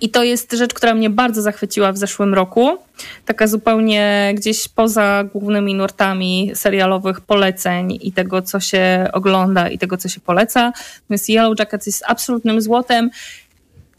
I 0.00 0.10
to 0.10 0.22
jest 0.22 0.52
rzecz, 0.52 0.74
która 0.74 0.94
mnie 0.94 1.10
bardzo 1.10 1.42
zachwyciła 1.42 1.92
w 1.92 1.98
zeszłym 1.98 2.34
roku. 2.34 2.78
Taka 3.24 3.46
zupełnie 3.46 4.32
gdzieś 4.34 4.68
poza 4.68 5.24
głównymi 5.24 5.74
nurtami 5.74 6.50
serialowych 6.54 7.20
poleceń 7.20 7.98
i 8.02 8.12
tego, 8.12 8.42
co 8.42 8.60
się 8.60 9.08
ogląda 9.12 9.68
i 9.68 9.78
tego, 9.78 9.96
co 9.96 10.08
się 10.08 10.20
poleca. 10.20 10.72
Natomiast 11.02 11.28
Yellow 11.28 11.58
Jackets 11.58 11.86
jest 11.86 12.04
absolutnym 12.06 12.60
złotem. 12.60 13.10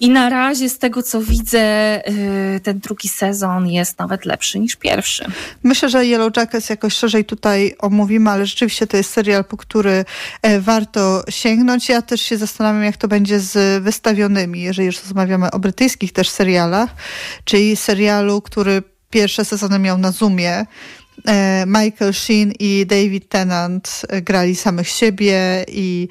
I 0.04 0.10
na 0.10 0.30
razie 0.30 0.70
z 0.70 0.78
tego, 0.78 1.04
co 1.04 1.22
widzę, 1.22 1.60
y, 2.08 2.60
ten 2.64 2.80
drugi 2.80 3.10
sezon 3.10 3.68
jest 3.68 4.00
nawet 4.00 4.26
lepszy 4.26 4.60
niż 4.60 4.76
pierwszy. 4.76 5.26
Myślę, 5.64 5.90
że 5.90 6.06
Yellow 6.06 6.38
Jackets 6.38 6.70
jakoś 6.70 6.94
szerzej 6.94 7.26
tutaj 7.26 7.76
omówimy, 7.80 8.30
ale 8.30 8.46
rzeczywiście 8.46 8.88
to 8.88 8.98
jest 8.98 9.12
serial, 9.12 9.46
po 9.46 9.58
który 9.58 10.06
e, 10.42 10.60
warto 10.60 11.24
sięgnąć. 11.30 11.90
Ja 11.90 12.02
też 12.02 12.22
się 12.22 12.38
zastanawiam, 12.38 12.84
jak 12.84 12.98
to 12.98 13.08
będzie 13.08 13.40
z 13.40 13.84
wystawionymi, 13.84 14.62
jeżeli 14.62 14.86
już 14.86 15.04
rozmawiamy 15.04 15.52
o 15.52 15.60
brytyjskich 15.60 16.14
też 16.14 16.30
serialach, 16.30 16.90
czyli 17.44 17.76
serialu, 17.76 18.42
który 18.42 18.84
pierwsze 19.10 19.46
sezony 19.46 19.80
miał 19.80 19.98
na 19.98 20.12
Zoomie, 20.12 20.66
Michael 21.68 22.14
Sheen 22.14 22.54
i 22.60 22.86
David 22.86 23.30
Tennant 23.30 24.02
e, 24.10 24.22
grali 24.22 24.56
samych 24.56 24.88
siebie 24.90 25.66
i 25.68 26.08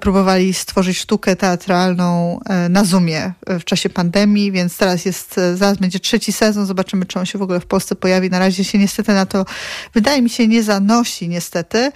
próbowali 0.00 0.54
stworzyć 0.54 0.98
sztukę 0.98 1.36
teatralną 1.36 2.40
e, 2.46 2.68
na 2.68 2.84
Zoomie 2.84 3.32
w 3.46 3.64
czasie 3.64 3.90
pandemii, 3.90 4.52
więc 4.52 4.76
teraz 4.76 5.04
jest, 5.04 5.40
zaraz 5.54 5.78
będzie 5.78 6.00
trzeci 6.00 6.32
sezon, 6.32 6.66
zobaczymy, 6.66 7.06
czy 7.06 7.18
on 7.18 7.26
się 7.26 7.38
w 7.38 7.42
ogóle 7.42 7.60
w 7.60 7.66
Polsce 7.66 7.94
pojawi. 7.94 8.30
Na 8.30 8.38
razie 8.38 8.64
się 8.64 8.78
niestety 8.78 9.12
na 9.12 9.26
to, 9.26 9.44
wydaje 9.94 10.22
mi 10.22 10.30
się, 10.30 10.48
nie 10.48 10.62
zanosi 10.62 11.28
niestety. 11.28 11.92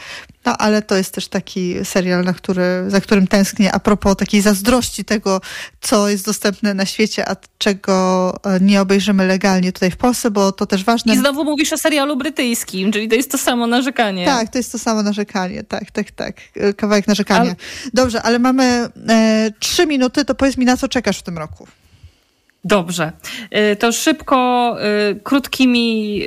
No 0.49 0.57
ale 0.57 0.83
to 0.83 0.97
jest 0.97 1.15
też 1.15 1.29
taki 1.29 1.75
serial, 1.85 2.25
na 2.25 2.33
który, 2.33 2.85
za 2.87 3.01
którym 3.01 3.27
tęsknię 3.27 3.73
a 3.73 3.79
propos 3.79 4.17
takiej 4.17 4.41
zazdrości 4.41 5.05
tego, 5.05 5.41
co 5.81 6.09
jest 6.09 6.25
dostępne 6.25 6.75
na 6.75 6.87
świecie, 6.87 7.29
a 7.29 7.37
czego 7.59 8.35
e, 8.45 8.61
nie 8.61 8.81
obejrzymy 8.81 9.27
legalnie 9.27 9.73
tutaj 9.73 9.91
w 9.91 9.97
Polsce, 9.97 10.31
bo 10.31 10.53
to 10.53 10.67
też 10.67 10.85
ważne. 10.85 11.15
I 11.15 11.19
znowu 11.19 11.45
mówisz 11.45 11.73
o 11.73 11.79
serialu 11.79 12.17
brytyjskim, 12.17 12.93
czyli 12.93 13.09
to 13.09 13.15
jest 13.15 13.31
to 13.31 13.39
samo 13.39 13.67
narzekanie. 13.67 14.25
Tak, 14.25 14.49
to 14.49 14.59
jest 14.59 14.73
to 14.73 14.79
samo 14.79 15.03
narzekanie, 15.03 15.65
tak, 15.65 15.91
tak, 15.91 16.11
tak. 16.11 16.37
Kawałek 16.77 17.09
narzekania. 17.09 17.41
Ale... 17.41 17.57
Dobrze, 17.95 18.23
ale 18.23 18.39
mamy 18.39 18.89
e, 19.09 19.51
trzy 19.59 19.87
minuty, 19.87 20.25
to 20.25 20.35
powiedz 20.35 20.57
mi, 20.57 20.65
na 20.65 20.77
co 20.77 20.89
czekasz 20.89 21.19
w 21.19 21.23
tym 21.23 21.39
roku? 21.39 21.69
Dobrze. 22.65 23.13
To 23.79 23.93
szybko, 23.93 24.77
krótkimi 25.23 26.23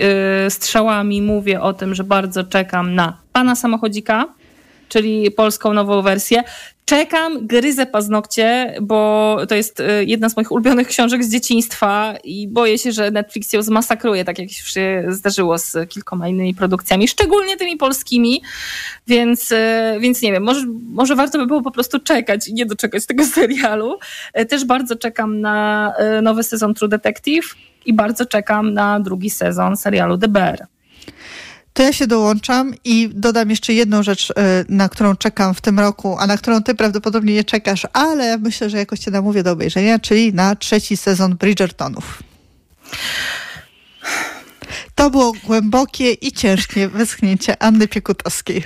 strzałami 0.49 1.21
mówię 1.21 1.61
o 1.61 1.73
tym, 1.73 1.95
że 1.95 2.03
bardzo 2.03 2.43
czekam 2.43 2.95
na 2.95 3.17
pana 3.33 3.55
samochodzika, 3.55 4.25
czyli 4.91 5.31
polską 5.31 5.73
nową 5.73 6.01
wersję. 6.01 6.43
Czekam, 6.85 7.47
gryzę 7.47 7.85
paznokcie, 7.85 8.75
bo 8.81 9.37
to 9.49 9.55
jest 9.55 9.79
y, 9.79 10.05
jedna 10.05 10.29
z 10.29 10.35
moich 10.35 10.51
ulubionych 10.51 10.87
książek 10.87 11.23
z 11.23 11.31
dzieciństwa 11.31 12.13
i 12.23 12.47
boję 12.47 12.77
się, 12.77 12.91
że 12.91 13.11
Netflix 13.11 13.53
ją 13.53 13.61
zmasakruje, 13.61 14.25
tak 14.25 14.39
jak 14.39 14.49
się 14.49 15.03
zdarzyło 15.07 15.57
z 15.57 15.89
kilkoma 15.89 16.27
innymi 16.27 16.55
produkcjami, 16.55 17.07
szczególnie 17.07 17.57
tymi 17.57 17.77
polskimi, 17.77 18.41
więc, 19.07 19.51
y, 19.51 19.55
więc 19.99 20.21
nie 20.21 20.31
wiem, 20.31 20.43
może, 20.43 20.65
może 20.93 21.15
warto 21.15 21.37
by 21.37 21.45
było 21.45 21.61
po 21.61 21.71
prostu 21.71 21.99
czekać 21.99 22.47
i 22.47 22.53
nie 22.53 22.65
doczekać 22.65 23.05
tego 23.05 23.25
serialu. 23.35 23.97
Y, 24.39 24.45
też 24.45 24.65
bardzo 24.65 24.95
czekam 24.95 25.41
na 25.41 25.93
nowy 26.21 26.43
sezon 26.43 26.73
True 26.73 26.89
Detective 26.89 27.55
i 27.85 27.93
bardzo 27.93 28.25
czekam 28.25 28.73
na 28.73 28.99
drugi 28.99 29.29
sezon 29.29 29.77
serialu 29.77 30.17
The 30.17 30.27
Bear. 30.27 30.67
To 31.73 31.83
ja 31.83 31.93
się 31.93 32.07
dołączam 32.07 32.73
i 32.85 33.09
dodam 33.13 33.49
jeszcze 33.49 33.73
jedną 33.73 34.03
rzecz, 34.03 34.31
e, 34.31 34.65
na 34.69 34.89
którą 34.89 35.15
czekam 35.15 35.53
w 35.53 35.61
tym 35.61 35.79
roku, 35.79 36.17
a 36.19 36.27
na 36.27 36.37
którą 36.37 36.63
ty 36.63 36.75
prawdopodobnie 36.75 37.33
nie 37.33 37.43
czekasz, 37.43 37.87
ale 37.93 38.37
myślę, 38.37 38.69
że 38.69 38.77
jakoś 38.77 38.99
cię 38.99 39.11
namówię 39.11 39.43
do 39.43 39.51
obejrzenia, 39.51 39.99
czyli 39.99 40.33
na 40.33 40.55
trzeci 40.55 40.97
sezon 40.97 41.35
Bridgertonów. 41.35 42.23
To 44.95 45.09
było 45.09 45.33
głębokie 45.43 46.11
i 46.11 46.31
ciężkie 46.31 46.87
westchnięcie 46.87 47.63
Anny 47.63 47.87
Piekutowskiej. 47.87 48.63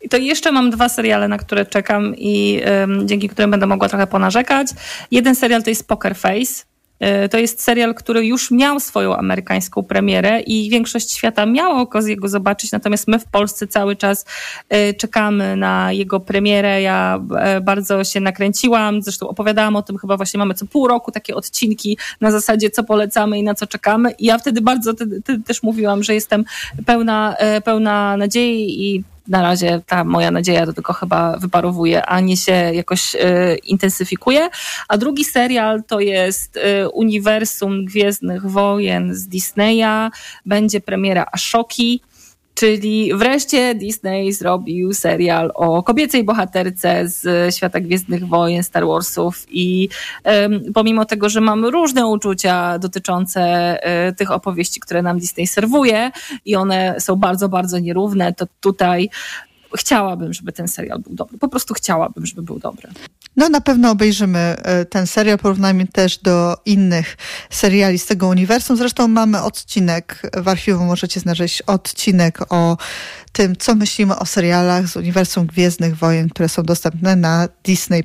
I 0.00 0.08
to 0.08 0.16
jeszcze 0.16 0.52
mam 0.52 0.70
dwa 0.70 0.88
seriale, 0.88 1.28
na 1.28 1.38
które 1.38 1.66
czekam 1.66 2.14
i 2.16 2.62
dzięki 3.04 3.28
którym 3.28 3.50
będę 3.50 3.66
mogła 3.66 3.88
trochę 3.88 4.06
ponarzekać. 4.06 4.68
Jeden 5.10 5.34
serial 5.34 5.62
to 5.62 5.70
jest 5.70 5.88
Poker 5.88 6.16
Face. 6.16 6.64
E, 7.00 7.28
to 7.28 7.38
jest 7.38 7.62
serial, 7.62 7.94
który 7.94 8.26
już 8.26 8.50
miał 8.50 8.80
swoją 8.80 9.16
amerykańską 9.16 9.82
premierę 9.82 10.40
i 10.40 10.70
większość 10.70 11.12
świata 11.12 11.46
miała 11.46 11.80
okazję 11.80 12.16
go 12.16 12.28
zobaczyć, 12.28 12.72
natomiast 12.72 13.08
my 13.08 13.18
w 13.18 13.24
Polsce 13.24 13.66
cały 13.66 13.96
czas 13.96 14.26
e, 14.68 14.94
czekamy 14.94 15.56
na 15.56 15.92
jego 15.92 16.20
premierę. 16.20 16.82
Ja 16.82 17.20
e, 17.38 17.60
bardzo 17.60 18.04
się 18.04 18.20
nakręciłam, 18.20 19.02
zresztą 19.02 19.28
opowiadałam 19.28 19.76
o 19.76 19.82
tym, 19.82 19.98
chyba 19.98 20.16
właśnie 20.16 20.38
mamy 20.38 20.54
co 20.54 20.66
pół 20.66 20.88
roku 20.88 21.12
takie 21.12 21.34
odcinki 21.34 21.98
na 22.20 22.30
zasadzie, 22.30 22.70
co 22.70 22.84
polecamy 22.84 23.38
i 23.38 23.42
na 23.42 23.54
co 23.54 23.66
czekamy. 23.66 24.10
I 24.10 24.26
ja 24.26 24.38
wtedy 24.38 24.60
bardzo 24.60 24.92
też 25.46 25.62
mówiłam, 25.62 26.02
że 26.02 26.14
jestem 26.14 26.44
pełna, 26.86 27.36
pełna 27.64 28.16
nadziei 28.16 28.86
i 28.86 29.04
na 29.28 29.42
razie 29.42 29.80
ta 29.86 30.04
moja 30.04 30.30
nadzieja 30.30 30.66
to 30.66 30.72
tylko 30.72 30.92
chyba 30.92 31.36
wyparowuje, 31.36 32.06
a 32.06 32.20
nie 32.20 32.36
się 32.36 32.52
jakoś 32.52 33.14
y, 33.14 33.18
intensyfikuje. 33.64 34.48
A 34.88 34.98
drugi 34.98 35.24
serial 35.24 35.82
to 35.84 36.00
jest 36.00 36.56
y, 36.56 36.88
Uniwersum 36.88 37.84
Gwiezdnych 37.84 38.46
Wojen 38.46 39.14
z 39.14 39.28
Disneya. 39.28 40.10
Będzie 40.46 40.80
premiera 40.80 41.26
Ashoki. 41.32 42.00
Czyli 42.58 43.14
wreszcie 43.14 43.74
Disney 43.74 44.32
zrobił 44.32 44.94
serial 44.94 45.50
o 45.54 45.82
kobiecej 45.82 46.24
bohaterce 46.24 47.08
z 47.08 47.54
świata 47.54 47.80
Gwiezdnych 47.80 48.26
Wojen, 48.26 48.62
Star 48.62 48.86
Warsów 48.86 49.46
i 49.50 49.88
um, 50.24 50.72
pomimo 50.74 51.04
tego, 51.04 51.28
że 51.28 51.40
mam 51.40 51.64
różne 51.64 52.06
uczucia 52.06 52.78
dotyczące 52.78 53.40
um, 54.06 54.14
tych 54.14 54.30
opowieści, 54.30 54.80
które 54.80 55.02
nam 55.02 55.18
Disney 55.18 55.46
serwuje 55.46 56.10
i 56.44 56.56
one 56.56 57.00
są 57.00 57.16
bardzo, 57.16 57.48
bardzo 57.48 57.78
nierówne, 57.78 58.32
to 58.32 58.46
tutaj 58.60 59.10
chciałabym, 59.76 60.32
żeby 60.32 60.52
ten 60.52 60.68
serial 60.68 60.98
był 60.98 61.14
dobry. 61.14 61.38
Po 61.38 61.48
prostu 61.48 61.74
chciałabym, 61.74 62.26
żeby 62.26 62.42
był 62.42 62.58
dobry. 62.58 62.88
No 63.36 63.48
na 63.48 63.60
pewno 63.60 63.90
obejrzymy 63.90 64.38
e, 64.38 64.84
ten 64.84 65.06
serial, 65.06 65.38
porównajmy 65.38 65.86
też 65.86 66.18
do 66.18 66.56
innych 66.64 67.16
seriali 67.50 67.98
z 67.98 68.06
tego 68.06 68.28
uniwersum. 68.28 68.76
Zresztą 68.76 69.08
mamy 69.08 69.42
odcinek, 69.42 70.22
w 70.36 70.48
archiwum 70.48 70.86
możecie 70.86 71.20
znaleźć 71.20 71.62
odcinek 71.62 72.52
o 72.52 72.76
tym, 73.32 73.56
co 73.56 73.74
myślimy 73.74 74.18
o 74.18 74.26
serialach 74.26 74.88
z 74.88 74.96
uniwersum 74.96 75.46
Gwiezdnych 75.46 75.96
Wojen, 75.96 76.28
które 76.28 76.48
są 76.48 76.62
dostępne 76.62 77.16
na 77.16 77.48
Disney+. 77.64 78.04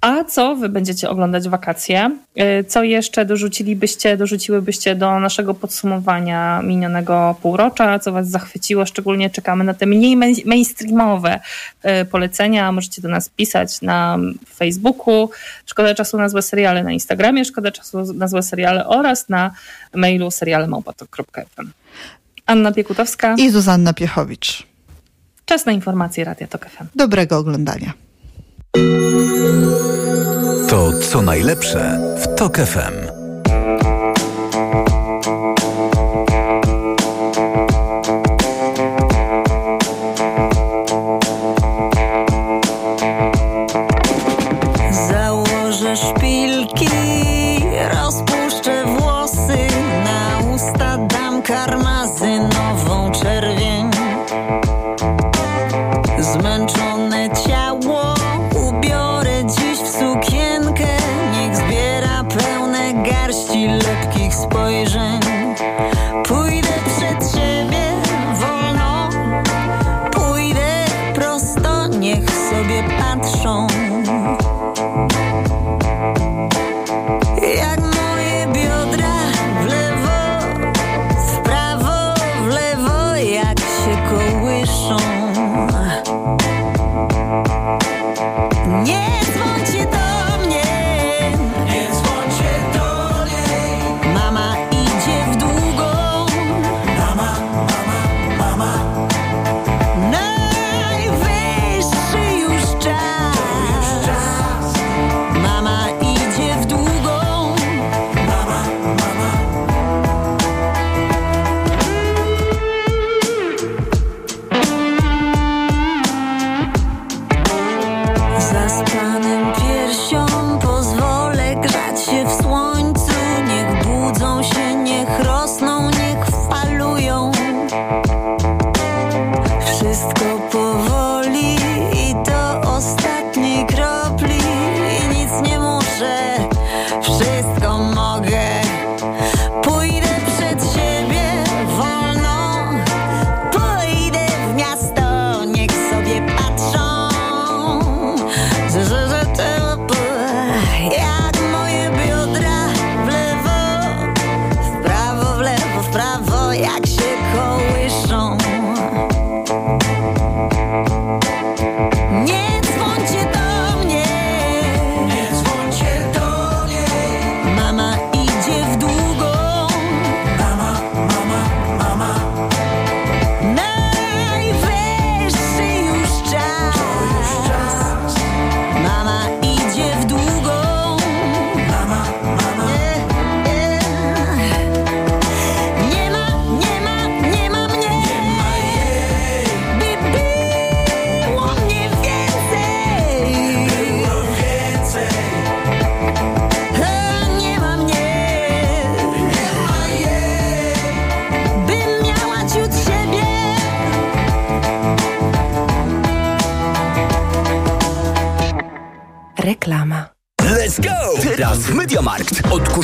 A 0.00 0.24
co 0.24 0.56
wy 0.56 0.68
będziecie 0.68 1.10
oglądać 1.10 1.48
wakacje? 1.48 2.10
Y, 2.60 2.64
co 2.64 2.82
jeszcze 2.82 3.24
dorzucilibyście, 3.24 4.16
dorzuciłybyście 4.16 4.94
do 4.94 5.20
naszego 5.20 5.54
podsumowania 5.54 6.62
minionego 6.62 7.36
półrocza? 7.42 7.98
Co 7.98 8.12
was 8.12 8.28
zachwyciło? 8.28 8.86
Szczególnie 8.86 9.30
czekamy 9.30 9.64
na 9.64 9.74
te 9.74 9.86
mniej 9.86 10.16
mainstreamowe 10.44 11.40
y, 11.84 12.04
polecenia. 12.04 12.72
Możecie 12.72 13.02
do 13.02 13.08
nas 13.08 13.28
pisać 13.28 13.82
na 13.82 14.18
Facebooku. 14.54 15.30
Szkoda 15.66 15.94
czasu 15.94 16.18
na 16.18 16.28
złe 16.28 16.42
seriale 16.42 16.82
na 16.82 16.92
Instagramie, 16.92 17.44
szkoda 17.44 17.70
czasu 17.70 18.12
na 18.14 18.28
złe 18.28 18.42
seriale 18.42 18.86
oraz 18.86 19.28
na 19.28 19.50
mailu 19.94 20.30
serialemałpatok.fm. 20.30 21.70
Anna 22.46 22.72
Piekutowska 22.72 23.34
i 23.38 23.50
Zuzanna 23.50 23.92
Piechowicz. 23.92 24.66
Czas 25.44 25.66
na 25.66 25.72
informacje 25.72 26.24
Radia 26.24 26.46
Tok 26.46 26.66
FM. 26.66 26.84
Dobrego 26.94 27.38
oglądania. 27.38 27.92
To 30.68 30.92
co 31.10 31.22
najlepsze 31.22 32.00
w 32.22 32.34
Tok 32.34 32.58
FM. 32.58 33.17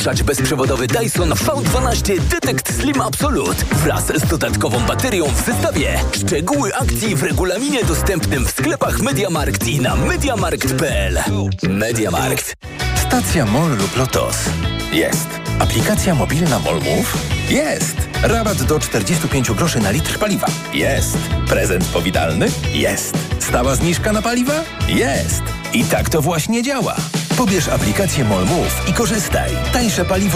Odkurzacz 0.05 0.23
bezprzewodowy 0.27 0.87
Dyson 0.87 1.29
V12 1.29 2.19
Detect 2.19 2.73
Slim 2.79 3.01
Absolute 3.01 3.65
wraz 3.83 4.05
z 4.05 4.27
dodatkową 4.27 4.79
baterią 4.79 5.25
w 5.25 5.45
zestawie. 5.45 5.99
Szczegóły 6.11 6.75
akcji 6.75 7.15
w 7.15 7.23
regulaminie 7.23 7.83
dostępnym 7.83 8.45
w 8.45 8.49
sklepach 8.51 8.99
Mediamarkt 8.99 9.67
i 9.67 9.79
na 9.79 9.95
mediamarkt.pl. 9.95 11.19
Mediamarkt. 11.69 12.53
Stacja 13.07 13.45
MOL 13.45 13.69
lub 13.77 13.97
LOTOS. 13.97 14.37
Jest. 14.91 15.27
Aplikacja 15.59 16.15
mobilna 16.15 16.59
MOL 16.59 16.75
Move? 16.75 17.17
Jest. 17.49 17.95
Rabat 18.23 18.63
do 18.63 18.79
45 18.79 19.51
groszy 19.51 19.79
na 19.79 19.91
litr 19.91 20.19
paliwa? 20.19 20.47
Jest. 20.73 21.17
Prezent 21.47 21.85
powitalny? 21.85 22.47
Jest. 22.73 23.17
Stała 23.39 23.75
zniżka 23.75 24.13
na 24.13 24.21
paliwa? 24.21 24.63
Jest. 24.87 25.43
I 25.73 25.83
tak 25.83 26.09
to 26.09 26.21
właśnie 26.21 26.63
działa. 26.63 26.95
Pobierz 27.37 27.67
aplikację 27.67 28.23
MOL 28.23 28.45
Move 28.45 28.81
i 28.87 28.93
korzystaj. 28.93 29.51
Tańsze 29.73 30.05
paliwo 30.05 30.33